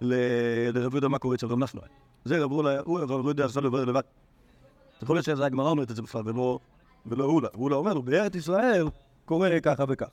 ל- 0.00 0.70
לרב 0.78 0.92
יהודה 0.94 1.08
מה 1.08 1.18
קורה 1.18 1.34
אצל 1.34 1.46
רב 1.46 1.58
נחמן. 1.58 1.82
זה 2.24 2.44
רב 2.44 2.52
אולה, 2.52 2.80
הוא 2.80 3.00
רב 3.00 3.10
יהודה 3.10 3.44
עשה 3.44 3.60
לבד 3.60 3.88
לבד. 3.88 4.02
יכול 5.02 5.16
להיות 5.16 5.26
שזה 5.26 5.46
הגמרא 5.46 5.70
אומרת 5.70 5.90
את 5.90 5.96
זה 5.96 6.02
בכלל, 6.02 6.22
ולא 6.28 6.58
ולא 7.06 7.24
אולה. 7.24 7.48
אולה 7.54 7.76
אומר 7.76 7.94
לו, 7.94 8.02
בארץ 8.02 8.34
ישראל 8.34 8.86
קורה 9.24 9.60
ככה 9.62 9.84
וככה. 9.88 10.10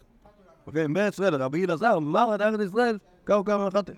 אוקיי, 0.67 0.87
בארץ 0.87 1.13
ישראל, 1.13 1.35
רבי 1.35 1.65
אלעזר, 1.65 1.93
אמר 1.97 2.31
עד 2.31 2.41
ארץ 2.41 2.59
ישראל, 2.59 2.97
ככה 3.25 3.39
וככה 3.39 3.65
וחתם. 3.67 3.93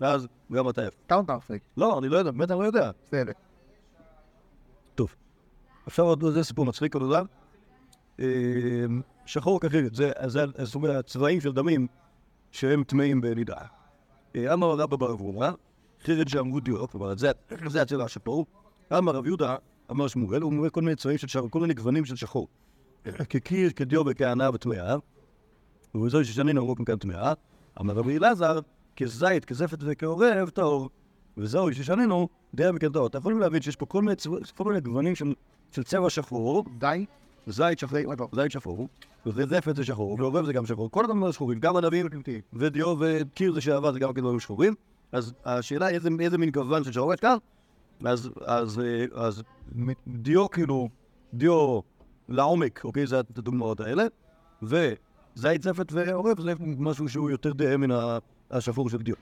ואז 0.00 0.28
גם 0.52 0.68
אתה 0.68 0.84
איפה. 0.86 0.96
כמה 1.08 1.20
אתה 1.20 1.36
מפסיק? 1.36 1.62
לא, 1.76 1.98
אני 1.98 2.08
לא 2.08 2.16
יודע, 2.16 2.30
באמת 2.30 2.50
אני 2.50 2.58
לא 2.60 2.64
יודע. 2.64 2.90
בסדר. 3.06 3.32
טוב. 4.94 5.14
עכשיו 5.86 6.04
עוד 6.04 6.24
זה 6.30 6.44
סיפור 6.44 6.66
מצחיק 6.66 6.92
כמובן. 6.92 7.24
שחור 9.28 9.60
כחירת, 9.60 9.94
זה, 9.94 10.12
זה, 10.26 10.44
זה 10.56 10.64
זאת 10.64 10.74
אומרת, 10.74 11.06
צבעים 11.06 11.40
של 11.40 11.52
דמים 11.52 11.86
שהם 12.50 12.84
טמאים 12.84 13.20
בנידה. 13.20 13.56
אה, 14.36 14.52
אמר 14.54 14.74
רבא 14.74 14.96
בר 14.96 15.12
אברונה, 15.12 15.52
חירת 16.02 16.28
שאמרו 16.28 16.60
דיו, 16.60 16.88
כלומר, 16.88 17.16
זה, 17.16 17.82
הצבע 17.82 18.04
השחור. 18.04 18.46
אמר 18.98 19.12
רב 19.12 19.26
יהודה, 19.26 19.56
אמר 19.90 20.08
שמואל, 20.08 20.42
הוא 20.42 20.52
אומר 20.52 20.70
כל 20.70 20.82
מיני 20.82 20.96
צבעים 20.96 21.18
של 21.18 21.28
שחור, 21.28 21.50
כל 21.50 21.60
מיני 21.60 21.74
גוונים 21.74 22.04
של 22.04 22.16
שחור. 22.16 22.48
כקיר, 23.28 23.70
כדיו 23.70 24.02
וכענה 24.06 24.50
וטמאה, 24.54 24.96
וזוהי 25.94 26.24
ששנינו 26.24 26.60
אמרו 26.60 26.76
כאן 26.86 26.96
טמאה. 26.96 27.32
אמר 27.80 27.94
רבי 27.94 28.18
אלעזר, 28.18 28.60
כזית, 28.96 29.44
כזפת 29.44 29.78
וכעורב, 29.80 30.48
טהור. 30.48 30.88
וזהו 31.36 31.72
ששנינו 31.72 32.28
די 32.54 32.72
בקטעות. 32.74 33.10
אתם 33.10 33.18
יכולים 33.18 33.40
להבין 33.40 33.62
שיש 33.62 33.76
פה 33.76 33.86
כל 33.86 34.02
מיני, 34.64 34.80
גוונים 34.80 35.14
של 35.72 35.82
צבע 35.84 36.10
שחור, 36.10 36.64
די. 36.78 37.06
זית 37.48 37.78
שחור, 37.78 37.98
זית 38.32 38.52
שחור, 38.52 38.88
וזפת 39.26 39.76
זה 39.76 39.84
שחור, 39.84 40.16
ועורב 40.18 40.46
זה 40.46 40.52
גם 40.52 40.66
שחור, 40.66 40.90
כל 40.90 41.04
הדברים 41.04 41.32
שחורים, 41.32 41.60
גם 41.60 41.76
ענבים 41.76 42.06
ודיו 42.52 42.96
וקיר 43.00 43.52
זה 43.52 43.60
שעבר 43.60 43.92
זה 43.92 43.98
גם 43.98 44.12
כן 44.14 44.20
דברים 44.20 44.40
שחורים. 44.40 44.74
אז 45.12 45.32
השאלה 45.44 45.88
איזה, 45.88 46.38
מין 46.38 46.50
גוון 46.50 46.84
של 46.84 46.92
שחור 46.92 47.14
יש 47.14 47.20
כאן, 47.20 47.36
אז, 48.04 49.42
דיו 50.06 50.50
כאילו, 50.50 50.88
דיו 51.34 51.80
לעומק, 52.28 52.84
אוקיי, 52.84 53.06
זה 53.06 53.18
הדוגמאות 53.18 53.80
האלה, 53.80 54.04
וזית 54.62 55.62
זפת 55.62 55.92
ועורב 55.92 56.40
זה 56.40 56.52
משהו 56.60 57.08
שהוא 57.08 57.30
יותר 57.30 57.52
דהה 57.52 57.76
מן 57.76 57.88
השחור 58.50 58.90
של 58.90 58.98
דיו. 58.98 59.14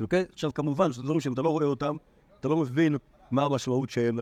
אוקיי? 0.00 0.24
עכשיו 0.32 0.54
כמובן 0.54 0.92
שזה 0.92 1.02
דברים 1.02 1.20
שאם 1.20 1.32
אתה 1.32 1.42
לא 1.42 1.48
רואה 1.48 1.66
אותם, 1.66 1.96
אתה 2.40 2.48
לא 2.48 2.56
מבין 2.56 2.96
מה 3.30 3.42
המשמעות 3.42 3.90
של 3.90 4.18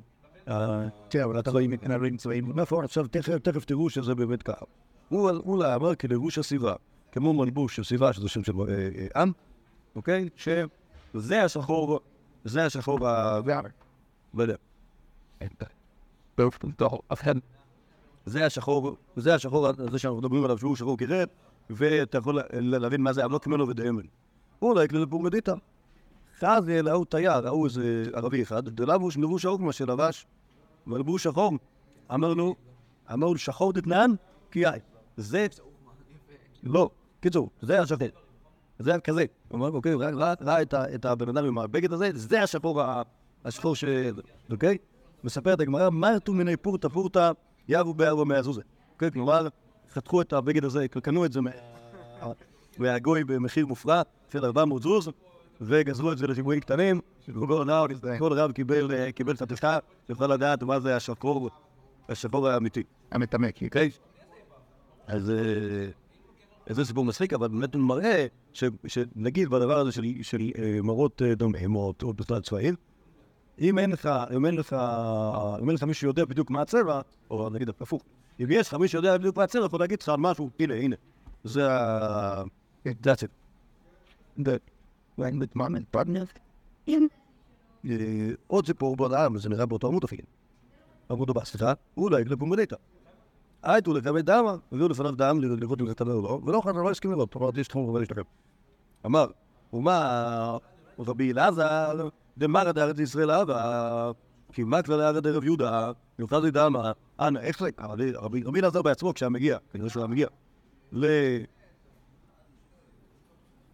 כן, 1.11 1.23
אבל 1.25 1.39
אתה 1.39 1.51
רואים 1.51 1.73
את 1.73 1.85
הנערים 1.85 2.17
צבעים. 2.17 2.53
נכון, 2.55 2.85
עכשיו 2.85 3.07
תכף, 3.43 3.65
תראו 3.65 3.91
שזה 3.91 4.15
באמת 4.15 4.43
ככה. 4.43 4.65
הוא 5.09 5.65
אמר 5.75 5.95
כלבוש 5.95 6.39
הסיבה, 6.39 6.75
כמו 7.13 7.33
מלבוש 7.33 7.77
של 7.77 7.85
סיבה, 7.85 8.13
שזה 8.13 8.29
שם 8.29 8.45
של 8.45 8.53
אה, 8.61 8.89
אה, 9.15 9.23
עם, 9.23 9.33
אוקיי? 9.97 10.29
שזה 10.37 11.45
השחור, 11.45 12.01
זה 12.45 12.65
השחור 12.65 13.09
ה... 13.09 13.41
לא 14.35 14.43
יודע. 14.43 14.57
זה 18.27 18.47
השחור, 18.47 18.97
זה 19.17 19.35
השחור 19.35 19.67
הזה 19.67 19.99
שאנחנו 19.99 20.19
מדברים 20.19 20.45
עליו, 20.45 20.59
שהוא 20.59 20.77
שחור 20.77 20.99
כרת, 20.99 21.29
ואתה 21.71 22.19
יכול 22.19 22.41
להבין 22.53 23.01
מה 23.01 23.13
זה 23.13 23.25
עמלוק 23.25 23.47
ממנו 23.47 23.69
ודיימן. 23.69 24.03
אולי 24.63 24.89
כלל 24.89 25.07
פורמדיתא. 25.07 25.55
אז 26.43 26.69
ראו 26.69 27.05
תייר, 27.05 27.33
ראו 27.33 27.65
איזה 27.65 28.05
ערבי 28.15 28.43
אחד, 28.43 28.69
דלבוש 28.69 29.17
לבוש 29.17 29.45
האוקמה 29.45 29.73
שלבש, 29.73 30.27
ולבוש 30.87 31.23
שחור. 31.25 31.53
אמרנו, 32.15 32.55
אמרנו 33.13 33.37
שחור 33.39 33.73
דתנן, 33.73 34.11
כי 34.51 34.59
יאי. 34.59 34.79
זה... 35.17 35.47
לא, 36.63 36.91
קיצור, 37.21 37.51
זה 37.63 37.81
השחור. 37.81 38.09
זה 38.79 38.91
היה 38.91 39.01
כזה. 39.01 39.25
הוא 39.49 39.59
אמר, 39.59 39.71
אוקיי, 39.71 39.95
ראה- 39.95 40.35
ראה 40.41 40.63
את 40.63 40.75
את 40.75 41.05
הבן 41.05 41.29
אדם 41.29 41.45
עם 41.45 41.59
הבגד 41.59 41.93
הזה, 41.93 42.11
זה 42.15 42.43
השחור 42.43 42.83
השחור 43.45 43.77
ש... 43.77 43.85
אוקיי? 44.51 44.77
מספרת 45.25 45.61
הגמרא, 45.61 45.91
מרתו 45.91 46.33
מיני 46.33 46.57
פורתא 46.57 46.89
פורתא 46.89 47.31
יבו 47.69 47.95
בארבע 47.95 48.25
מהזוזה. 48.25 48.63
אוקיי, 48.95 49.11
כלומר, 49.11 49.49
חתכו 49.93 50.21
את 50.21 50.33
הבגד 50.33 50.65
הזה, 50.65 50.89
קנו 50.89 51.25
את 51.25 51.33
זה 51.33 51.41
מה- 51.41 51.51
מהגוי 52.79 53.25
במחיר 53.25 53.67
מופרע 53.67 54.03
של 54.33 54.45
400 54.45 54.83
זוז, 54.83 55.09
וגזרו 55.61 56.13
את 56.13 56.19
זה 56.19 56.27
לשימועים 56.27 56.61
קטנים, 56.61 57.01
וכל 57.29 57.71
רב, 57.71 57.91
כל 58.19 58.33
רב 58.33 58.53
קיבל 58.53 58.95
אה, 58.95 59.13
קיבל 59.13 59.37
חתיכה, 59.37 59.79
שיוכל 60.07 60.27
לדעת 60.27 60.63
מה 60.63 60.81
זה 60.81 60.97
השחור, 60.97 61.51
השחור 62.09 62.49
האמיתי. 62.49 62.83
המטמא, 63.11 63.51
כי 63.51 63.67
אוקיי? 63.67 63.91
אז 65.07 65.31
אה, 65.31 66.75
זה 66.75 66.85
סיפור 66.85 67.05
מצחיק, 67.05 67.33
אבל 67.33 67.49
באמת 67.49 67.75
הוא 67.75 67.83
מראה 67.83 68.27
שנגיד 68.53 69.49
בדבר 69.49 69.79
הזה 69.79 69.93
של, 70.23 70.51
אה, 70.59 70.79
מראות 70.83 71.23
דומים 71.23 71.77
או 71.77 71.93
בכלל 72.17 72.41
צבעים, 72.41 72.75
אם 73.61 73.79
אין 73.79 73.91
לך, 73.91 74.09
אם 74.37 74.47
אין 74.47 74.55
לך, 74.55 74.73
אם 75.63 75.69
אין 75.69 75.75
לך 75.75 75.83
מישהו 75.83 76.01
שיודע 76.01 76.25
בדיוק 76.25 76.51
מה 76.51 76.63
הצבע, 76.63 77.01
או 77.31 77.51
נגיד 77.51 77.69
הפוך, 77.69 78.03
אם 78.41 78.47
יש 78.51 78.69
לך 78.69 78.75
מישהו 78.75 78.91
שיודע 78.93 79.19
בדיוק 79.19 79.37
מה 79.37 79.45
הצבע, 79.45 79.65
יכול 79.65 79.81
להגיד 79.81 80.03
לך 80.03 80.09
על 80.09 80.17
משהו, 80.17 80.51
הנה, 80.61 80.75
הנה, 80.75 80.97
זה 81.45 81.73
ה... 81.73 82.43
That's 82.87 83.23
it. 83.23 84.76
And 85.19 85.97
partner 85.97 86.27
אה, 87.91 88.31
עוד 88.47 88.67
סיפור 88.67 88.97
בעולם, 88.97 89.39
זה 89.39 89.49
נראה 89.49 89.67
באותו 89.67 89.87
עמוד 89.87 90.05
אפילו. 90.05 90.23
עמוד 91.11 91.31
הבא, 91.31 91.45
סליחה, 91.45 91.73
אולי 91.97 92.25
לפומבדיתא. 92.25 92.77
הייתו 93.63 93.95
לקבל 93.95 94.21
דמה, 94.21 94.57
הביאו 94.73 94.89
לפניו 94.89 95.17
דם 95.17 95.41
לראות 95.41 95.81
אם 95.81 95.87
זה 95.87 95.95
טמא 95.95 96.13
או 96.13 96.23
לא, 96.23 96.41
ולא 96.45 96.61
חזר, 96.61 96.83
לא 96.83 96.91
הסכים 96.91 97.11
לראות, 97.11 97.37
אמר, 97.37 97.51
יש 97.57 97.69
תחום 97.69 97.91
רבי 97.91 97.99
להשתכם. 97.99 98.23
אמר, 99.07 99.27
ומה 99.73 100.59
רבי 100.99 101.33
אלעזר, 101.33 102.09
דמרא 102.39 102.73
דארץ 102.73 102.99
ישראל 102.99 103.31
אבא, 103.31 104.11
כי 104.53 104.65
מה 104.65 104.83
כלל 104.83 104.99
לארץ 104.99 105.23
דרב 105.23 105.45
יהודה, 105.45 105.93
יוכל 106.19 106.39
לדמה, 106.39 106.93
אנא, 107.21 107.39
איך 107.39 107.61
זה, 107.61 107.71
רבי 108.17 108.61
אלעזר 108.61 108.83
בעצמו, 108.83 109.15
כשהיה 109.15 109.29
מגיע, 109.29 109.59
כנראה 109.73 109.91
שהוא 109.91 110.01
היה 110.03 110.09
מגיע, 110.09 110.29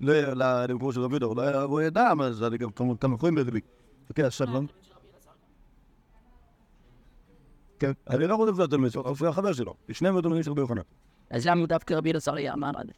למקום 0.02 0.92
של 0.92 1.00
רבי 1.00 1.16
יהודה, 1.20 1.26
אולי 1.26 1.56
הוא 1.56 1.80
היה 1.80 1.90
דם, 1.90 2.20
אז 2.24 2.42
אני 2.42 2.58
גם 2.58 2.70
בזה 3.34 3.50
לי. 3.50 3.60
כן, 4.14 4.28
לא. 4.52 4.60
כן, 7.78 7.92
אני 8.10 8.26
לא 8.26 8.34
רוצה 8.36 8.50
לבדוק 8.50 8.80
את 8.86 8.90
זה, 8.92 8.98
הוא 8.98 9.28
החבר 9.28 9.52
שלו, 9.52 9.74
שניהם 9.92 10.16
אדומים 10.16 10.42
של 10.42 10.50
רבי 10.50 10.60
יוחנן. 10.60 10.82
אז 11.30 11.46
למה 11.46 11.66
דווקא 11.66 11.94
רבי 11.94 12.10
אלעזר 12.10 12.52
אמר 12.52 12.70
על 12.74 12.86
זה? 12.86 12.92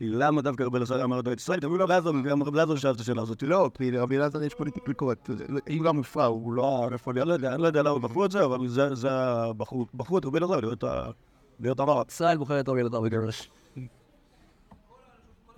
למה 0.00 0.42
דווקא 0.42 0.62
רבי 0.62 0.76
אלעזר 0.78 1.04
אמר 1.04 1.20
את 1.20 1.26
ישראל? 1.40 1.60
תראו 1.60 1.74
רבי 1.74 1.82
אלעזר, 1.92 2.10
גם 2.28 2.42
רבי 2.42 2.56
אלעזר 2.58 2.76
שאל 2.76 2.90
את 2.90 3.00
השאלה 3.00 3.22
הזאת. 3.22 3.42
לא, 3.42 3.70
כי 3.74 3.90
לרבי 3.90 4.16
אלעזר 4.16 4.42
יש 4.42 4.54
פוליטיקלי 4.54 4.94
קורקט. 4.94 5.30
הוא 5.76 5.84
לא 5.84 5.94
מופרע, 5.94 6.24
הוא 6.24 6.52
לא... 6.52 6.88
אני 7.06 7.28
לא 7.28 7.32
יודע, 7.32 7.54
אני 7.54 7.62
לא 7.62 7.66
יודע 7.66 7.82
למה 7.82 7.98
בחרו 7.98 8.24
את 8.24 8.30
זה, 8.30 8.44
אבל 8.44 8.68
זה 8.68 8.94
זה 8.94 9.10
הבחרו, 9.12 9.86
בחרו 9.94 10.18
את 10.18 10.24
רבי 10.24 10.38
אלעזר 10.38 10.60
להיות 10.60 10.84
ה- 10.84 11.10
להיות 11.60 11.80
הרב. 11.80 12.06
ישראל 12.08 12.36
בוחר 12.36 12.60
את 12.60 12.68
רבי 12.68 12.80
אלעזר 12.80 13.00
בגרש. 13.00 13.50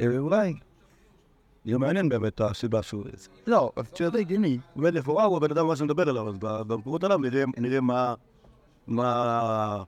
אה, 0.01 0.18
אולי. 0.18 0.55
יהיה 1.64 1.78
מעניין 1.78 2.09
באמת 2.09 2.40
הסיבה 2.40 2.82
שהוא... 2.82 3.05
לא, 3.47 3.72
שזה 3.95 4.18
הגיוני. 4.18 4.59
באמת 4.76 4.95
לכאורה 4.95 5.24
הוא 5.24 5.36
הבן 5.36 5.51
אדם 5.51 5.66
מה 5.66 5.76
שמדבר 5.76 6.09
עליו, 6.09 6.28
אז 6.28 6.34
במקומות 6.40 7.05
עליו 7.05 7.18
נראה- 7.59 7.80
מה... 7.80 8.14
מה... 8.86 9.82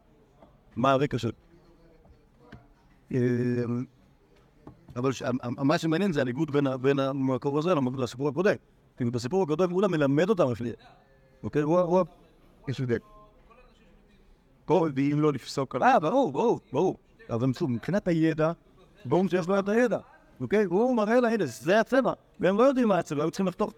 מה 0.76 0.90
הרקע 0.92 1.18
שלו. 1.18 1.32
אה, 3.14 3.18
אבל 4.96 5.10
מה 5.40 5.78
שמעניין 5.78 6.12
זה 6.12 6.20
הניגוד 6.20 6.50
בין 6.80 6.98
המקור 6.98 7.58
הזה 7.58 7.70
לסיפור 7.98 8.28
הקודם. 8.28 8.54
כי 8.96 9.04
בסיפור 9.04 9.42
הקודם 9.42 9.70
הוא 9.70 9.86
מלמד 9.88 10.28
אותם 10.28 10.50
לפני. 10.50 10.70
אוקיי? 11.42 11.62
הוא... 11.62 11.78
הוא- 11.80 12.04
יש 12.68 12.80
הבדל. 12.80 12.98
ואם 14.68 15.20
לא 15.20 15.32
לפסוק 15.32 15.74
על... 15.74 15.82
אה, 15.82 16.00
ברור, 16.00 16.32
ברור, 16.32 16.60
ברור. 16.72 16.96
אבל 17.30 17.46
מבחינת 17.68 18.08
הידע, 18.08 18.52
ברור 19.04 19.28
שיש 19.28 19.48
לו 19.48 19.58
את 19.58 19.68
הידע. 19.68 19.98
אוקיי? 20.40 20.64
הוא 20.64 20.96
מראה 20.96 21.20
להם, 21.20 21.32
הנה, 21.32 21.46
זה 21.46 21.80
הצבע. 21.80 22.12
והם 22.40 22.58
לא 22.58 22.62
יודעים 22.62 22.88
מה 22.88 22.98
הצבע, 22.98 23.24
הם 23.24 23.30
צריכים 23.30 23.46
לחתוך 23.46 23.72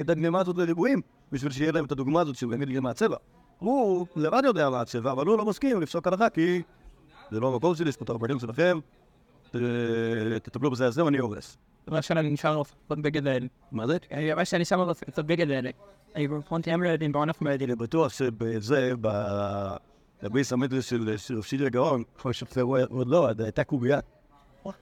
את 0.00 0.10
הגנימה 0.10 0.40
הזאת 0.40 0.58
לריבועים, 0.58 1.00
בשביל 1.32 1.52
שיהיה 1.52 1.72
להם 1.72 1.84
את 1.84 1.92
הדוגמה 1.92 2.20
הזאת 2.20 2.36
שהם 2.36 2.62
יגידו 2.62 2.82
מה 2.82 2.90
הצבע. 2.90 3.16
הוא 3.58 4.06
לבד 4.16 4.42
יודע 4.44 4.70
מה 4.70 4.80
הצבע, 4.80 5.12
אבל 5.12 5.26
הוא 5.26 5.38
לא 5.38 5.44
מסכים 5.44 5.80
לפסוק 5.80 6.06
הלכה, 6.06 6.30
כי 6.30 6.62
זה 7.30 7.40
לא 7.40 7.52
המקום 7.54 7.74
שלי, 7.74 7.90
את 8.02 8.10
הרבנים 8.10 8.38
שלכם, 8.38 8.78
תטפלו 10.42 10.70
בזה 10.70 10.86
הזה 10.86 11.04
ואני 11.04 11.18
הורס. 11.18 11.58
מה 11.88 12.02
שאני 12.02 12.30
נשאר 12.30 12.62
קצת 12.62 12.98
בגד 12.98 13.26
האלה. 13.26 13.46
מה 13.72 13.86
זה? 13.86 13.96
מה 14.36 14.44
שאני 14.44 14.64
שם 14.64 14.92
קצת 15.06 15.24
בגד 15.24 15.50
האלה. 15.50 15.70
אני 16.16 16.28
פונטי 16.48 16.74
אמר 16.74 16.92
לדין 16.92 17.12
בעונף 17.12 17.42
מרדים. 17.42 17.68
אני 17.68 17.76
בטוח 17.76 18.12
שבזה, 18.12 18.92
בביס 20.22 20.52
המדרש 20.52 20.90
של 20.90 21.16
של 21.16 21.42
שירי 21.42 21.66
הגאון, 21.66 22.02
כמו 22.18 22.32
שפרו, 22.32 22.76
עוד 22.90 23.08
לא, 23.08 23.28
הייתה 23.38 23.64
קובייה. 23.64 24.00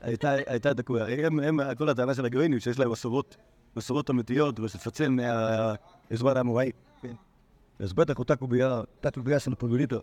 הייתה 0.00 0.70
את 0.70 0.78
הקובייה. 0.78 1.26
הם, 1.26 1.74
כל 1.78 1.88
הטענה 1.88 2.14
של 2.14 2.24
הגאונים, 2.24 2.60
שיש 2.60 2.78
להם 2.78 2.90
מסורות, 2.90 3.36
מסורות 3.76 4.10
אמיתיות, 4.10 4.60
ושפצל 4.60 5.08
מהזמן 5.08 6.36
האמוראי. 6.36 6.70
אז 7.78 7.92
בטח 7.92 8.18
אותה 8.18 8.36
קובייה, 8.36 8.78
אותה 8.78 9.10
קובייה 9.10 9.38
של 9.38 9.54
פרגוליטו. 9.54 10.00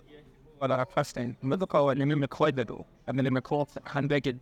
על 0.60 0.72
הפסטיין. 0.72 1.34
לא 1.44 1.58
זוכר, 1.58 1.92
אני 1.92 2.16
מקרוא 2.16 2.48
את 2.48 2.56
זה, 2.56 2.64
אבל 3.08 3.20
אני 3.20 3.30
מקרוא 3.30 3.66
חן 3.88 4.08
בגד 4.08 4.34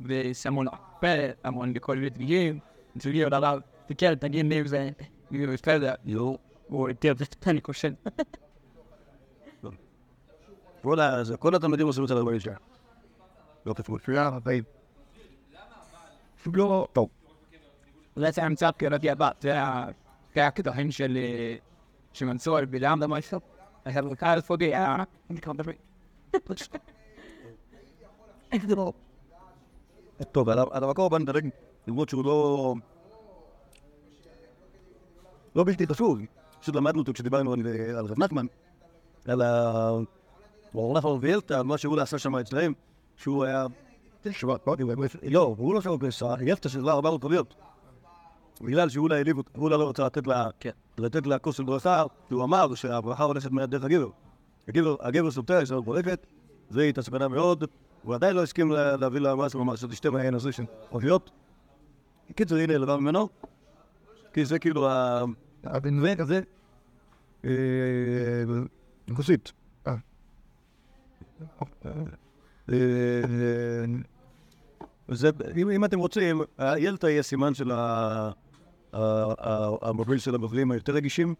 ושמון 0.00 0.66
פה, 1.00 1.06
המון 1.44 1.72
בכל 1.72 1.96
מיני 1.96 2.10
דברים. 2.10 2.58
דברים 2.96 3.26
על 3.26 3.34
הרב, 3.34 3.60
תקל, 3.86 4.14
תגיד 4.14 4.46
לי 4.46 4.68
זה, 4.68 4.90
בסדר. 5.30 5.94
יו. 6.04 6.34
הוא 6.68 6.88
היטב, 6.88 7.18
זה 7.18 7.24
אני. 7.24 7.94
כל 11.38 11.54
התלמידים 11.54 11.86
עושים 11.86 12.02
את 12.02 12.08
זה 12.08 12.14
לרבנים 12.14 12.40
שלהם. 12.40 12.56
לא 13.66 13.74
כתבו. 13.74 13.96
לא, 16.52 16.86
טוב. 16.92 17.08
זה 18.16 18.44
המצאת 18.44 18.76
קראתי 18.76 19.10
הבת, 19.10 19.44
זה 20.32 20.46
הקטעים 20.46 20.90
של 20.90 21.16
אה, 21.16 22.26
מנסור 22.26 22.64
בלעם 22.64 23.02
למשהו. 23.02 23.40
היה 23.84 24.02
בקהל 24.02 24.40
פוגע, 24.40 24.96
אני 25.30 25.40
כבר 25.40 25.52
מדבר. 25.52 25.72
טוב, 30.32 30.48
על 30.48 30.84
המקור 30.84 31.06
הבא 31.06 31.18
נדלג, 31.18 31.48
למרות 31.86 32.08
שהוא 32.08 32.24
לא... 32.24 32.74
לא 35.54 35.64
בלתי 35.64 35.86
חשוב. 35.86 36.18
פשוט 36.60 36.74
למדנו 36.74 37.00
אותו 37.00 37.12
כשדיברנו 37.12 37.52
על 37.52 37.66
על 37.98 38.06
רב 38.06 38.18
נחמן, 38.18 38.46
על 39.28 39.42
ה... 39.42 39.90
רב 40.74 40.96
נחמן 40.96 41.18
וילטה, 41.20 41.58
על 41.58 41.64
מה 41.64 41.78
שהוא 41.78 42.00
עשה 42.00 42.18
שם 42.18 42.36
אצלהם, 42.36 42.72
שהוא 43.16 43.44
היה... 43.44 43.66
לא, 45.30 45.54
הוא 45.58 45.74
לא 45.74 45.80
שם 45.80 45.90
פסע, 46.00 46.34
ילטה 46.40 46.68
שזה 46.68 46.90
400 46.90 47.20
קוביות. 47.22 47.54
בגלל 48.60 48.88
שאולה 48.88 49.16
העליב 49.16 49.38
אותו, 49.38 49.50
אולה 49.58 49.76
לא 49.76 49.88
רצה 49.88 50.06
לתת 50.06 50.26
לה, 50.26 50.46
לתת 50.98 51.26
לה 51.26 51.38
כוס 51.38 51.56
של 51.56 51.64
ברכה, 51.64 52.02
הוא 52.30 52.44
אמר 52.44 52.74
שהברכה 52.74 53.24
הולכת 53.24 53.50
דרך 53.50 53.84
הגבר. 53.84 54.08
הגבר, 54.68 54.96
הגבר 55.00 55.30
סוטה, 55.30 55.62
יש 55.62 55.70
לנו 55.70 55.84
פורקת, 55.84 56.26
זה 56.70 56.82
התעצבנה 56.82 57.28
מאוד, 57.28 57.64
הוא 58.02 58.14
עדיין 58.14 58.36
לא 58.36 58.42
הסכים 58.42 58.70
לה- 58.72 58.96
להביא 58.96 59.20
לה 59.20 59.34
משהו 59.34 59.64
ממש, 59.64 59.80
שתשתה 59.80 60.10
מהעין 60.10 60.34
הזה 60.34 60.52
של 60.52 60.64
אופיות. 60.92 61.30
קיצר, 62.34 62.56
הנה, 62.56 62.78
לבא 62.78 62.96
ממנו, 62.96 63.28
כי 64.32 64.44
זה 64.44 64.58
כאילו 64.58 64.88
ה... 64.88 65.22
הבן 65.64 66.16
כזה, 66.16 66.40
אה, 67.44 67.50
כוסית. 69.16 69.52
אה. 75.08 75.12
אה, 75.12 75.16
זה, 75.16 75.30
אם, 75.56 75.70
אם 75.70 75.84
אתם 75.84 75.98
רוצים, 75.98 76.40
הילטה 76.58 77.10
יהיה 77.10 77.22
סימן 77.22 77.54
של 77.54 77.70
ה- 77.70 78.30
ה- 78.92 79.32
ה- 79.40 79.76
המוביל 79.82 80.18
של 80.18 80.34
הבבלים 80.34 80.70
היותר 80.70 80.92
רגישים, 80.92 81.34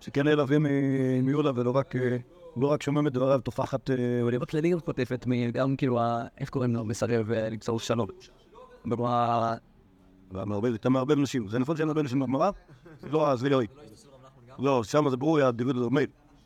שכן 0.00 0.24
נעלבים 0.24 0.62
מ- 0.62 1.24
מיהודה 1.26 1.50
ולא 1.54 1.70
רק, 1.70 1.96
אה, 1.96 2.16
לא 2.56 2.66
רק 2.66 2.82
שומעים 2.82 3.06
את 3.06 3.12
דבריו 3.12 3.40
תופחת... 3.40 3.90
אה, 3.90 3.96
אני 4.28 4.38
בכללי 4.38 4.70
גם 4.70 4.80
כותבת, 4.80 5.26
גם 5.52 5.76
כאילו, 5.76 5.98
איך 6.38 6.50
קוראים 6.50 6.74
לו, 6.74 6.84
מסרב 6.84 7.30
אה, 7.32 7.48
למסור 7.48 7.80
שלום. 7.80 8.08
אתה 10.74 10.88
מערבב 10.88 11.18
נשים. 11.18 11.48
זה 11.48 11.58
נכון 11.58 11.76
שאין 11.76 11.88
הרבה 11.88 12.02
נשים 12.02 12.20
בגמרא? 12.20 12.50
לא, 13.10 13.32
עזבי 13.32 13.48
לי. 13.50 13.66
לא, 14.58 14.84
שם 14.84 15.10
זה 15.10 15.16
ברור, 15.16 15.38
היה 15.38 15.50
דיוויד 15.50 15.76
הדרמי. 15.76 16.02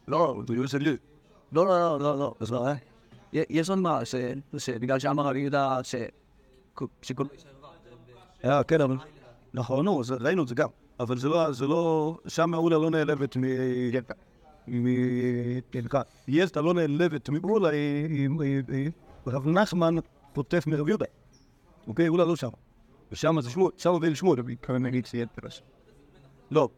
לא, 0.08 0.42
זה 0.48 0.54
יוסף 0.54 0.78
לי. 0.78 0.96
לא, 1.52 1.66
לא, 1.66 2.00
לא, 2.00 2.18
לא, 2.18 2.34
אז 2.40 2.50
מה, 2.50 2.58
אה? 2.70 2.74
יש 3.32 3.70
עוד 3.70 3.78
מה, 3.78 4.00
שבגלל 4.58 4.98
שאמר 4.98 5.36
יהודה, 5.36 5.80
שכל... 7.02 7.24
אה, 8.44 8.64
כן, 8.64 8.80
אבל... 8.80 8.96
נכון, 9.54 9.84
נו, 9.84 10.02
ראינו 10.20 10.42
את 10.42 10.48
זה 10.48 10.54
גם. 10.54 10.68
אבל 11.00 11.18
זה 11.18 11.28
לא, 11.28 11.52
זה 11.52 11.66
לא... 11.66 12.16
שם 12.28 12.54
אולה 12.54 12.78
לא 12.78 12.90
נעלבת 12.90 13.36
מ... 13.36 13.40
מ... 14.68 14.86
ילטה 16.28 16.60
לא 16.60 16.74
נעלבת 16.74 17.28
מאולה, 17.28 17.68
היא- 17.68 18.28
היא- 18.68 18.90
רב 19.26 19.48
נחמן 19.48 19.94
חוטף 20.34 20.66
מרב 20.66 20.88
יהודה. 20.88 21.06
אוקיי, 21.86 22.08
אולה 22.08 22.24
לא 22.24 22.36
שם. 22.36 22.48
ושם 23.12 23.40
זה 23.40 23.50
שמואל, 23.50 23.72
שם 23.76 23.92
זה 24.00 24.14
שמואל. 24.14 24.38
לא, 26.50 26.68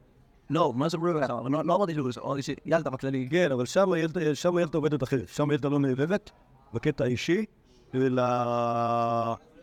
לא, 0.51 0.73
מה 0.77 0.89
זה 0.89 0.99
ברור? 0.99 1.13
לא 1.13 1.65
לא 1.65 1.77
אמרתי 1.77 1.95
שזה, 1.95 2.21
שילדה 2.43 2.91
בכללי. 2.91 3.29
כן, 3.31 3.53
אבל 3.53 3.65
שם 3.67 3.91
ילדה, 3.97 4.35
שם 4.35 4.59
ילדה 4.59 4.79
עובדת 4.79 5.03
אחרת. 5.03 5.29
שם 5.29 5.51
ילדה 5.51 5.69
לא 5.69 5.79
נעלבת, 5.79 6.31
בקטע 6.75 7.05
האישי, 7.05 7.45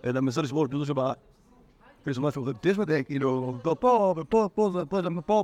אלא 0.06 0.22
מנסה 0.22 0.42
לשמור 0.42 0.68
פירוש 0.68 0.90
הבאה. 0.90 1.14
יש 2.08 2.20
משהו. 2.20 2.46
יש 2.66 2.78
מדי, 2.78 3.04
כאילו, 3.04 3.56
פה, 3.64 3.76
פה, 3.80 4.16
פה, 4.30 4.50
פה, 4.56 4.70
זה- 4.74 4.86
פה, 4.86 5.02
זה- 5.02 5.08
פה, 5.26 5.44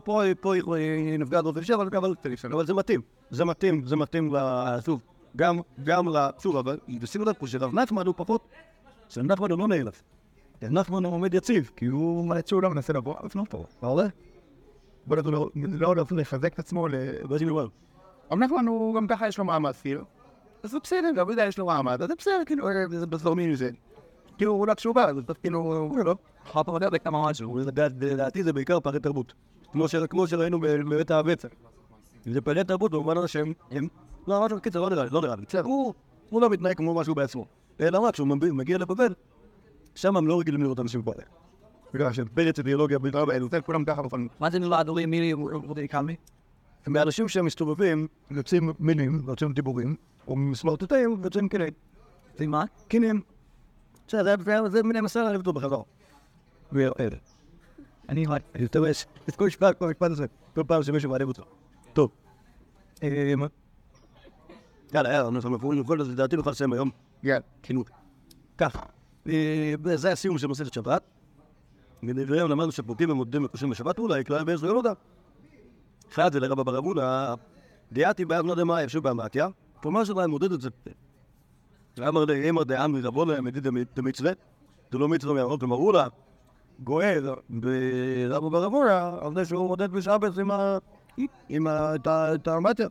היא 0.74 1.20
נפגעת 1.20 1.44
באופן 1.44 1.60
אישי, 1.60 1.74
אבל 1.74 1.90
זה 2.66 2.74
מתאים. 2.74 3.02
זה 3.30 3.46
מתאים, 3.46 3.86
זה 3.86 3.96
מתאים. 3.96 4.34
שוב, 4.86 5.00
גם, 5.36 5.60
גם. 5.84 6.06
שוב, 6.40 6.58
אבל 6.58 6.78
שימו 7.06 7.26
לב 7.26 7.34
פה 7.40 7.48
שרב 7.48 7.74
נחמן 7.74 8.06
הוא 8.06 8.14
פחות... 8.18 8.48
שרב 9.10 9.26
נחמן 9.26 9.52
הוא 9.52 9.60
לא 9.60 9.68
נעלב. 9.68 10.02
נחמן 10.62 11.06
הוא 11.06 11.14
עומד 11.14 11.34
יציב, 11.34 11.72
כי 11.76 11.86
הוא... 11.86 12.26
שהוא 12.48 12.62
לא 12.64 12.70
מנסה 12.70 12.94
לבוא 12.94 13.16
לפנות 13.26 13.50
פה. 13.50 13.66
מה 13.82 13.88
עולה? 13.88 14.08
בוא 15.08 15.16
לו, 15.32 15.50
לא 15.56 15.96
לא 15.96 16.04
לחזק 16.12 16.54
את 16.54 16.60
עצמו 16.60 16.88
ל... 16.88 16.96
נכון, 18.40 18.68
הוא 18.68 18.96
גם 18.96 19.08
ככה 19.08 19.28
יש 19.28 19.38
לו 19.38 19.46
מעמד 19.46 19.72
כאילו. 19.82 20.02
אז 20.64 20.72
זה 20.72 20.78
בסדר, 20.84 21.12
גם 21.16 21.30
יודע, 21.30 21.46
יש 21.46 21.58
לו 21.60 21.66
מעמד, 21.66 22.02
אז 22.02 22.08
זה 22.08 22.14
בסדר, 22.18 22.42
כאילו, 22.46 22.68
זה 22.90 23.06
בזורמים 23.08 23.52
מזה. 23.52 23.70
כאילו, 24.38 24.52
הוא 24.54 24.68
לא 24.68 24.74
תשובה, 24.74 25.06
אז 25.06 25.18
אתה 25.18 25.34
כאילו, 25.34 25.90
לא. 26.06 26.16
חופר 26.48 26.74
יודע 26.74 26.90
בכמה 26.90 27.30
משהו. 27.30 27.58
לדעתי 28.02 28.44
זה 28.44 28.54
בעיקר 28.54 28.80
פערי 28.80 29.00
תרבות. 29.00 29.34
כמו 30.10 30.28
שראינו 30.28 30.60
בבית 30.60 31.12
הבצע. 31.12 31.48
זה 32.26 32.42
פערי 32.42 32.64
תרבות 32.64 32.92
במובן 32.92 33.28
שהם... 33.28 33.54
הם- 33.72 33.88
לא, 34.28 34.46
משהו, 34.46 34.62
קיצר, 34.62 34.82
לא 34.82 34.90
נראה 34.90 35.04
לי, 35.04 35.10
לא 35.12 35.22
נראה 35.22 35.36
לי. 35.36 35.42
בסדר, 35.48 35.64
הוא 36.30 36.42
לא 36.42 36.50
מתנהג 36.50 36.78
כמו 36.78 36.94
משהו 36.96 37.16
בעצמו. 37.16 37.46
אלא 37.82 38.00
רק 38.00 38.14
כשהוא 38.14 38.28
מגיע- 38.28 38.78
לבבל, 38.78 39.14
שם 39.96 40.18
הם 40.18 40.28
לא 40.28 40.40
רגילים 40.40 40.62
לראות 40.64 40.80
אנשים 40.80 41.02
כאלה. 41.02 41.24
בגלל 41.94 42.14
שפרץ 42.14 42.60
אידיאולוגיה 42.60 43.00
בלתי 43.00 43.18
רבה, 43.18 43.38
אצל 43.46 43.62
כולם 43.62 43.86
ככה 43.86 44.02
בפנים. 44.02 44.28
מה 44.40 44.50
זה 44.50 44.60
נולד 44.60 44.90
לי 44.90 45.06
מילי 45.06 45.34
וקאמי? 45.76 46.16
מאנשים 46.88 47.28
שהם 47.28 47.46
מסתובבים, 47.46 48.08
יוצאים 48.32 48.74
מילים, 48.80 49.22
יוצאים 49.28 49.54
דיבורים, 49.54 49.96
או 50.28 50.36
מסמרטטים, 50.36 51.18
יוצאים. 51.24 51.48
זה 52.38 52.48
מה? 52.48 52.64
קינים. 52.88 53.22
זה- 54.10 54.84
מסע 55.02 55.22
להעליב 55.22 55.40
אותו 55.40 55.54
בחזרה. 55.54 55.82
אני 58.10 58.26
משתמש, 58.62 59.06
כל 59.36 59.46
משפט, 59.48 59.80
כל 59.80 59.86
המשפט 59.86 60.12
הזה, 60.12 60.26
כל 60.56 60.64
פעם 60.68 60.84
שמישהו 60.84 61.10
מעליב 61.10 61.28
אותו. 61.28 61.44
טוב. 61.94 62.12
אמ, 63.04 63.08
יאללה, 64.94 65.14
יאללה, 65.14 65.28
אנחנו 65.28 65.50
מפורדים 65.50 65.84
כל 65.84 66.04
זה, 66.04 66.12
לדעתי 66.12 66.36
נוכל 66.36 66.50
לסיים 66.50 66.74
היום. 66.74 66.90
כן. 67.22 67.40
כאילו, 67.64 67.84
ככה. 68.58 68.80
זה 69.96 70.12
הסיום 70.12 70.38
של 70.38 70.48
מסכת 70.48 70.74
שבת. 70.74 71.02
מדבריהם 72.02 72.50
למדנו 72.50 72.72
שפורקים 72.72 73.10
ומודדים 73.10 73.44
מקושרים 73.44 73.72
בשבת 73.72 74.00
אולי, 74.00 74.26
כלל 74.26 74.44
בעזר 74.44 74.68
ילודה. 74.68 74.94
אחד 76.14 76.34
זה 76.34 76.40
לרבא 76.40 76.64
ברבונה, 76.64 77.34
דיאתי 77.92 78.26
באב 78.26 78.46
לא 78.46 78.52
יודע 78.52 78.64
מה 78.64 78.84
ישוב 78.84 79.04
באמתיה, 79.04 79.48
כלומר 79.82 80.04
שלהם 80.04 80.30
מודד 80.30 80.52
את 80.52 80.62
זה. 80.62 80.70
אמר 82.00 82.26
לי, 82.26 82.50
אמר 82.50 82.64
דאמרי 82.64 83.02
רבונה, 83.02 83.42
מדיד 83.42 83.68
דמצווה, 83.96 84.32
זה 84.92 84.98
לא 84.98 85.08
מצווה 85.08 85.34
מהרוב, 85.34 85.60
כלומר 85.60 85.76
אולה, 85.76 86.08
גואל 86.84 87.26
ברבא 87.50 88.50
ברבונה, 88.50 89.18
על 89.22 89.34
זה 89.36 89.46
שהוא 89.46 89.68
מודד 89.68 89.92
בשבת 89.92 90.38
עם 90.38 90.52
ה... 90.52 90.78
עם 91.50 91.68
ה... 91.68 91.96
את 91.96 92.08
ה- 92.08 92.34
את 92.36 92.48
האמתיה. 92.48 92.88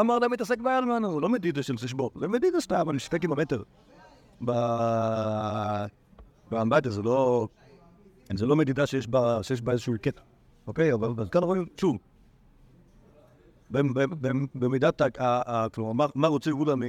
אמר 0.00 0.18
להם 0.18 0.32
מתעסק 0.32 0.58
באלמן, 0.60 1.04
הוא 1.04 1.22
לא 1.22 1.28
מדידה 1.28 1.62
של 1.62 1.78
חשבון, 1.78 2.08
זה 2.20 2.28
מדידה 2.28 2.60
סתם, 2.60 2.90
אני 2.90 2.98
שפק 2.98 3.24
עם 3.24 3.32
המטר. 3.32 3.62
באמבטיה 6.50 6.90
זה 6.90 7.02
לא... 7.02 7.48
זה 8.34 8.46
לא 8.46 8.56
מדידה 8.56 8.86
שיש 8.86 9.08
בה, 9.08 9.42
שיש 9.42 9.62
בה 9.62 9.72
איזשהו 9.72 9.94
קטע, 10.02 10.20
אוקיי? 10.66 10.92
אבל 10.92 11.28
כאן 11.30 11.42
רואים, 11.42 11.66
שוב, 11.76 11.96
במ- 13.70 13.94
במ- 13.94 14.14
במ- 14.20 14.46
במידת, 14.54 15.02
כלומר, 15.74 15.92
מה- 16.14 16.28
רוצה 16.28 16.50
מ... 16.74 16.82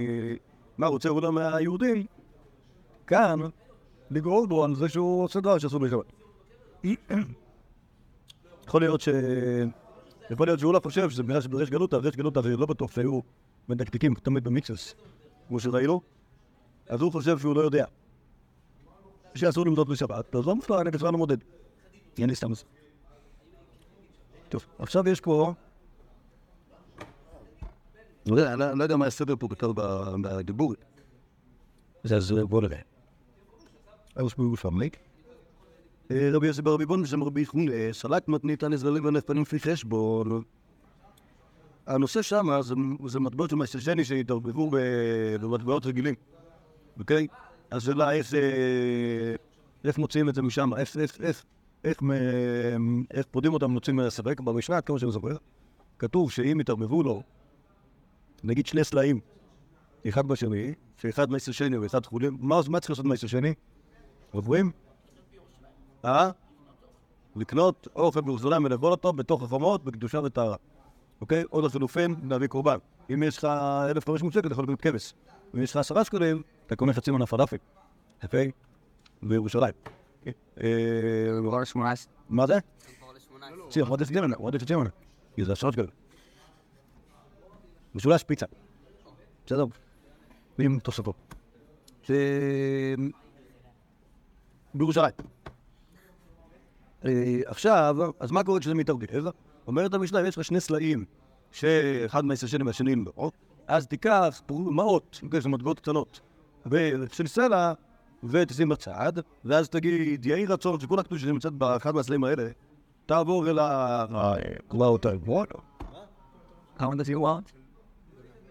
מה 0.80 0.88
רוצה 0.88 1.09
יהודה 1.09 1.32
מהיהודי? 1.32 2.05
כאן, 3.07 3.39
לגרור 4.11 4.47
בו 4.47 4.63
על 4.63 4.75
זה 4.75 4.89
שהוא 4.89 5.23
עושה 5.23 5.39
דבר 5.39 5.57
שאסור 5.57 5.80
בשבת. 5.80 6.13
יכול 8.67 8.82
להיות 8.82 9.01
ש... 9.01 9.09
יכול 10.30 10.47
להיות 10.47 10.59
שהוא 10.59 10.73
לא 10.73 10.80
חושב 10.84 11.09
שזה 11.09 11.23
בגלל 11.23 11.41
שבריש 11.41 11.69
גלותא, 11.69 11.97
בריש 11.97 12.15
גלותא 12.15 12.41
זה 12.41 12.57
לא 12.57 12.65
בטוח 12.65 12.91
שהיו 12.91 13.19
מדקדקים 13.69 14.13
תמיד 14.13 14.43
במיצוס, 14.43 14.95
כמו 15.47 15.59
שראינו, 15.59 16.01
אז 16.88 17.01
הוא 17.01 17.11
חושב 17.11 17.39
שהוא 17.39 17.55
לא 17.55 17.61
יודע. 17.61 17.86
שאסור 19.36 19.65
למדוד 19.65 19.89
בשבת, 19.89 20.36
אז 20.36 20.47
לא 20.47 20.55
מופלא, 20.55 20.82
אני 20.82 20.91
בכלל 20.91 21.11
לא 21.11 21.17
מודד. 21.17 21.38
לי 22.17 22.36
סתם. 22.36 22.51
טוב, 24.49 24.65
עכשיו 24.80 25.09
יש 25.09 25.21
פה... 25.21 25.53
לא 28.26 28.36
יודע, 28.36 28.55
לא 28.55 28.74
לא 28.74 28.84
יודע 28.84 28.97
מה 28.97 29.05
הסדר 29.05 29.36
פה 29.39 29.47
בכלל 29.47 29.70
בדיבור. 30.22 30.74
זה 32.03 32.15
אז 32.15 32.32
בוא 32.32 32.61
נראה. 32.61 32.80
אז 34.15 34.34
בואו 34.38 34.55
פמליק. 34.55 34.97
רבי 36.11 36.47
יוסי 36.47 36.61
ברבי 36.61 36.86
בון 36.86 37.01
ושם 37.01 37.24
רבי 37.24 37.41
יחון 37.41 37.65
סלק 37.91 38.28
מתנית 38.28 38.63
הנזלים 38.63 39.05
ונפנים 39.05 39.41
לפי 39.41 39.59
חשבון. 39.59 40.41
הנושא 41.88 42.22
שם 42.22 42.47
זה, 43.05 43.20
מטבעות 43.20 43.49
של 43.49 43.55
מייסטר 43.55 43.80
שני 43.80 44.05
שהתערבבו 44.05 44.70
במטבעות 45.41 45.86
רגילים, 45.86 46.15
אוקיי? 46.99 47.28
השאלה 47.72 48.11
איך, 48.11 48.34
אה, 48.34 49.91
מוציאים 49.97 50.30
את 50.30 50.36
זה 50.36 50.41
משם, 50.41 50.70
איך, 50.78 52.01
פודים 53.32 53.53
אותם 53.53 53.72
מוציאים 53.72 53.97
מהספק. 53.97 54.39
במשנה, 54.39 54.82
כמו 54.82 54.99
שאני 54.99 55.11
זוכר, 55.11 55.36
כתוב 55.99 56.32
שאם 56.32 56.59
יתערבבו 56.59 57.03
לו, 57.03 57.24
נגיד 58.43 58.65
שני 58.67 58.83
סלעים, 58.83 59.19
אחד 60.09 60.27
בשני, 60.27 60.73
שאחד 60.97 61.31
מעשר 61.32 61.51
שני 61.51 61.77
ואחד 61.77 62.05
חולין, 62.05 62.38
מה, 62.39 62.59
מה 62.69 62.79
צריך 62.79 62.89
לעשות 62.89 63.05
מעשר 63.05 63.27
שני? 63.27 63.53
עוברים? 64.31 64.71
אה? 66.05 66.31
לקנות 67.35 67.87
אוכל 67.95 68.21
בירושלים 68.21 68.63
ולאכול 68.63 68.91
אותו 68.91 69.13
בתוך 69.13 69.43
החומות, 69.43 69.83
בקדושה 69.83 70.19
וטהרה. 70.23 70.55
אוקיי? 71.21 71.43
או 71.51 71.61
לחילופין, 71.61 72.15
להביא 72.29 72.47
קורבן. 72.47 72.77
אם 73.13 73.23
יש 73.23 73.37
לך 73.37 73.47
1,500 73.89 74.33
שקל, 74.33 74.47
אתה 74.47 74.53
יכול 74.53 74.63
לקנות 74.63 74.81
כבש. 74.81 75.13
אם 75.55 75.61
יש 75.61 75.71
לך 75.71 75.77
עשרה 75.77 76.03
שקלים, 76.03 76.41
אתה 76.67 76.75
קונה 76.75 76.93
חצי 76.93 77.11
מנה 77.11 77.25
פלאפל. 77.25 77.57
אוקיי? 78.23 78.51
בירושלים. 79.23 79.73
אה. 80.27 80.31
מה 82.29 82.47
זה? 82.47 82.59
סיר, 83.69 83.85
עוד 83.85 84.01
עשרה 84.01 84.15
גמנה, 84.21 84.35
עוד 84.35 84.55
עשרה 84.55 84.77
גמנה. 84.77 84.89
כי 85.35 85.45
זה 85.45 85.53
עשרות 85.53 85.73
שקלים. 85.73 85.89
משולש 87.95 88.23
פיצה. 88.23 88.45
בסדר? 89.45 89.65
עם 90.59 90.79
תוספות. 90.79 91.15
ש... 92.03 92.11
בירושלים. 94.73 95.11
אה, 97.05 97.39
עכשיו, 97.45 97.97
אז 98.19 98.31
מה 98.31 98.43
קורה 98.43 98.59
כשזה 98.59 98.73
מתערבב? 98.73 99.25
אומרת 99.67 99.93
המשנה, 99.93 100.27
יש 100.27 100.37
לך 100.37 100.43
שני 100.43 100.59
סלעים, 100.59 101.05
שאחד 101.51 102.25
מעשר 102.25 102.47
שנים 102.47 102.67
והשני 102.67 102.95
לא, 102.95 103.31
אז 103.67 103.87
תיקח 103.87 104.41
מעות, 104.49 105.19
אוקיי, 105.23 105.41
זה 105.41 105.49
מטבעות 105.49 105.79
קטנות, 105.79 106.19
של 107.11 107.27
סלע, 107.27 107.73
ותשים 108.23 108.69
בצד, 108.69 109.13
ואז 109.45 109.69
תגיד, 109.69 110.25
יהי 110.25 110.45
רצון 110.45 110.79
שכל 110.79 110.99
הקדוש 110.99 111.21
שנמצאת 111.21 111.53
באחד 111.53 111.95
מהסלעים 111.95 112.23
האלה, 112.23 112.49
תעבור 113.05 113.49
אל 113.49 113.59
ה... 113.59 114.05
כבר 114.69 114.87
אותה, 114.87 115.09
How 116.79 116.91
does 116.91 117.07
he 117.07 117.19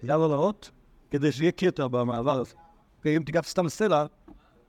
want? 0.02 0.06
יעבור 0.06 0.26
לאות, 0.26 0.70
כדי 1.10 1.32
שיהיה 1.32 1.52
קטע 1.52 1.86
במעבר 1.86 2.40
הזה. 2.40 2.54
אוקיי, 2.98 3.16
אם 3.16 3.22
תיקח 3.22 3.40
סתם 3.40 3.68
סלע, 3.68 4.06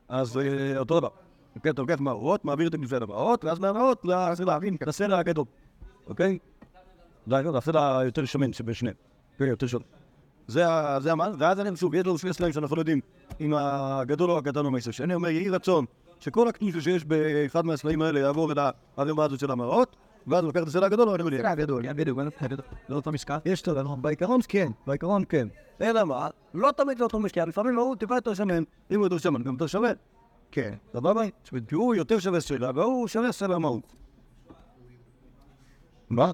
אז 0.10 0.38
אה, 0.38 0.78
אותו 0.78 1.00
דבר. 1.00 1.10
אוקיי, 1.56 1.72
אתה 1.72 1.82
לוקח 1.82 2.00
מהמעות, 2.00 2.46
מעביר 2.46 2.68
את 2.68 2.76
זה 2.86 3.00
למעות, 3.00 3.46
ואז 3.46 3.60
מהמעות 3.60 4.06
לסלע, 4.06 4.58
לסלע 4.88 5.18
הגדול. 5.20 5.46
אוקיי? 6.08 6.38
זה 7.28 7.36
הסלע 7.56 7.98
היותר 8.00 8.26
שמן 8.26 8.54
שבשניהם. 8.54 8.96
כן, 9.38 9.46
יותר 9.46 9.68
שמן. 9.68 9.82
זה 10.48 10.68
ה- 10.70 11.00
זה 11.00 11.12
המעל, 11.12 11.34
ואז 11.40 11.60
אני 11.60 11.78
שוב, 11.78 11.96
יש 11.96 12.06
לנו 12.06 12.18
שני 12.18 12.34
סלעים 12.34 12.54
שאנחנו 12.54 12.76
לא 12.76 12.82
יודעים 12.82 13.00
אם 13.42 13.54
הגדול 13.54 14.32
או 14.32 14.38
הקטן 14.38 14.66
או 14.66 14.72
מעשר. 14.72 14.92
שאני 14.92 15.16
אומר, 15.16 15.30
יהי 15.30 15.50
רצון 15.50 15.86
שכל 16.20 16.48
הקדושה 16.48 16.82
שיש 16.82 17.06
באחד 17.06 17.66
מהסלעים 17.66 18.02
האלה 18.02 18.20
יעבור 18.20 18.52
אל 18.52 18.58
הערימה 18.98 19.24
הזאת 19.24 19.40
של 19.40 19.52
המראות, 19.52 19.96
ואז 20.28 20.44
לוקח 20.44 20.62
את 20.64 20.68
הסלע 20.68 20.86
הגדול 20.86 21.10
או 21.10 21.16
אני 21.16 21.24
מניח. 21.24 21.42
גדול, 21.56 21.84
כן, 21.84 21.96
בדיוק, 21.98 22.20
לא 22.90 22.96
אותו 22.96 23.12
משקל. 23.12 23.38
יש 23.46 23.62
את 23.62 23.68
הדבר, 23.68 23.96
בעיקרון 23.96 24.40
כן, 24.48 24.72
בעיקרון 24.88 25.24
כן. 25.30 25.48
אלא 25.82 26.04
מה? 26.04 26.28
לא 26.54 26.72
תמיד 26.78 26.98
זה 26.98 27.04
אותו 27.04 27.20
משקל, 27.20 27.46
לפעמים 27.46 27.76
הוא 27.76 27.96
טיפה 27.96 28.16
יותר 28.16 28.34
שמן, 28.34 28.64
אם 28.92 29.00
הוא 29.00 29.06
יותר 29.06 29.18
שמן, 29.18 29.44
גם 29.44 29.54
יותר 29.54 29.68
שווה. 29.68 29.92
כן. 30.52 30.74
סבבה? 30.94 31.22
כי 31.68 31.76
הוא 31.76 31.96
יותר 31.96 32.20
שווה 32.20 32.40
סלע, 32.40 32.72
והוא 32.76 33.08
שווה 33.08 33.32
סלע 33.32 33.58
מהות. 33.58 33.94
מה? 36.10 36.32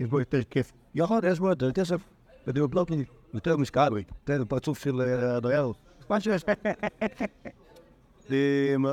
יש 0.00 0.08
בו 0.08 0.18
יותר 0.18 0.42
כיף. 0.50 0.72
יכול, 0.94 1.20
יש 1.24 1.38
בו 1.38 1.48
יותר 1.48 1.72
כסף, 1.72 2.00
בדיוק 2.46 2.74
לא 2.74 2.84
כי 2.88 3.04
יותר 3.34 3.56
משקל, 3.56 3.88
יותר 4.28 4.44
פרצוף 4.48 4.78
של 4.78 5.00
אה, 5.00 5.36
הדייר. 5.36 5.72
מה 6.10 6.20
שיש. 6.20 6.44
אמ, 8.30 8.84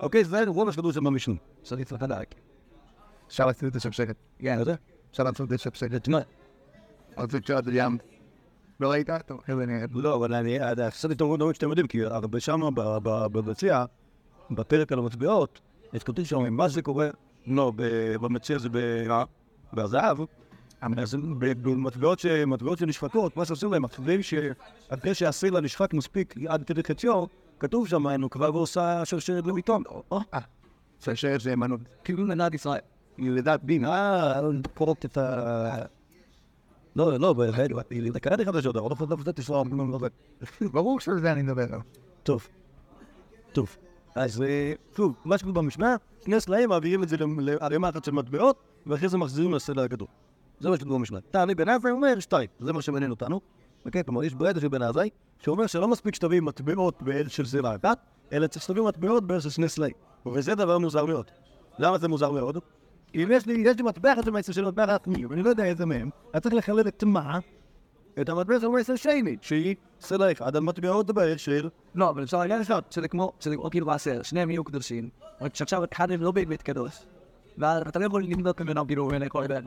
אוקיי, 0.00 0.24
זה 0.24 0.44
רוב 0.46 0.68
השכדור 0.68 0.92
של 0.92 1.00
במשנה. 1.00 1.34
צריך 1.62 1.92
לדעת. 2.02 2.34
אפשר 3.34 3.46
לעשות 3.46 3.64
את 3.64 3.72
זה 3.72 3.80
שבשקת. 3.80 4.16
כן? 4.38 4.58
אפשר 5.10 5.22
לעשות 5.22 5.52
את. 5.52 6.02
תשמע, 6.02 6.18
אז 7.16 7.30
זה 7.30 7.40
קצת 7.40 7.62
ים. 7.72 7.98
לא 8.80 8.90
ראית? 8.90 9.10
אני... 9.10 9.72
לא, 9.94 10.14
אבל 10.16 10.34
אני 10.34 10.58
עשיתי 10.60 11.14
את 11.14 11.20
המון 11.20 11.54
שאתם 11.54 11.68
יודעים, 11.68 11.86
כי 11.86 12.04
הרבה 12.04 12.40
שמה 12.40 12.70
במציע, 13.32 13.84
בפרק 14.50 14.92
על 14.92 14.98
המטבעות, 14.98 15.60
יש 15.92 16.02
כתוב 16.02 16.24
שם 16.24 16.54
מה 16.56 16.68
זה 16.68 16.82
קורה, 16.82 17.08
לא, 17.46 17.72
במציע 18.20 18.58
זה 18.58 18.68
ב- 18.72 19.22
בזהב, 19.72 20.18
אז 20.80 21.14
ב- 21.38 21.62
במטבעות 21.62 22.18
ש- 22.18 22.26
מטבעות 22.26 22.78
שנשחקות, 22.78 23.36
מה 23.36 23.44
שעושים 23.44 23.72
להם, 23.72 23.84
אחרי 23.84 24.22
ש- 24.22 24.34
אחרי 24.88 25.14
שהסלע 25.14 25.60
נשחק 25.60 25.94
מספיק 25.94 26.34
עד 26.48 26.64
כדי 26.64 26.82
חציו, 26.82 27.24
כתוב 27.58 27.88
שם, 27.88 28.08
נו, 28.08 28.30
כבר 28.30 28.54
ועושה 28.54 29.04
שרשרת 29.04 29.46
לביטון. 29.46 29.82
אה, 30.12 30.18
שרשרת 31.00 31.40
זה 31.40 31.56
מנות. 31.56 31.80
כאילו 32.04 32.24
מדינת 32.24 32.54
ישראל. 32.54 32.80
לדעת 33.18 33.64
דין, 33.64 33.84
אה, 33.84 34.40
קוראות 34.74 35.04
את 35.04 35.18
ה... 35.18 35.76
לא, 36.96 37.18
לא, 37.18 37.34
קראתי 38.22 38.44
חדשות, 38.44 38.76
אבל 38.76 38.90
לא 38.90 38.94
חשבתי 38.94 39.42
שזה... 39.42 39.54
ברור 40.72 41.00
שזה 41.00 41.32
אני 41.32 41.42
מדבר. 41.42 41.78
טוב. 42.22 42.46
טוב, 43.52 43.76
אז 44.14 44.44
שוב, 44.96 45.16
מה 45.24 45.38
שקורה 45.38 45.54
במשנה, 45.54 45.96
שני 46.24 46.40
סלעים 46.40 46.68
מעבירים 46.68 47.02
את 47.02 47.08
זה 47.08 47.16
לערימה 47.38 47.88
אחת 47.88 48.04
של 48.04 48.12
מטבעות, 48.12 48.56
ואחרי 48.86 49.08
זה 49.08 49.18
מחזירים 49.18 49.54
לסלע 49.54 49.82
הגדול. 49.82 50.08
זה 50.60 50.70
מה 50.70 50.76
שכתוב 50.76 50.94
במשנה. 50.94 51.20
תעני 51.20 51.54
בן 51.54 51.68
עזאי 51.68 51.90
אומר 51.90 52.20
שתיים, 52.20 52.48
זה 52.60 52.72
מה 52.72 52.82
שמעניין 52.82 53.10
אותנו. 53.10 53.40
אוקיי, 53.86 54.04
כלומר, 54.04 54.24
יש 54.24 54.34
ברייתא 54.34 54.60
של 54.60 54.68
בן 54.68 54.82
עזאי, 54.82 55.10
שאומר 55.38 55.66
שלא 55.66 55.88
מספיק 55.88 56.14
שתביא 56.14 56.40
מטבעות 56.40 57.02
בעל 57.02 57.28
של 57.28 57.46
סלע 57.46 57.76
אחת, 57.76 57.98
אלא 58.32 58.46
צריך 58.46 58.64
שתביא 58.64 58.82
מטבעות 58.82 59.26
בעל 59.26 59.40
של 59.40 59.50
שני 59.50 59.68
סלעים. 59.68 59.94
וזה 60.26 60.54
דבר 60.54 60.78
מוזר 60.78 61.04
מאוד. 61.04 61.30
למה 61.78 61.98
זה 61.98 62.08
מוזר 62.08 62.30
מאוד? 62.30 62.58
אם 63.14 63.28
יש 63.30 63.46
לי, 63.46 63.54
יש 63.66 63.76
לי 63.76 63.82
מטבע 63.82 64.12
אחד 64.12 64.24
של 64.24 64.30
מעשר 64.30 64.52
של 64.52 64.64
מטבע 64.64 64.84
אחת 64.84 65.06
מי, 65.06 65.26
ואני 65.26 65.42
לא 65.42 65.48
יודע 65.48 65.64
איזה 65.64 65.86
מהם, 65.86 66.10
אני 66.34 66.40
צריך 66.40 66.54
לחלל 66.54 66.88
את 66.88 67.04
מה? 67.04 67.38
את 68.20 68.28
המטבע 68.28 68.60
של 68.60 68.68
מעשר 68.68 68.96
שני, 68.96 69.36
שהיא 69.40 69.76
סלע 70.00 70.32
אחד 70.32 70.56
על 70.56 70.62
מטבעות 70.62 71.10
בעל 71.10 71.36
של... 71.36 71.68
לא, 71.94 72.10
אבל 72.10 72.22
אפשר 72.22 72.38
להגיד 72.38 72.56
לך 72.56 72.74
שזה 72.90 73.08
כמו, 73.08 73.32
שזה 73.40 73.56
כמו 73.56 73.70
כאילו 73.70 73.86
בעשר, 73.86 74.22
שניהם 74.22 74.50
יהיו 74.50 74.64
קדושים, 74.64 75.08
רק 75.40 75.54
שעכשיו 75.54 75.84
אחד 75.92 76.10
מהם 76.10 76.22
לא 76.22 76.30
באמת 76.30 76.62
קדוש. 76.62 77.06
ואתה 77.58 77.98
לא 77.98 78.04
יכול 78.04 78.24
למדוד 78.24 78.54
ממנו 78.60 78.86
כאילו 78.86 79.08
בין 79.08 79.28
כל 79.28 79.46
בן. 79.46 79.64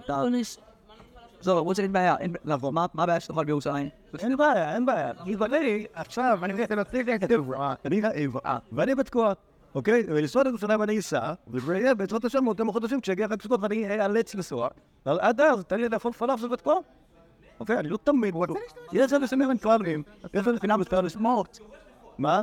זהו, 1.41 1.59
למרות 1.59 1.75
שאין 1.75 1.93
בעיה, 1.93 2.15
אין 2.17 2.33
לבוא, 2.45 2.71
מה 2.71 2.85
מה 2.93 3.03
הבעיה 3.03 3.19
שלך 3.19 3.37
בירושלים? 3.37 3.89
אין 4.19 4.37
בעיה, 4.37 4.75
אין 4.75 4.85
בעיה. 4.85 5.11
אני 5.41 5.85
עכשיו, 5.93 6.39
אני 6.43 6.61
רוצה 6.61 6.75
להציג 6.75 7.09
את 7.09 7.23
החברה, 7.23 7.73
אני 7.85 8.05
האיבה, 8.05 8.57
ואני 8.71 8.95
בתקוע, 8.95 9.33
אוקיי? 9.75 10.03
ולנסוע 10.07 10.43
לירושלים 10.43 10.83
אני 10.83 10.99
אסע, 10.99 11.33
ויהיה 11.47 11.95
בעזרת 11.95 12.25
השם 12.25 12.45
עוד 12.45 12.57
כמה 12.57 12.71
חודשים 12.71 13.01
כשיגיע 13.01 13.27
חג 13.27 13.41
סוכות 13.41 13.59
ואני 13.63 14.01
אאלץ 14.01 14.35
לנסוע, 14.35 14.67
עד 15.05 15.41
אז 15.41 15.63
תן 15.65 15.79
לי 15.79 15.89
לאכול 15.89 16.11
פלאפל 16.11 16.47
בתקוע. 16.47 16.75
אוקיי, 17.59 17.79
אני 17.79 17.89
לא 17.89 17.97
תמיד, 18.03 18.35
יש 18.93 19.13
אנשים 19.13 19.41
אינטואליים, 19.41 20.03
יש 20.33 20.47
אנשים 20.47 20.69
לשמות. 21.03 21.59
מה? 22.17 22.41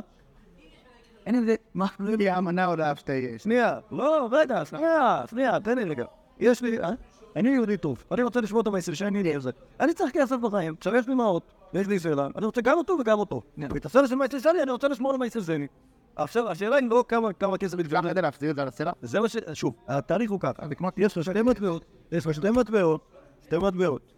אין 1.25 1.35
איזה, 1.35 1.55
מה? 1.73 1.85
לא 1.99 2.11
יודע, 2.11 2.37
אמנה 2.37 2.65
או 2.65 2.75
לאף 2.75 2.99
שתי. 2.99 3.39
שנייה, 3.39 3.79
לא, 3.91 4.27
רגע, 4.31 4.65
שנייה, 4.65 5.23
שנייה, 5.29 5.59
תן 5.59 5.77
לי 5.77 5.83
רגע. 5.83 6.05
יש 6.39 6.61
לי, 6.61 6.79
אה? 6.79 6.91
אני 7.35 7.49
יהודי 7.49 7.77
טוב, 7.77 8.03
אני 8.11 8.23
רוצה 8.23 8.41
לשמור 8.41 8.61
את 8.61 8.67
המסר 8.67 8.93
שאני 8.93 9.17
יודע 9.19 9.39
זה. 9.39 9.51
אני 9.79 9.93
צריך 9.93 10.11
כסף 10.13 10.35
בחיים, 10.35 10.75
עכשיו 10.77 10.95
יש 10.95 11.07
לי 11.07 11.13
מעות, 11.13 11.53
ויש 11.73 11.87
לי 11.87 11.99
סלע, 11.99 12.27
אני 12.35 12.45
רוצה 12.45 12.61
גם 12.61 12.77
אותו 12.77 12.97
וגם 12.99 13.19
אותו. 13.19 13.41
ואת 13.57 13.85
הסלע 13.85 14.07
של 14.07 14.15
מייסר 14.15 14.39
שלי 14.39 14.63
אני 14.63 14.71
רוצה 14.71 14.87
לשמור 14.87 15.11
על 15.11 15.17
מייסר 15.17 15.41
שלי. 15.41 15.67
עכשיו, 16.15 16.49
השאלה 16.49 16.75
היא 16.75 16.89
לא 16.89 17.05
כמה 17.07 17.33
כמה 17.33 17.57
כסף 17.57 17.79
אפשר 17.79 17.97
בדיוק. 17.97 18.11
כדי 18.11 18.21
להחזיר 18.21 18.51
את 18.51 18.55
זה 18.55 18.61
על 18.61 18.67
הסלע? 18.67 18.91
זה 19.01 19.19
מה 19.19 19.29
ש... 19.29 19.37
שוב, 19.53 19.75
התהליך 19.87 20.31
הוא 20.31 20.39
ככה. 20.39 20.63
יש 20.97 21.17
לך 21.17 21.23
שתי 21.23 21.41
מטבעות, 21.41 21.85
יש 22.11 22.25
לך 22.25 22.33
שתי 22.33 22.49
מטבעות, 22.49 23.01
שתי 23.45 23.57
מטבעות. 23.57 24.13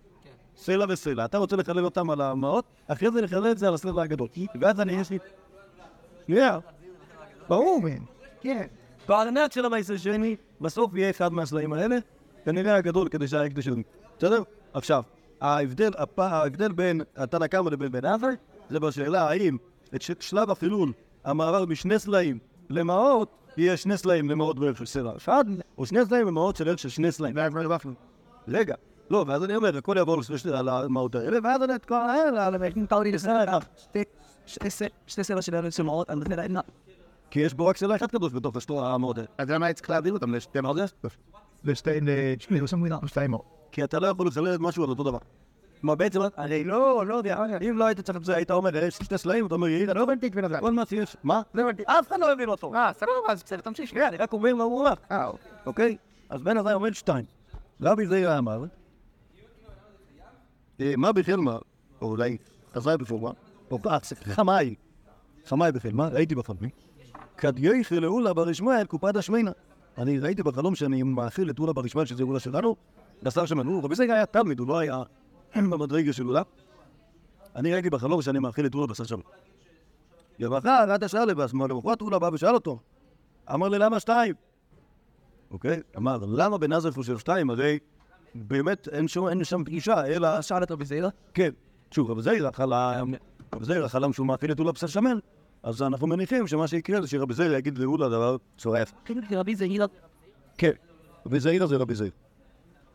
סלע 0.55 0.85
וסלע, 0.89 1.25
אתה 1.25 1.37
רוצה 1.37 1.55
לחלל 1.55 1.85
אותם 1.85 2.09
על 2.09 2.21
המעות, 2.21 2.65
אחרי 2.87 3.11
זה 3.11 3.21
לחלל 3.21 3.51
את 3.51 3.57
זה 3.57 3.67
על 3.67 3.73
הסלע 3.73 4.03
הגדול. 4.03 4.27
ואז 4.61 4.79
אני, 4.79 4.93
יש 4.93 5.09
לי... 5.09 5.17
שנייה. 6.25 6.59
ברור, 7.47 7.81
מן. 7.83 8.03
כן. 8.41 8.67
בעננת 9.07 9.51
של 9.51 9.65
המייסר 9.65 9.97
שני, 9.97 10.35
בסוף 10.61 10.95
יהיה 10.95 11.09
אחד 11.09 11.33
מהסלעים 11.33 11.73
האלה, 11.73 11.97
כנראה 12.45 12.75
הגדול 12.75 13.09
כדי 13.09 13.27
שהיה 13.27 13.43
הקדש 13.43 13.65
שלי. 13.65 13.83
בסדר? 14.17 14.43
עכשיו, 14.73 15.03
ההבדל, 15.41 15.91
הפ... 15.97 16.19
ההבדל 16.19 16.71
בין 16.71 17.01
התנא 17.15 17.47
קמא 17.47 17.69
לבין 17.69 17.91
בן 17.91 18.05
עזר, 18.05 18.27
זה 18.69 18.79
בשאלה 18.79 19.29
האם 19.29 19.57
את 19.95 20.01
ש... 20.01 20.11
שלב 20.19 20.51
החילול, 20.51 20.91
המעבר 21.27 21.65
משני 21.65 21.99
סלעים 21.99 22.39
למעות, 22.69 23.35
יהיה 23.57 23.77
שני 23.77 23.97
סלעים 23.97 24.29
למעות 24.29 24.59
בערך 24.59 24.77
של 24.77 24.85
סלע 24.85 25.11
אחד, 25.17 25.45
או 25.77 25.85
שני 25.85 26.05
סלעים 26.05 26.27
למעות 26.27 26.55
של 26.55 26.69
ערך 26.69 26.79
של 26.79 26.89
שני 26.89 27.11
סלעים. 27.11 27.35
רגע, 28.47 28.75
לא, 29.09 29.25
ואז 29.27 29.43
אני 29.43 29.55
אומר, 29.55 29.77
הכל 29.77 29.95
יעבור 29.97 30.21
על 30.53 30.69
המעות 30.69 31.15
האלה, 31.15 31.37
ואז 31.43 31.63
אני 31.63 31.75
את 31.75 31.85
כל 31.85 31.95
האלה, 31.95 32.47
שתי 35.07 35.23
סלע 35.23 35.41
של 35.41 35.55
אני 36.09 36.19
לא 36.19 36.25
יודע, 36.25 36.61
כי 37.31 37.39
יש 37.39 37.53
בו 37.53 37.65
רק 37.65 37.77
סלע 37.77 37.95
אחד 37.95 38.07
קדוש 38.07 38.33
בתוך 38.33 38.55
השטור 38.55 38.85
המעות 38.85 39.17
האלה. 39.17 39.27
אז 39.37 39.49
למה 39.49 39.73
צריך 39.73 39.89
להעביר 39.89 40.13
אותם 40.13 40.35
לשתי 40.35 40.59
זה? 40.75 40.85
לשתי... 41.63 41.89
מאות. 43.27 43.45
כי 43.71 43.83
אתה 43.83 43.99
לא 43.99 44.07
יכול 44.07 44.27
לחלל 44.27 44.57
משהו 44.57 44.83
על 44.83 44.89
אותו 44.89 45.03
דבר. 45.03 45.17
מה 45.83 45.95
בעצם, 45.95 46.19
הרי 46.35 46.63
לא, 46.63 47.05
לא 47.07 47.15
יודע, 47.15 47.37
אם 47.69 47.77
לא 47.77 47.85
היית 47.85 47.99
צריך 47.99 48.17
את 48.17 48.25
זה, 48.25 48.35
היית 48.35 48.51
אומר, 48.51 48.75
יש 48.75 48.95
שתי 48.95 49.17
סלעים, 49.17 49.45
אתה 49.45 49.55
אומר, 49.55 49.67
יאללה, 49.67 49.93
לא 49.93 50.03
הבנתי 50.03 50.29
בן 50.29 50.43
אדם. 50.43 50.59
כל 50.59 50.71
מה 50.71 50.85
שיש, 50.85 51.17
מה? 51.23 51.41
לא 51.53 51.61
הבנתי, 51.61 51.83
אף 51.85 52.07
אחד 52.07 52.19
לא 52.19 52.31
הבין 52.31 52.49
אותו. 52.49 52.73
אה, 52.73 52.93
סבבה, 52.93 53.11
אז 53.29 53.43
בסדר, 53.43 53.61
תמשיך. 53.61 53.89
שנייה, 53.89 54.07
אני 54.07 54.17
רק 54.17 54.33
אומר 54.33 54.55
מה 54.55 54.63
הוא 54.63 54.81
אמר. 54.81 54.93
אה, 55.11 55.31
אוקיי? 55.65 55.97
אז 56.29 56.41
בן 56.41 56.57
עזאי 56.57 56.73
אומר 56.73 56.91
שתיים. 56.91 57.25
רבי 57.81 58.07
זעירא 58.07 58.37
אמר, 58.37 58.63
אה, 60.81 60.93
מה 60.97 61.11
בחלמה, 61.11 61.57
או 62.01 62.07
אולי 62.07 62.37
עזאי 62.73 62.97
בפורמה, 62.97 63.31
או 63.71 63.79
חמאי, 64.23 64.75
חמאי 65.45 65.71
בחלמה, 65.71 66.07
ראיתי 66.07 66.35
בחלמי, 66.35 66.69
כד 67.37 67.59
יחי 67.59 67.99
לאולה 67.99 68.33
בר 68.33 68.49
ישמעאל 68.49 68.85
קופת 68.85 69.15
השמיינה. 69.15 69.51
אני 69.97 70.19
ראיתי 70.19 70.43
בחלום 70.43 70.75
שאני 70.75 71.03
מאכיל 71.03 71.49
את 71.49 71.59
אולה 71.59 71.73
בר 71.73 71.85
ישמעאל, 71.85 72.05
שזה 72.05 72.23
אולה 72.23 72.39
שלנו, 72.39 72.75
בשר 73.23 73.45
שמנו, 73.45 73.83
רבי 73.83 73.95
זעירא 73.95 74.13
היה 74.13 74.25
תלמיד, 74.25 74.59
הוא 74.59 74.67
לא 74.67 74.77
היה 74.77 75.03
במדרגה 75.69 76.13
של 76.13 76.27
אולה. 76.27 76.41
אני 77.55 77.73
ראיתי 77.73 77.89
בחלום 77.89 78.21
שאני 78.21 78.39
מאכיל 78.39 78.65
את 78.65 78.75
אולה 78.75 78.87
בשר 78.87 79.03
שמנו. 79.03 79.23
למחר, 80.39 80.69
עד 80.69 81.03
השעה 81.03 81.25
לבס, 81.25 81.53
אמר 81.53 81.67
למחרת 81.67 82.01
אולה 82.01 82.19
בא 82.19 82.29
ושאל 82.33 82.53
אותו, 82.53 82.79
אמר 83.53 83.69
לי, 83.69 83.79
למה 83.79 83.99
שתיים? 83.99 84.35
אוקיי? 85.51 85.81
אמר, 85.97 86.17
למה 86.27 86.57
עזר 86.75 86.91
חושב 86.91 87.17
שתיים? 87.17 87.49
הרי 87.49 87.79
באמת 88.35 88.87
אין 88.87 89.07
שם, 89.07 89.27
אין 89.27 89.43
שם 89.43 89.63
פגישה, 89.63 90.05
אלא... 90.05 90.41
שאל 90.41 90.61
אותו 90.61 90.77
בזעירה? 90.77 91.09
כן. 91.33 91.49
שוב, 91.91 92.11
רבי 92.11 92.21
זעירא 92.21 92.51
חלם, 92.51 93.13
רבי 93.55 93.65
זעירא 93.65 93.87
חלם 93.87 94.13
שהוא 94.13 94.27
מאכיל 94.27 94.51
את 94.51 94.59
אולה 94.59 94.71
בשר 94.71 94.87
שמן, 94.87 95.17
אז 95.63 95.81
אנחנו 95.81 96.07
מניחים 96.07 96.47
שמה 96.47 96.67
שיקרה 96.67 97.01
זה 97.01 97.07
שרבי 97.07 97.33
זעירא 97.33 97.57
יגיד 97.57 97.77
לאולה 97.77 98.09
דבר 98.09 98.37
צורף. 98.57 98.93
רבי 99.31 99.55
זעירה. 99.55 99.85
כן. 100.57 100.71
רבי 101.25 101.39
זעירא 101.39 101.65
זה 101.65 101.75
רבי 101.77 101.95
זעירא. 101.95 102.15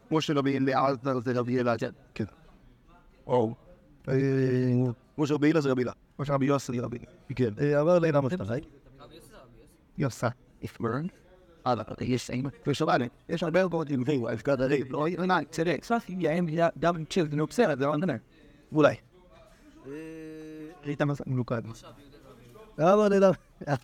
כמו 0.08 0.20
שרבי 0.20 0.56
אליעזר 0.56 1.20
זה 1.20 1.32
רבי 1.40 1.60
אלעזר. 1.60 1.90
כן. 2.14 2.24
או. 3.26 3.54
אה, 4.08 4.14
כמו 5.14 5.26
שרבי 5.26 5.46
הילה 5.46 5.60
זה 5.60 5.70
רבי 5.70 5.82
הילה. 5.82 5.92
כמו 6.16 6.24
שרבי 6.24 6.46
יוסי 6.46 6.80
רבי. 6.80 6.98
כן. 7.36 7.50
אה, 7.60 7.80
אמר 7.80 7.98
לי 7.98 8.12
למה 8.12 8.30
שאתה 8.30 8.44
חי? 8.44 8.60
יוסה. 9.98 10.28
איפברן. 10.62 11.06
אה, 11.66 11.74
יש 12.00 12.30
יש 13.28 13.42
הרבה 13.42 13.68
מאוד 13.68 13.90
עם 13.90 14.02
והוא 14.06 14.30
הפקד 14.30 14.60
הרי. 14.60 14.84
לא, 14.88 15.06
לא, 15.18 15.34
צדק. 15.50 15.84
ספי, 15.84 16.16
יאים, 16.18 16.46
גם 16.78 17.04
צ'יל, 17.04 17.26
נו, 17.32 17.46
בסדר, 17.46 17.76
זה 17.76 17.86
לא 17.86 17.96
נדבר. 17.96 18.14
אולי. 18.72 18.94
ראית 20.84 21.02
מה 21.02 21.14
זה 21.14 21.24
מלוכד. 21.26 21.62
אמר 22.80 23.08
לי 23.08 23.20
למה, 23.20 23.34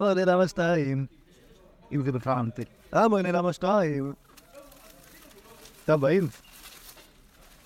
אמר 0.00 0.14
לי 0.14 0.24
למה 0.24 0.48
שתיים? 0.48 1.06
אם 1.92 2.04
זה 2.04 2.12
בפרנטי. 2.12 2.62
אמר 2.94 3.16
לי 3.22 3.32
למה 3.32 3.52
שתיים? 3.52 4.12
טוב, 5.84 6.00
באים. 6.00 6.28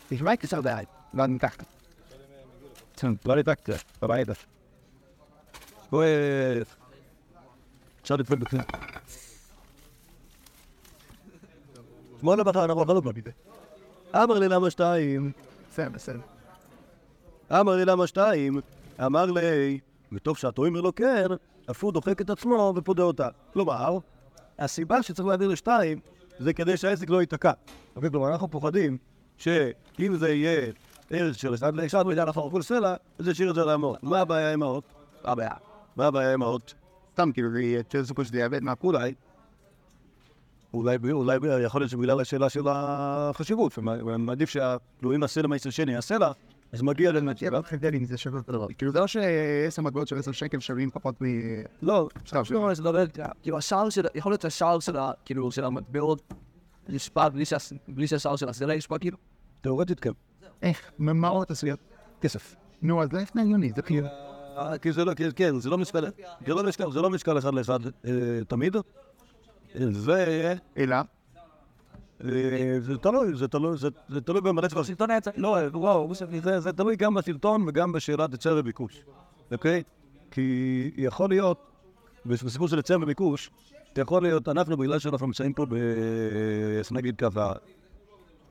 תשמע 0.08 0.36
קצר 0.36 0.60
בעד. 0.60 1.01
לא 1.14 1.26
נתקת. 1.26 1.64
לא 3.26 3.36
ניתקת, 3.36 3.74
בבית. 4.02 4.28
בואי... 5.90 6.08
אפשר 8.02 8.16
לדפוק 8.16 8.38
בפנים. 8.38 8.62
שמונה 12.20 12.44
בחר, 12.44 12.64
אנחנו 12.64 12.82
אכלנו 12.82 13.02
כבר 13.02 13.10
מזה. 13.16 13.30
אמר 14.14 14.38
לי 14.38 14.48
למה 14.48 14.70
שתיים? 14.70 15.32
בסדר, 15.70 15.88
בסדר. 15.88 16.20
אמר 17.50 17.76
לי 17.76 17.84
למה 17.84 18.06
שתיים? 18.06 18.60
אמר 19.06 19.26
לי, 19.26 19.80
וטוב 20.12 20.36
שאתה 20.38 20.60
אומר 20.60 20.80
לו 20.80 20.94
כן, 20.94 21.26
אף 21.70 21.84
הוא 21.84 21.92
דוחק 21.92 22.20
את 22.20 22.30
עצמו 22.30 22.72
ופודה 22.76 23.02
אותה. 23.02 23.28
כלומר, 23.52 23.98
הסיבה 24.58 25.02
שצריך 25.02 25.28
להעביר 25.28 25.48
לשתיים 25.48 26.00
זה 26.38 26.52
כדי 26.52 26.76
שהעסק 26.76 27.10
לא 27.10 27.20
ייתקע. 27.20 27.52
כלומר, 27.94 28.32
אנחנו 28.32 28.50
פוחדים 28.50 28.98
שאם 29.36 30.16
זה 30.16 30.28
יהיה 30.28 30.72
ערך 31.12 31.38
של 31.38 31.54
אחד 31.54 31.76
לאחד, 31.76 32.06
מידע 32.06 32.24
כל 32.50 32.62
סלע, 32.62 32.94
אז 33.18 33.28
ישאיר 33.28 33.50
את 33.50 33.54
זה 33.54 33.64
לאמהות. 33.64 34.02
מה 34.02 34.20
הבעיה 34.20 34.52
עם 34.52 34.62
האמהות? 34.62 34.84
מה 35.24 35.30
הבעיה? 35.32 35.50
מה 35.96 36.06
הבעיה 36.06 36.32
עם 36.32 36.42
האמהות? 36.42 36.74
סתם 37.12 37.32
כאילו, 37.32 37.48
שזה 37.92 38.14
שזה 38.24 38.38
יאבד 38.38 38.62
מהפעולה. 38.62 39.04
אולי, 40.74 40.96
אולי 41.12 41.64
יכול 41.64 41.80
להיות 41.80 41.90
שבגלל 41.90 42.20
השאלה 42.20 42.48
של 42.48 42.62
החשיבות, 42.68 43.78
מעדיף 44.18 44.50
שהלואים 44.50 45.22
הסלע 45.22 45.48
שני 45.70 45.96
הסלע, 45.96 46.32
אז 46.72 46.82
מגיע. 46.82 47.12
תהיה 47.34 47.50
בערך 47.50 47.72
הבדל 47.72 47.94
אם 47.94 48.04
זה 48.04 48.18
שווה 48.18 48.38
אותו 48.38 48.52
דבר. 48.52 48.66
כאילו 48.78 48.92
זה 48.92 49.00
לא 49.00 49.06
שעשר 49.06 49.82
מטבעות 49.82 50.08
של 50.08 50.18
עשר 50.18 50.32
שקל 50.32 50.60
שווים 50.60 50.90
פחות 50.90 51.22
מ... 51.22 51.24
לא, 51.82 52.08
זה 52.72 52.82
לא, 52.82 52.92
כאילו 53.42 53.58
השער 53.58 53.90
של, 53.90 54.06
יכול 54.14 54.32
להיות 54.32 54.44
השער 54.44 54.80
של 54.80 54.96
ה... 54.96 55.12
כאילו, 55.24 55.50
של 55.52 55.64
המטבעות, 55.64 56.32
נשפע 56.88 57.28
בלי 57.28 57.44
שה- 57.44 57.56
בלי 57.88 58.06
שהשער 58.06 58.36
של 58.36 58.48
הסלע 58.48 58.74
ישפע, 58.74 58.98
כאילו. 58.98 59.18
תאורטית 59.60 60.00
כן. 60.00 60.10
איך? 60.62 60.90
מאות 60.98 61.50
עשויות. 61.50 61.78
כסף. 62.20 62.54
נו, 62.82 63.02
אז 63.02 63.12
לפני 63.12 63.42
הגיוני, 63.42 63.72
זה 63.76 63.82
כאילו... 63.82 64.06
אה, 64.56 64.78
כי 64.78 64.92
זה 64.92 65.04
לא, 65.04 65.12
כן, 65.36 65.58
זה 65.58 65.70
לא 65.70 65.78
משקל, 65.78 66.04
זה 66.46 66.54
לא 66.54 66.62
משקל, 66.64 66.90
זה 66.92 67.00
לא 67.00 67.10
משקל 67.10 67.38
אחד 67.38 67.54
לאחד 67.54 67.78
אה, 68.06 68.10
תמיד. 68.48 68.76
זה, 69.74 70.54
אלא? 70.76 70.96
אה, 72.24 72.76
זה 72.80 72.98
תלוי, 72.98 73.34
זה 73.36 73.48
תלוי, 73.48 73.76
זה- 73.78 74.20
תלוי 74.20 74.40
במלא 74.40 74.68
דברים. 74.68 74.82
השלטון 74.82 75.10
היה 75.10 75.20
צריך... 75.20 75.36
לא, 75.38 75.56
וואו, 75.72 76.12
זה- 76.58 76.72
תלוי 76.72 76.96
גם 76.96 77.14
בשלטון 77.14 77.64
וגם 77.68 77.92
בשאלת 77.92 78.32
היצע 78.32 78.54
וביקוש, 78.56 79.04
אוקיי? 79.52 79.82
כי 80.30 80.90
יכול 80.96 81.28
להיות 81.28 81.58
בסיפור 82.26 82.68
של 82.68 82.76
היצע 82.76 82.96
וביקוש, 83.02 83.50
יכול 83.98 84.22
להיות, 84.22 84.48
אנחנו, 84.48 84.76
בגלל 84.76 84.98
שאנחנו 84.98 85.26
נמצאים 85.26 85.52
פה 85.52 85.66
ב... 85.66 85.74
איך 86.78 86.92
נגיד 86.92 87.16
ככה, 87.18 87.52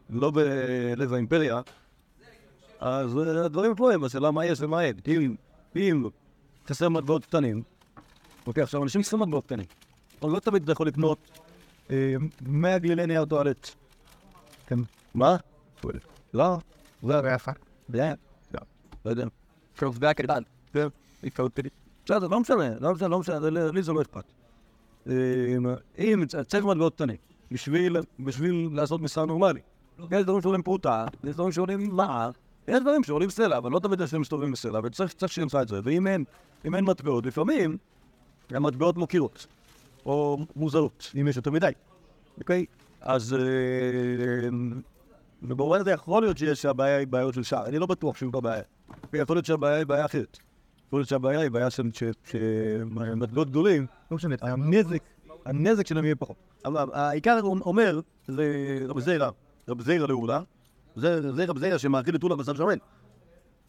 לא 0.09 0.31
בלב 0.31 1.13
האימפריה, 1.13 1.61
אז 2.81 3.17
אה, 3.17 3.45
הדברים 3.45 3.75
תלויים, 3.75 4.03
השאלה 4.03 4.31
מה 4.31 4.45
יש 4.45 4.61
ומה 4.61 4.81
אין. 4.81 4.95
אם, 5.07 5.35
אם 5.75 6.03
חסר 6.67 6.89
מטבעות 6.89 7.25
קטנים, 7.25 7.63
אוקיי, 8.47 8.63
עכשיו 8.63 8.83
אנשים 8.83 9.01
צריכים 9.01 9.19
מטבעות 9.19 9.45
קטנים. 9.45 9.65
אבל 10.21 10.31
לא 10.31 10.39
תמיד 10.39 10.63
אתה 10.63 10.71
יכול 10.71 10.87
לקנות 10.87 11.17
אה, 11.91 12.13
100 12.41 12.79
גלילי 12.79 13.07
נייר 13.07 13.25
טואלט. 13.25 13.69
כן. 14.67 14.79
מה? 15.13 15.35
לא, 16.33 16.57
זה 17.03 17.21
זה 17.21 17.29
יפה. 17.29 17.51
זה, 17.89 18.13
לא 19.05 19.09
יודע. 19.09 19.25
פרוק 19.75 19.95
זה 19.95 20.09
הקטן. 20.09 20.43
כן. 20.73 20.87
בסדר, 22.05 22.27
לא 22.27 22.39
משנה, 22.39 22.79
לא 22.79 22.93
משנה, 22.93 23.07
לא 23.07 23.19
משנה, 23.19 23.49
לי 23.49 23.83
זה 23.83 23.93
לא 23.93 24.01
אכפת. 24.01 24.23
אה, 25.09 25.13
אם 25.99 26.25
צריך 26.25 26.65
מטבעות 26.65 26.95
קטנים, 26.95 27.17
בשביל 28.19 28.69
לעשות 28.73 29.01
משרה 29.01 29.25
נורמלי. 29.25 29.59
יש 30.11 30.23
דברים 30.23 30.41
שעולים 30.41 30.63
פרוטה, 30.63 31.05
יש 31.23 31.35
דברים 31.35 31.51
שעולים 31.51 31.95
מע"ר, 31.95 32.31
יש 32.71 32.81
דברים 32.81 33.03
שעולים 33.03 33.29
סלע, 33.29 33.57
אבל 33.57 33.71
לא 33.71 33.79
תמיד 33.79 34.01
אנשים 34.01 34.21
מסתובבים 34.21 34.51
בסלע, 34.51 34.79
וצריך 34.83 35.13
צריך 35.13 35.31
שימצא 35.31 35.61
את 35.61 35.67
זה. 35.67 35.79
ואם 35.83 36.07
אין, 36.07 36.23
אם 36.65 36.75
אין 36.75 36.85
מטבעות, 36.85 37.25
לפעמים 37.25 37.77
המטבעות 38.49 38.97
מוכירות, 38.97 39.47
או 40.05 40.37
מוזרות, 40.55 41.11
אם 41.21 41.27
יש 41.27 41.35
יותר 41.35 41.51
מדי. 41.51 41.71
אוקיי? 42.37 42.65
אז 43.01 43.33
אה, 43.33 44.49
ובמובן 45.43 45.79
הזה 45.79 45.91
יכול 45.91 46.23
להיות 46.23 46.37
שיש 46.37 46.61
שהבעיה 46.61 46.97
היא 46.97 47.07
בעיות 47.07 47.33
של 47.33 47.43
שער, 47.43 47.65
אני 47.65 47.79
לא 47.79 47.85
בטוח 47.85 48.17
שהוא 48.17 48.33
בבעיה. 48.33 48.63
יכול 49.13 49.35
להיות 49.35 49.45
שהבעיה 49.45 49.77
היא 49.77 49.85
בעיה 49.85 50.05
אחרת. 50.05 50.37
יכול 50.87 50.99
להיות 50.99 51.09
שהבעיה 51.09 51.39
היא 51.39 51.51
בעיה 51.51 51.69
של 51.69 51.89
שמטבעות 51.93 53.49
גדולים, 53.49 53.85
לא 54.11 54.17
משנה. 54.17 54.35
הנזק, 54.41 55.01
הנזק 55.45 55.87
שלהם 55.87 56.05
יהיה 56.05 56.15
פחות. 56.15 56.35
אבל 56.65 56.89
העיקר 56.93 57.39
הוא 57.39 57.57
אומר, 57.65 57.99
זה 58.27 58.79
רבי 58.87 59.01
זיירא, 59.01 59.29
רבי 59.67 59.83
זיירא 59.83 60.07
לאולה, 60.07 60.41
זה 60.95 61.45
רבי 61.47 61.59
זיירא 61.59 61.77
שמאכיל 61.77 62.15
את 62.15 62.23
אולה 62.23 62.35
בשר 62.35 62.55
שמן, 62.55 62.77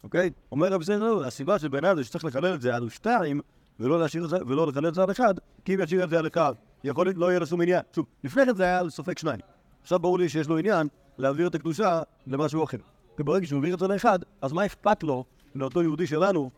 אוקיי? 0.03 0.29
אומר 0.51 0.73
רבי 0.73 0.85
זיירא 0.85 1.05
לאולה, 1.05 1.27
הסיבה 1.27 1.59
שבעיניי 1.59 1.95
זה 1.95 2.03
שצריך 2.03 2.25
לחלל 2.25 2.53
את 2.53 2.61
זה 2.61 2.75
על 2.75 2.89
שתיים, 2.89 3.41
ולא 3.79 3.99
להשאיר 3.99 4.23
את 4.23 4.29
זה, 4.29 4.37
ולא 4.47 4.67
לחלל 4.67 4.87
את 4.87 4.93
זה 4.93 5.03
על 5.03 5.11
אחד, 5.11 5.33
כי 5.65 5.75
אם 5.75 5.79
ישאיר 5.81 6.03
את 6.03 6.09
זה 6.09 6.19
על 6.19 6.27
אחד, 6.27 6.53
יכול 6.83 7.05
להיות 7.05 7.17
לא 7.17 7.29
יהיה 7.29 7.39
לו 7.39 7.45
שום 7.45 7.61
עניין. 7.61 7.81
שוב, 7.95 8.05
לפני 8.23 8.45
כן 8.45 8.55
זה 8.55 8.63
היה 8.63 8.79
על 8.79 8.89
ספק 8.89 9.19
שניים. 9.19 9.39
עכשיו 9.81 9.99
ברור 9.99 10.19
לי 10.19 10.29
שיש 10.29 10.47
לו 10.47 10.57
עניין 10.57 10.87
להעביר 11.17 11.47
את 11.47 11.55
הקדושה 11.55 12.01
למשהו 12.27 12.63
אחר. 12.63 12.77
וברגע 13.19 13.47
שהוא 13.47 13.57
העביר 13.57 13.73
את 13.73 13.79
זה 13.79 13.87
לאחד, 13.87 14.19
אז 14.41 14.53
מה 14.53 14.65
אכפת 14.65 15.03
לו, 15.03 15.25
לאותו 15.55 15.81
יהודי 15.83 16.07
שלנו, 16.07 16.49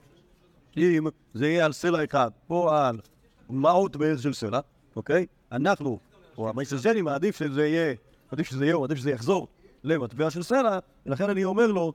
אם 0.77 1.07
זה 1.33 1.47
יהיה 1.47 1.65
על 1.65 1.71
סלע 1.73 2.03
אחד, 2.03 2.31
או 2.49 2.71
על 2.71 2.99
מעות 3.49 3.95
בערך 3.95 4.21
של 4.21 4.33
סלע, 4.33 4.59
אוקיי? 4.95 5.25
אנחנו, 5.51 5.99
או 6.37 6.49
המייסזני 6.49 7.01
מעדיף 7.01 7.35
שזה 7.35 7.67
יהיה, 7.67 7.93
עדיף 8.31 8.47
שזה 8.47 8.65
יהיה, 8.65 8.77
עדיף 8.83 8.97
שזה 8.97 9.11
יחזור 9.11 9.47
למטבע 9.85 10.29
של 10.29 10.43
סלע, 10.43 10.79
ולכן 11.05 11.29
אני 11.29 11.43
אומר 11.43 11.67
לו, 11.67 11.93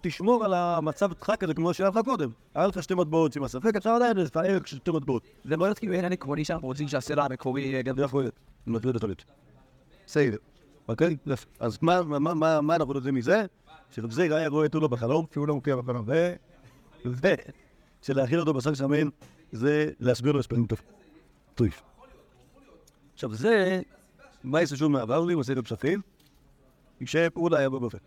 תשמור 0.00 0.44
על 0.44 0.54
המצב 0.54 1.10
הדחק 1.12 1.44
הזה 1.44 1.54
כמו 1.54 1.74
שהיה 1.74 1.90
לך 1.90 1.98
קודם. 2.04 2.30
היה 2.54 2.66
לך 2.66 2.82
שתי 2.82 2.94
מטבעות 2.94 3.36
עם 3.36 3.42
הספק, 3.42 3.76
עכשיו 3.76 3.94
עדיין 3.96 4.18
יש 4.18 4.30
לך 4.30 4.36
ערך 4.36 4.68
של 4.68 4.76
שתי 4.76 4.90
מטבעות. 4.90 5.22
זה 5.44 5.56
לא 5.56 5.74
כאילו 5.74 5.94
עניין 5.94 6.12
עקרוני 6.12 6.44
שאנחנו 6.44 6.68
רוצים 6.68 6.88
שהסלע 6.88 7.24
המקורי 7.24 7.62
יהיה 7.62 7.82
גם 7.82 7.96
זה 7.96 8.02
יכול 8.02 8.22
להיות, 8.22 8.34
מטבע 8.66 8.92
דתולית. 8.92 9.24
בסדר. 10.06 10.36
אוקיי? 10.88 11.16
אז 11.60 11.78
מה- 11.82 12.76
אנחנו 12.76 12.94
יודעים 12.94 13.14
מזה? 13.14 13.44
זיירא 14.08 14.36
היה 14.36 14.48
רואה 14.48 14.66
את 14.66 14.74
אולו 14.74 14.88
בחלום, 14.88 15.26
כי 15.26 15.38
הוא 15.38 15.48
לא 15.48 15.54
מופיע 15.54 15.76
בחלום. 15.76 16.04
ו... 16.06 16.32
ו... 17.06 17.28
שלהאכיל 18.02 18.40
אותו 18.40 18.54
בשר 18.54 18.74
שמן 18.74 19.08
זה 19.52 19.90
להסביר 20.00 20.32
לו 20.32 20.40
הסברים 20.40 20.66
טוב. 20.66 20.80
עכשיו 23.14 23.34
זה, 23.34 23.80
מה 24.44 24.62
יש 24.62 24.82
מעבר 24.82 25.24
לי, 25.24 25.34
מסעד 25.34 25.58
הפסחים, 25.58 26.00
כשפעולה 27.04 27.58
היה 27.58 27.70
בבבל. 27.70 27.98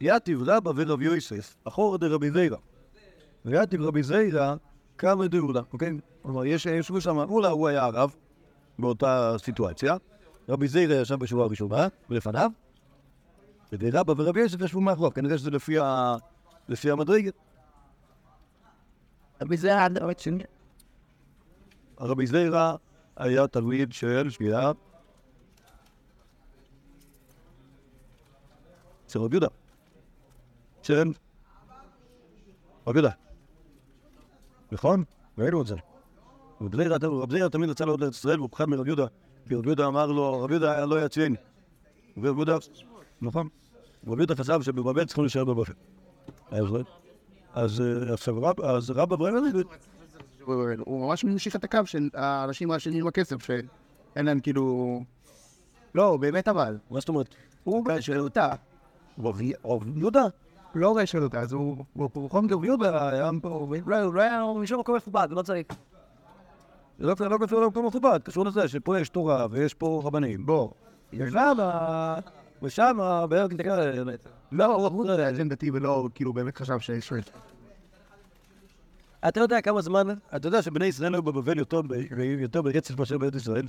יתיב 0.00 0.42
רבא 0.42 0.72
ורב 0.76 1.02
יוסף, 1.02 1.56
אחור 1.64 1.98
דרבי 1.98 2.30
זיירא. 2.30 2.56
ויתיב 3.44 3.82
רבי 3.82 4.02
זיירא 4.02 4.54
קם 4.96 5.22
לדאולה, 5.22 5.60
אוקיי? 5.72 5.92
כלומר, 6.22 6.44
יש, 6.44 6.66
ישבו 6.66 7.00
שם, 7.00 7.18
אולה 7.18 7.48
הוא 7.48 7.68
היה 7.68 7.84
הרב 7.84 8.14
באותה 8.78 9.34
סיטואציה. 9.38 9.96
רבי 10.48 10.68
זיירא 10.68 10.94
ישב 10.94 11.14
בשורה 11.14 11.44
הראשונה, 11.44 11.88
ולפניו, 12.10 12.50
ורבא 13.72 14.14
ורבי 14.16 14.40
יוסף 14.40 14.60
ישבו 14.60 14.80
מאחוריו, 14.80 15.14
כנראה 15.14 15.38
שזה 15.38 15.50
לפי, 15.50 15.78
ה... 15.78 16.16
לפי 16.68 16.90
המדרגת. 16.90 17.34
אבל 19.40 19.56
זה 19.56 19.68
היה 19.68 19.84
הדבר 19.84 20.10
שני. 20.18 20.44
רבי 22.00 22.26
זיירא 22.26 22.74
היה 23.16 23.46
תלמיד 23.46 23.92
של 23.92 24.30
שנייה 24.30 24.72
של 29.08 29.18
רבי 29.20 29.36
יהודה. 29.36 29.46
של 30.82 31.12
רבי 32.86 32.98
יהודה. 32.98 33.10
נכון? 34.72 35.04
ראינו 35.38 35.62
את 35.62 35.66
זה. 35.66 35.76
רבי 36.60 36.76
זיירא 37.30 37.48
תמיד 37.48 37.70
רצה 37.70 37.84
לעלות 37.84 38.00
לארץ 38.00 38.14
ישראל 38.16 38.38
והוא 38.38 38.48
פחד 38.52 38.64
מרבי 38.64 38.88
יהודה. 38.88 39.06
כי 39.48 39.54
רבי 39.54 39.66
יהודה 39.66 39.86
אמר 39.86 40.06
לו, 40.06 40.42
רבי 40.42 40.52
יהודה 40.54 40.84
לא 40.84 41.04
יציין. 41.04 41.34
ורבי 42.16 42.28
יהודה, 42.28 42.56
נכון. 43.22 43.48
רבי 44.06 44.16
יהודה 44.16 44.36
חשב 44.36 44.62
שבבבל 44.62 45.04
צריכים 45.04 45.24
להישאר 45.24 45.44
בבבל. 45.44 45.74
אז- 47.54 47.80
אה, 47.80 48.14
רב- 48.28 48.60
אז 48.60 48.90
רבא 48.90 49.16
ברמז 49.16 49.54
הוא 50.78 51.08
ממש 51.08 51.24
ממשיך 51.24 51.56
את 51.56 51.64
הקו 51.64 51.78
של 51.84 52.08
האנשים 52.14 52.70
האשמים 52.70 53.00
עם 53.00 53.06
הכסף, 53.06 53.36
שאין 53.42 53.66
להם 54.26 54.40
כאילו... 54.40 55.00
לא, 55.94 56.16
באמת 56.16 56.48
אבל. 56.48 56.78
מה 56.90 57.00
זאת 57.00 57.08
אומרת? 57.08 57.34
הוא 57.64 57.84
רואה 57.84 57.96
רבי 59.18 59.52
יהודה? 59.96 60.24
לא 60.74 60.90
רואה 60.90 61.06
של 61.06 61.22
אותה, 61.22 61.40
אז 61.40 61.52
הוא... 61.52 61.84
הוא 61.94 62.10
הוא 62.12 62.30
חום 62.30 62.46
רבי 62.50 62.66
יהודה 62.66 63.08
היה 63.08 63.30
פה, 63.42 63.68
לא, 63.86 64.14
לא 64.14 64.20
היה 64.20 64.42
מישהו 64.60 64.80
מקום 64.80 64.96
מכובד, 64.96 65.28
לא 65.30 65.42
צריך. 65.42 65.66
לא 66.98 67.14
לא 67.20 67.38
קשור 67.46 67.60
למקום 67.60 67.86
מכובד, 67.86 68.20
קשור 68.24 68.44
לזה 68.44 68.68
שפה 68.68 69.00
יש 69.00 69.08
תורה 69.08 69.46
ויש 69.50 69.74
פה 69.74 70.02
רבנים. 70.04 70.46
בוא, 70.46 70.70
ושם, 71.12 71.56
ושם, 72.62 72.98
בארץ 73.28 73.50
תקרא, 73.52 73.92
לא, 74.52 74.88
הוא 74.88 75.06
לא 75.06 75.12
יודע, 75.12 75.34
זה 75.34 75.44
דתי 75.44 75.70
ולא 75.70 76.08
כאילו 76.14 76.32
באמת 76.32 76.56
חשב 76.56 76.78
שיש... 76.78 77.12
אתה 79.28 79.40
יודע 79.40 79.60
כמה 79.60 79.82
זמן, 79.82 80.06
אתה 80.36 80.48
יודע 80.48 80.62
שבני 80.62 80.86
ישראל 80.86 81.14
היו 81.14 81.22
בבבל 81.22 81.58
יותר 82.38 82.62
ברצף 82.62 82.98
מאשר 82.98 83.18
בארץ 83.18 83.34
ישראל? 83.34 83.66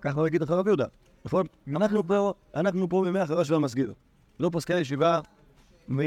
ככה 0.00 0.20
הוא 0.20 0.26
יגיד 0.26 0.42
לך 0.42 0.50
רבי 0.50 0.70
יהודה, 0.70 0.86
נכון? 1.24 1.46
אנחנו 1.68 2.06
פה, 2.06 2.32
אנחנו 2.54 2.88
פה 2.88 3.02
מימי 3.04 3.18
החרש 3.18 3.50
והמסגיר. 3.50 3.92
לא 4.40 4.50
פוסקי 4.52 4.74
הישיבה 4.74 5.20
מ... 5.88 6.00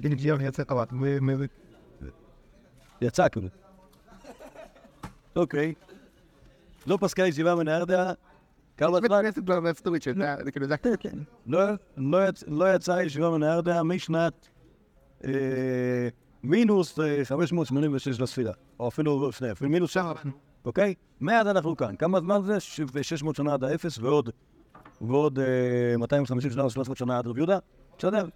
גיל 0.00 0.40
יצא 0.40 0.64
חבל. 0.64 0.84
יצא 3.00 3.28
כאילו. 3.28 3.48
אוקיי. 5.36 5.74
לא 6.86 6.98
פסקה 7.00 7.26
ישיבה 7.26 7.54
מנהרדה, 7.54 8.12
כמה 8.76 8.88
זמן? 8.98 9.08
כאילו. 10.50 10.66
כן. 11.00 11.18
לא, 11.46 11.58
יצ, 12.28 12.44
יצאה 12.74 13.02
ישיבה 13.02 13.30
מנהרדה 13.30 13.82
משנת 13.82 14.48
אה, 15.24 16.08
מינוס 16.42 17.00
אה, 17.00 17.24
586 17.24 18.20
לספירה, 18.20 18.52
או 18.80 18.88
אפילו 18.88 19.28
לפני, 19.28 19.52
אפילו 19.52 19.70
מינוס 19.70 19.90
שעה, 19.90 20.12
אוקיי? 20.64 20.94
מאז 21.20 21.46
אנחנו 21.46 21.76
כאן. 21.76 21.96
כמה 21.96 22.20
זמן 22.20 22.40
זה? 22.44 22.60
ש- 22.60 22.80
ו-600 22.80 23.36
שנה 23.36 23.54
עד 23.54 23.64
האפס, 23.64 23.98
ועוד, 23.98 24.30
ועוד 25.02 25.38
אה, 25.38 25.96
250 25.98 26.50
שנה 26.50 26.62
או 26.62 26.70
300 26.70 26.98
שנה 26.98 27.18
עד 27.18 27.26
רב 27.26 27.36
יהודה? 27.36 27.58
בסדר? 27.98 28.26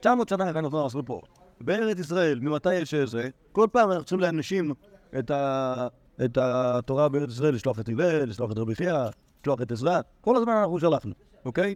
900 0.00 0.28
שנה 0.28 0.52
כאן 0.52 0.64
אנחנו 0.64 0.86
עשו 0.86 1.02
פה. 1.06 1.20
בארץ 1.60 1.98
ישראל, 1.98 2.40
ממתי 2.40 2.74
יש 2.74 2.94
זה? 2.94 3.28
כל 3.52 3.66
פעם 3.72 3.90
אנחנו 3.90 4.04
צריכים 4.04 4.20
לאנשים 4.20 4.74
את, 5.18 5.30
ה, 5.30 5.86
את 6.24 6.38
התורה 6.40 7.08
בארץ 7.08 7.30
ישראל, 7.30 7.54
לשלוח 7.54 7.80
את 7.80 7.88
הלל, 7.88 8.24
לשלוח 8.24 8.52
את 8.52 8.58
רבי 8.58 8.74
חייא, 8.74 8.98
לשלוח 9.40 9.62
את 9.62 9.72
עזרא, 9.72 10.00
כל 10.20 10.36
הזמן 10.36 10.52
אנחנו 10.52 10.80
שלחנו, 10.80 11.12
אוקיי? 11.44 11.74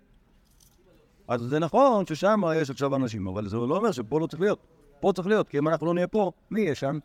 אז 1.28 1.40
זה 1.40 1.58
נכון 1.58 2.06
ששם 2.06 2.40
יש 2.56 2.70
עכשיו 2.70 2.96
אנשים, 2.96 3.26
אבל 3.26 3.48
זה 3.48 3.56
לא 3.56 3.76
אומר 3.76 3.92
שפה 3.92 4.20
לא 4.20 4.26
צריך 4.26 4.40
להיות. 4.42 4.58
פה 5.00 5.12
צריך 5.14 5.28
להיות, 5.28 5.48
כי 5.48 5.58
אם 5.58 5.68
אנחנו 5.68 5.86
לא 5.86 5.94
נהיה 5.94 6.06
פה, 6.06 6.32
מי 6.50 6.60
יהיה 6.60 6.74
שם? 6.74 6.98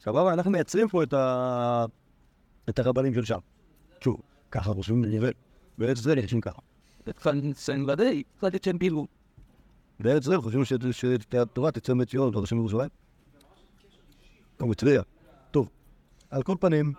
סבבה, 0.00 0.32
אנחנו 0.32 0.50
מייצרים 0.50 0.88
פה 0.88 1.02
את, 1.02 1.12
ה... 1.12 1.84
את 2.68 2.78
הרבנים 2.78 3.14
של 3.14 3.24
שם. 3.24 3.38
שוב, 4.00 4.20
ככה 4.50 4.72
חושבים 4.72 5.04
נראה. 5.04 5.30
בארץ 5.82 5.98
ישראל 5.98 6.22
חושבים 6.22 6.40
ככה. 6.40 6.60
ודאי, 7.88 8.22
קצת 8.38 8.64
שם 8.64 8.78
פעילות. 8.78 9.08
בארץ 10.00 10.22
ישראל 10.22 10.40
חושבים 10.40 10.64
שהתורה 10.64 11.70
תצא 11.70 11.94
מציון, 11.94 12.34
לא 12.34 12.42
תשם 12.42 12.56
בירושלים. 12.56 12.88
או 14.60 14.68
בטבריה. 14.68 15.02
טוב, 15.50 15.68
על 16.30 16.42
כל 16.42 16.56
פנים, 16.60 16.92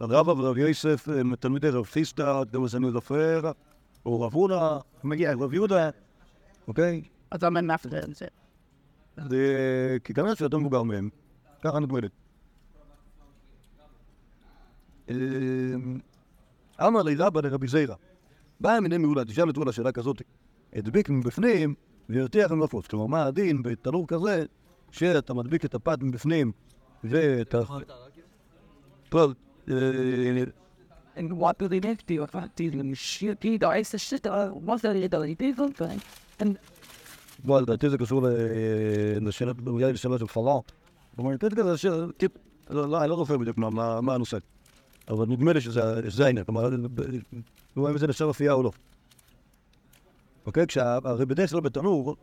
רבא 0.00 0.30
ורב 0.30 0.58
יוסף 0.58 1.08
הם 1.08 1.36
תלמידי 1.36 1.68
רב 1.68 1.84
חיסטה, 1.84 2.42
גם 2.52 2.64
אני 2.76 2.90
זוכר, 2.92 3.50
או 4.06 4.20
רב 4.20 4.34
הונא, 4.34 4.78
מגיע 5.04 5.32
רב 5.32 5.54
יהודה, 5.54 5.90
אוקיי? 6.68 7.02
אתה 7.34 7.46
אומר 7.46 7.60
מאפשר 7.60 8.04
את 8.04 8.14
זה. 8.14 8.26
זה 9.28 9.98
כי 10.04 10.14
כנראה 10.14 10.36
שיותר 10.36 10.58
מבוגר 10.58 10.82
מהם, 10.82 11.08
ככה 11.62 11.80
נדמה 11.80 12.00
לי. 12.00 12.08
אמר 16.86 17.02
לי 17.02 17.14
רבא 17.14 17.40
לרבי 17.40 17.68
זיירא, 17.68 17.94
בא 18.60 18.78
מיני 18.80 18.98
מעולה, 18.98 19.24
תשאל 19.24 19.50
את 19.50 19.56
מעולה 19.56 19.72
שאלה 19.72 19.92
כזאת, 19.92 20.22
הדביק 20.72 21.10
מבפנים 21.10 21.74
והרתיח 22.08 22.52
מבחוץ. 22.52 22.86
כלומר, 22.86 23.06
מה 23.06 23.24
הדין 23.24 23.62
בתנור 23.62 24.06
כזה, 24.06 24.44
שאתה 24.90 25.34
מדביק 25.34 25.64
את 25.64 25.74
הפת 25.74 25.98
מבפנים 26.02 26.52
אה, 27.04 27.42
is 33.80 33.90
de 33.90 33.98
shit 33.98 34.26
wat 34.66 34.84
er 34.84 35.08
dat 35.08 35.22
die 35.40 35.54
van 35.56 35.72
en 36.38 36.48
בוא, 37.44 37.60
לדעתי 37.60 37.90
זה 37.90 37.98
קשור 37.98 38.22
ל- 38.22 39.28
לשאלה, 39.28 39.52
של 40.18 40.26
פלאם. 40.26 40.60
כלומר, 41.16 41.30
לא, 42.70 42.88
לא, 42.88 43.00
אני 43.00 43.10
לא 43.10 43.16
זוכר 43.16 43.38
בדיוק 43.38 43.58
מה 44.02 44.14
הנושא. 44.14 44.38
אבל 45.08 45.26
נדמה 45.26 45.52
לי 45.52 45.60
שזה 45.60 46.26
העניין, 46.26 46.44
כלומר, 46.44 46.70
לא 47.76 47.90
אם 47.90 47.98
זה 47.98 48.06
נחשב 48.06 48.28
אפייה 48.28 48.52
או 48.52 48.62
לא. 48.62 48.70
אוקיי? 50.46 50.66
הרי 50.76 51.26
בדרך 51.26 51.50
כלל 51.50 51.60
בתנור, 51.60 52.16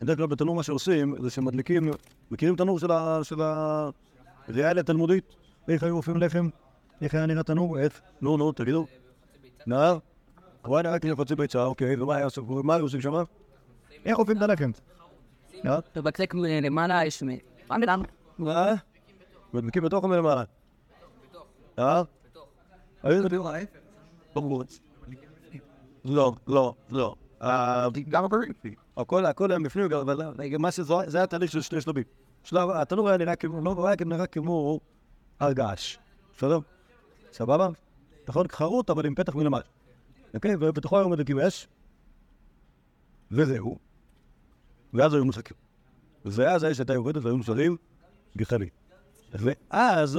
בדרך 0.00 0.16
כלל 0.16 0.26
בתנור 0.26 0.54
מה 0.54 0.62
שעושים, 0.62 1.14
זה 1.22 1.30
שמדליקים, 1.30 1.90
מכירים 2.30 2.56
תנור 2.56 2.78
של 3.22 3.40
הריאליה 4.48 4.80
התלמודית? 4.80 5.24
איך 5.68 5.82
היו 5.82 5.96
עופים 5.96 6.16
לחם? 6.16 6.48
איך 7.02 7.14
היה 7.14 7.26
נראה 7.26 7.42
תנור? 7.42 7.78
איך? 7.78 8.00
נו, 8.20 8.36
נו, 8.36 8.52
תגידו. 8.52 8.86
נער? 9.66 9.98
הוא 10.64 10.76
היה 10.76 10.82
נראה 10.82 10.98
כאילו 10.98 11.16
חצי 11.16 11.34
ביצה, 11.34 11.64
אוקיי, 11.64 12.00
ומה 12.00 12.16
היה 12.16 12.80
עושים? 12.80 13.00
שם? 13.00 13.12
איך 14.04 14.18
עופים 14.18 14.36
את 14.36 14.42
הלחם? 14.42 14.70
to 15.64 16.02
beklik 16.02 16.34
למעלה 16.62 17.04
יש. 17.04 17.22
מה? 18.38 18.72
מדביקים 19.52 19.82
בתוך 19.82 20.04
מלמעלה? 20.04 20.44
אה? 21.78 22.02
היו 23.02 23.22
מדביקים 23.22 23.42
בחוץ. 24.34 24.80
לא, 26.04 26.32
לא, 26.46 26.74
לא. 26.90 27.14
הכל, 28.96 29.26
הכל 29.26 29.50
היה 29.50 29.60
בפנים, 29.60 29.92
אבל 29.92 30.32
מה 30.58 30.70
שזה, 30.70 30.94
זה 31.06 31.18
היה 31.18 31.26
תהליך 31.26 31.50
של 31.50 31.60
שני 31.60 31.80
שלבים. 31.80 32.04
שלב, 32.44 32.70
התנור 32.70 33.08
היה 33.08 33.18
נראה 33.18 33.36
כמו, 33.36 33.60
לא 33.74 33.86
היה 33.86 33.96
נראה 34.06 34.26
כמו 34.26 34.80
הר 35.40 35.52
געש. 35.52 35.96
בסדר? 36.36 36.58
סבבה? 37.32 37.68
נכון? 38.28 38.46
חרוט, 38.48 38.90
אבל 38.90 39.06
עם 39.06 39.14
פתח 39.14 39.34
מלמעלה. 39.34 39.64
אוקיי? 40.34 40.54
ובתוכו 40.60 40.98
היו 40.98 41.08
מדליקים 41.08 41.38
אש, 41.38 41.68
וזהו. 43.30 43.78
ואז 44.94 45.14
היו 45.14 45.24
משחקים. 45.24 45.56
ואז 46.24 46.62
האש 46.62 46.78
הייתה 46.78 46.94
יורדת 46.94 47.24
והיו 47.24 47.36
נשארים 47.36 47.76
גחלים. 48.36 48.68
ואז 49.32 50.18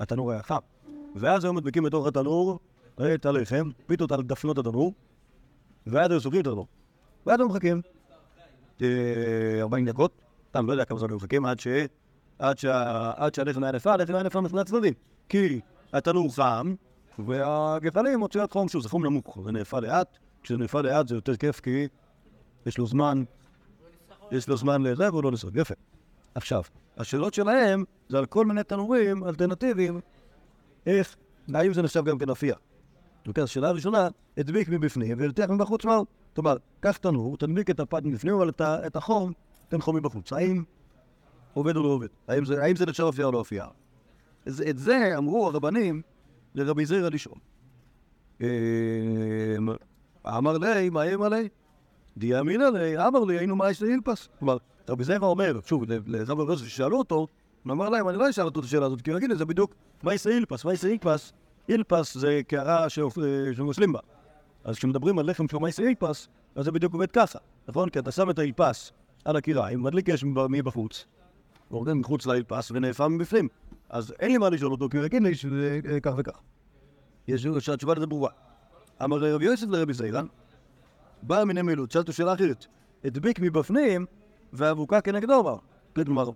התנור 0.00 0.32
היה 0.32 0.42
חם. 0.42 0.58
ואז 1.16 1.44
היו 1.44 1.52
מדביקים 1.52 1.82
בתוך 1.82 2.06
התנור 2.06 2.58
את 3.14 3.26
הלחם, 3.26 3.70
פיתות 3.86 4.12
על 4.12 4.22
דפנות 4.22 4.58
התנור, 4.58 4.92
ואז 5.86 6.10
היו 6.10 6.20
סוגרים 6.20 6.42
את 6.42 6.46
התנור. 6.46 6.66
ואז 7.26 7.40
היו 7.40 7.48
מחכים 7.48 7.82
אה, 8.82 9.60
40 9.60 9.86
דקות, 9.86 10.12
סתם 10.48 10.66
לא 10.66 10.72
יודע 10.72 10.84
כמה 10.84 10.98
זמן 10.98 11.08
היו 11.10 11.16
מחכים, 11.16 11.46
עד 12.38 13.34
שהלחם 13.34 13.62
היה 13.62 13.72
נפל, 13.72 13.90
הלחם 13.90 14.14
היה 14.14 14.22
נפל 14.22 14.40
משני 14.40 14.60
הצדדים. 14.60 14.92
כי 15.28 15.60
התנור 15.92 16.34
חם, 16.34 16.74
והגחלים 17.18 18.20
הוציאו 18.20 18.44
את 18.44 18.52
חום, 18.52 18.68
שוב, 18.68 18.82
זה 18.82 18.88
חום 18.88 19.06
נמוך, 19.06 19.38
זה 19.44 19.52
נאפה 19.52 19.80
לאט, 19.80 20.18
כשזה 20.42 20.58
נאפה 20.58 20.80
לאט 20.80 21.08
זה 21.08 21.14
יותר 21.14 21.36
כיף 21.36 21.60
כי 21.60 21.88
יש 22.66 22.78
לו 22.78 22.86
זמן, 22.86 23.24
יש 24.32 24.48
לו 24.48 24.56
זמן 24.56 24.82
לזה 24.82 25.10
והוא 25.10 25.24
לא 25.24 25.30
נסוג, 25.30 25.56
יפה. 25.56 25.74
עכשיו, 26.34 26.62
השאלות 26.96 27.34
שלהם 27.34 27.84
זה 28.08 28.18
על 28.18 28.26
כל 28.26 28.46
מיני 28.46 28.64
תנורים 28.64 29.24
אלטרנטיביים, 29.24 30.00
איך, 30.86 31.16
האם 31.54 31.74
זה 31.74 31.82
נחשב 31.82 32.04
גם 32.04 32.18
כן 32.18 32.30
אפייה. 32.30 32.56
אוקיי, 33.28 33.42
אז 33.42 33.56
הראשונה, 33.56 34.08
הדביק 34.36 34.68
מבפנים 34.68 35.20
והרתיח 35.20 35.50
מבחוץ 35.50 35.84
מהו. 35.84 36.04
כלומר, 36.34 36.56
קח 36.80 36.96
תנור, 36.96 37.36
תדביק 37.36 37.70
את 37.70 37.80
הפת 37.80 38.02
מבפנים, 38.04 38.34
אבל 38.34 38.48
את, 38.86 38.96
החום 38.96 39.32
תן 39.68 39.80
חום 39.80 39.96
מבחוץ. 39.96 40.32
האם 40.32 40.62
עובד 41.54 41.76
או 41.76 41.82
לא 41.82 41.88
עובד? 41.88 42.06
האם 42.28 42.44
זה, 42.44 42.62
האם 42.62 42.76
זה 42.76 42.86
נחשב 42.86 43.04
אפייה 43.04 43.26
או 43.26 43.32
לא 43.32 43.40
אפייה? 43.40 43.66
את 44.48 44.78
זה 44.78 45.14
אמרו 45.18 45.46
הרבנים 45.46 46.02
לרבי 46.54 46.86
זירא 46.86 47.08
לשאול. 47.08 47.38
אמ, 48.40 48.46
אמר 50.26 50.58
לי, 50.58 50.90
מה 50.90 51.14
אמר 51.14 51.28
לי? 51.28 51.48
די 52.16 52.40
אמינא 52.40 52.64
לי, 52.64 53.06
אמר 53.06 53.24
לי, 53.24 53.38
היינו 53.38 53.56
מאייסטר 53.56 53.86
אילפס. 53.86 54.28
כלומר, 54.38 54.56
רבי 54.88 55.04
זירא 55.04 55.26
אומר, 55.26 55.60
שוב, 55.66 55.84
לרב 56.06 56.40
הרב 56.40 56.58
ששאלו 56.58 56.98
אותו, 56.98 57.26
אמר 57.72 57.88
להם, 57.88 58.08
אני 58.08 58.18
לא 58.18 58.30
אשאל 58.30 58.44
אותו 58.44 58.60
את 58.60 58.64
השאלה 58.64 58.86
הזאת, 58.86 59.02
כי 59.02 59.10
הוא 59.10 59.18
יגיד 59.18 59.30
לי, 59.30 59.36
זה 59.36 59.44
בדיוק 59.44 59.74
מאייסטר 60.04 60.30
אילפס. 60.30 60.64
מאייסטר 60.64 60.88
אילפס, 60.88 61.32
אילפס 61.68 62.16
זה 62.16 62.40
קערה 62.48 62.84
אה, 62.84 62.88
שמושלים 63.54 63.92
בה. 63.92 64.00
אז 64.64 64.76
כשמדברים 64.76 65.18
על 65.18 65.30
לחם 65.30 65.48
שהוא 65.48 65.62
מאייסטר 65.62 65.82
אילפס, 65.82 66.28
אז 66.54 66.64
זה 66.64 66.72
בדיוק 66.72 66.92
עובד 66.92 67.10
ככה, 67.10 67.38
נכון? 67.68 67.88
כי 67.88 67.98
אתה 67.98 68.10
שם 68.10 68.30
את 68.30 68.38
האילפס 68.38 68.92
על 69.24 69.36
הקיריים, 69.36 69.82
מדליק 69.82 70.08
אש 70.10 70.24
מבחוץ, 70.24 71.06
יורד 71.70 71.92
מחוץ 71.92 72.26
לאילפס 72.26 72.70
ונאפה 72.70 73.08
מבפנים. 73.08 73.48
אז 73.88 74.14
אין 74.18 74.30
לי 74.32 74.38
מה 74.38 74.50
לשאול 74.50 74.72
אותו, 74.72 74.88
כי 74.88 74.96
הוא 74.96 75.06
יגיד 75.06 75.22
לי 75.22 75.34
שזה 75.34 75.80
אה, 75.88 76.00
כך 76.00 76.12
וכך. 76.16 76.40
יש 77.28 77.46
שהתשובה 77.58 77.94
לזה 77.94 78.06
ברורה. 78.06 78.30
אמר 79.04 79.34
רבי 79.34 79.44
יוסף 79.44 79.66
לרבי 79.68 79.92
זיירא, 79.92 80.22
בא 81.22 81.44
מיני 81.44 81.62
מילות, 81.62 81.90
שאלת 81.90 82.12
שאלה 82.12 82.34
אחרת. 82.34 82.66
הדביק 83.04 83.40
מבפנים 83.40 84.06
והאבוקה 84.52 85.00
כנגדו, 85.00 85.40
אמר. 85.40 85.56
כלומר, 85.94 86.30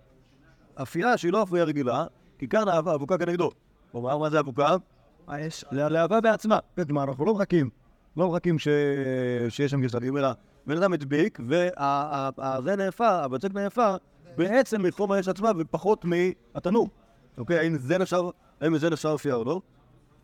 אפייה 0.83 1.16
שהיא 1.16 1.33
לא 1.33 1.43
אפייה 1.43 1.64
רגילה, 1.64 2.05
כי 2.39 2.49
כאן 2.49 2.68
האב- 2.68 2.89
האבוקה 2.89 3.18
כנגדו. 3.18 3.51
כלומר, 3.93 4.18
מה 4.18 4.31
זה 4.31 4.41
אבוקה? 4.41 4.76
זה 5.70 5.87
הלהבה 5.87 6.20
בעצמה. 6.20 6.59
כלומר, 6.87 7.05
אנחנו 7.05 7.24
לא 7.24 7.35
מחכים, 7.35 7.70
לא 8.16 8.28
מחכים. 8.31 8.59
שיש 8.59 9.70
שם 9.70 9.81
גזרים, 9.81 10.16
אלא 10.16 10.28
בן 10.66 10.76
אדם 10.76 10.93
הדביק, 10.93 11.41
וזה 11.49 12.76
נאפה, 12.76 13.09
הבצק 13.09 13.55
נאפה, 13.55 13.95
בעצם 14.37 14.83
מחום 14.83 15.12
האש 15.12 15.28
עצמה 15.28 15.51
ופחות 15.59 16.05
מהתנור. 16.05 16.89
אוקיי, 17.39 17.59
האם 17.59 17.78
זה 17.78 17.99
נחשב, 17.99 18.22
האם 18.61 18.78
זה 18.78 18.91
נחשב 18.91 19.09
אפייה 19.09 19.35
או 19.35 19.45
לא? 19.45 19.61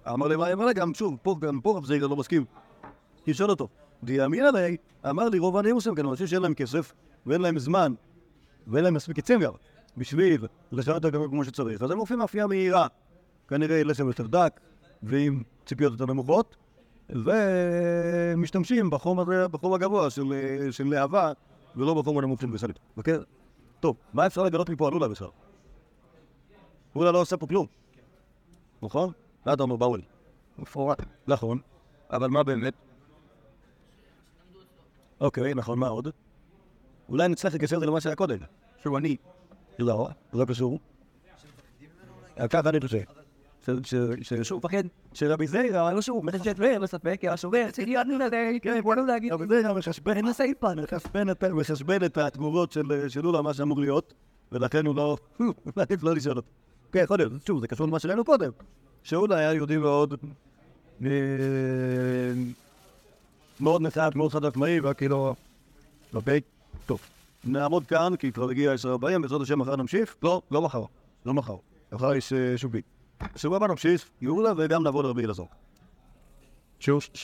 אמר 0.09 0.26
לי, 0.26 0.36
מה 0.36 0.52
אמר 0.52 0.66
לי, 0.66 0.74
גם 0.74 0.94
שוב, 0.94 1.16
פה, 1.22 1.36
גם 1.40 1.61
פה 1.61 1.76
רב 1.78 1.90
לא 1.90 2.16
מסכים. 2.16 2.44
תשאל 3.24 3.50
אותו. 3.50 3.68
דיאמין 4.02 4.44
עלי, 4.44 4.76
אמר 5.11 5.28
לי, 5.28 5.38
רוב 5.38 5.57
העניים 5.57 5.74
עושים 5.74 5.94
כאן, 5.94 6.07
אנשים 6.07 6.26
שאין 6.26 6.42
להם 6.42 6.54
כסף, 6.54 6.92
ואין 7.26 7.40
להם 7.40 7.59
זמן, 7.59 7.94
ואין 8.66 8.84
להם 8.84 8.94
מספיק 8.94 9.18
עצים 9.18 9.40
גם, 9.40 9.52
בשביל 9.97 10.47
לשנות 10.72 10.97
את 10.97 11.05
הגבי 11.05 11.24
כמו 11.28 11.44
שצריך, 11.44 11.82
אז 11.82 11.90
הם 11.90 11.99
עושים 11.99 12.18
מאפייה 12.18 12.47
מהירה. 12.47 12.86
כנראה 13.49 13.84
לחם 13.84 14.07
יותר 14.07 14.26
דק, 14.26 14.61
ועם 15.03 15.42
ציפיות 15.66 15.92
יותר 15.92 16.07
נמוכות, 16.07 16.57
ומשתמשים 17.11 18.90
בחום, 18.90 19.20
הזה, 19.20 19.49
בחום 19.49 19.74
הגבוה 19.74 20.11
של, 20.11 20.24
של 20.70 20.86
להבה, 20.86 21.32
ולא 21.76 21.94
בחום 21.94 22.18
הנמוך 22.18 22.40
של 22.40 22.47
בסלית. 22.47 22.78
אוקיי? 22.97 23.18
טוב, 23.80 23.97
מה 24.12 24.26
אפשר 24.26 24.42
לגלות 24.42 24.70
מפה 24.70 24.86
על 24.86 24.92
לולה 24.92 25.09
בכלל? 25.09 25.28
לולה 26.97 27.12
לא 27.12 27.20
עושה 27.20 27.36
פה 27.36 27.47
כלום. 27.47 27.66
נכון? 28.82 29.12
מה 29.47 29.53
אתה 29.53 29.62
אומר, 29.62 29.76
באוול? 29.76 30.03
מפורט. 30.59 31.03
נכון, 31.26 31.59
אבל 32.11 32.28
מה 32.28 32.42
באמת? 32.42 32.74
אוקיי, 35.20 35.55
נכון, 35.55 35.78
מה 35.78 35.88
עוד? 35.88 36.09
אולי 37.09 37.28
נצטרך 37.28 37.55
לקשר 37.55 37.76
את 37.76 37.80
זה 37.80 37.86
למה 37.86 38.01
שהיה 38.01 38.16
קודם. 38.16 38.38
שהוא 38.82 38.99
אני. 38.99 39.16
לא, 39.79 40.09
זה 40.33 40.39
לא 40.39 40.45
קשור. 40.45 40.79
ככה 42.51 42.68
אני 42.68 42.81
חושב. 42.81 42.99
שהוא 44.43 44.59
מפחד. 44.59 44.83
שרבי 45.14 45.47
זיירא, 45.47 45.93
לא 45.93 46.01
שהוא 46.01 46.24
לו 46.79 46.87
ספק, 46.87 47.16
כי 47.20 47.29
השובר, 47.29 47.66
שאני 47.77 47.97
עוד 47.97 48.07
נדע, 48.07 48.37
כן, 48.62 48.81
בוא 48.83 48.95
לא 48.95 49.07
להגיד. 49.07 49.33
רבי 49.33 49.47
זיירא 49.49 49.72
מחשבן, 49.74 50.27
את- 52.05 52.18
התגובות 52.18 52.72
של 52.72 52.83
לולה, 53.22 53.43
מה 53.43 53.55
שאמור 53.55 53.81
להיות, 53.81 54.14
ולכן 54.53 54.87
הוא 54.87 54.97
לא, 54.97 55.16
מעדיף 55.77 56.03
לא 56.03 56.14
לשאול 56.14 56.37
אותו. 56.37 56.49
כן, 56.93 57.01
יכול 57.05 57.18
להיות, 57.18 57.33
שוב, 57.47 57.61
זה 57.61 57.68
קשור 57.68 57.87
למה 57.87 57.99
שראינו 57.99 58.24
קודם. 58.24 58.51
שאולה 59.03 59.37
היה 59.39 59.53
יהודי 59.55 59.77
מאוד, 59.77 60.14
מאוד 63.61 63.83
נחת, 63.83 64.14
מאוד 64.16 64.33
חד 64.33 64.45
עצמאי, 64.45 64.81
וכאילו, 64.81 65.35
אוקיי, 66.14 66.41
טוב. 66.87 67.01
נעמוד 67.45 67.87
כאן, 67.87 68.16
כי 68.18 68.32
כבר 68.32 68.51
הגיע 68.51 68.74
10:40, 68.74 69.22
בעזרת 69.22 69.41
השם 69.41 69.59
מחר 69.59 69.76
נמשיך. 69.76 70.16
לא, 70.22 70.43
לא 70.51 70.62
מחר, 70.62 70.84
לא 71.26 71.34
מחר. 71.34 71.57
מחר 71.93 72.14
יש 72.14 72.32
אה, 72.32 72.59
שובי. 72.59 72.82
שבוע 73.37 73.57
הבא 73.57 73.66
נמשיך, 73.66 74.09
יהודה, 74.20 74.53
וגם 74.57 74.82
נעבור 74.82 75.03
לרבי 75.03 75.24
אלעזר. 75.24 75.45
שוב, 76.80 77.03
שוב. 77.03 77.22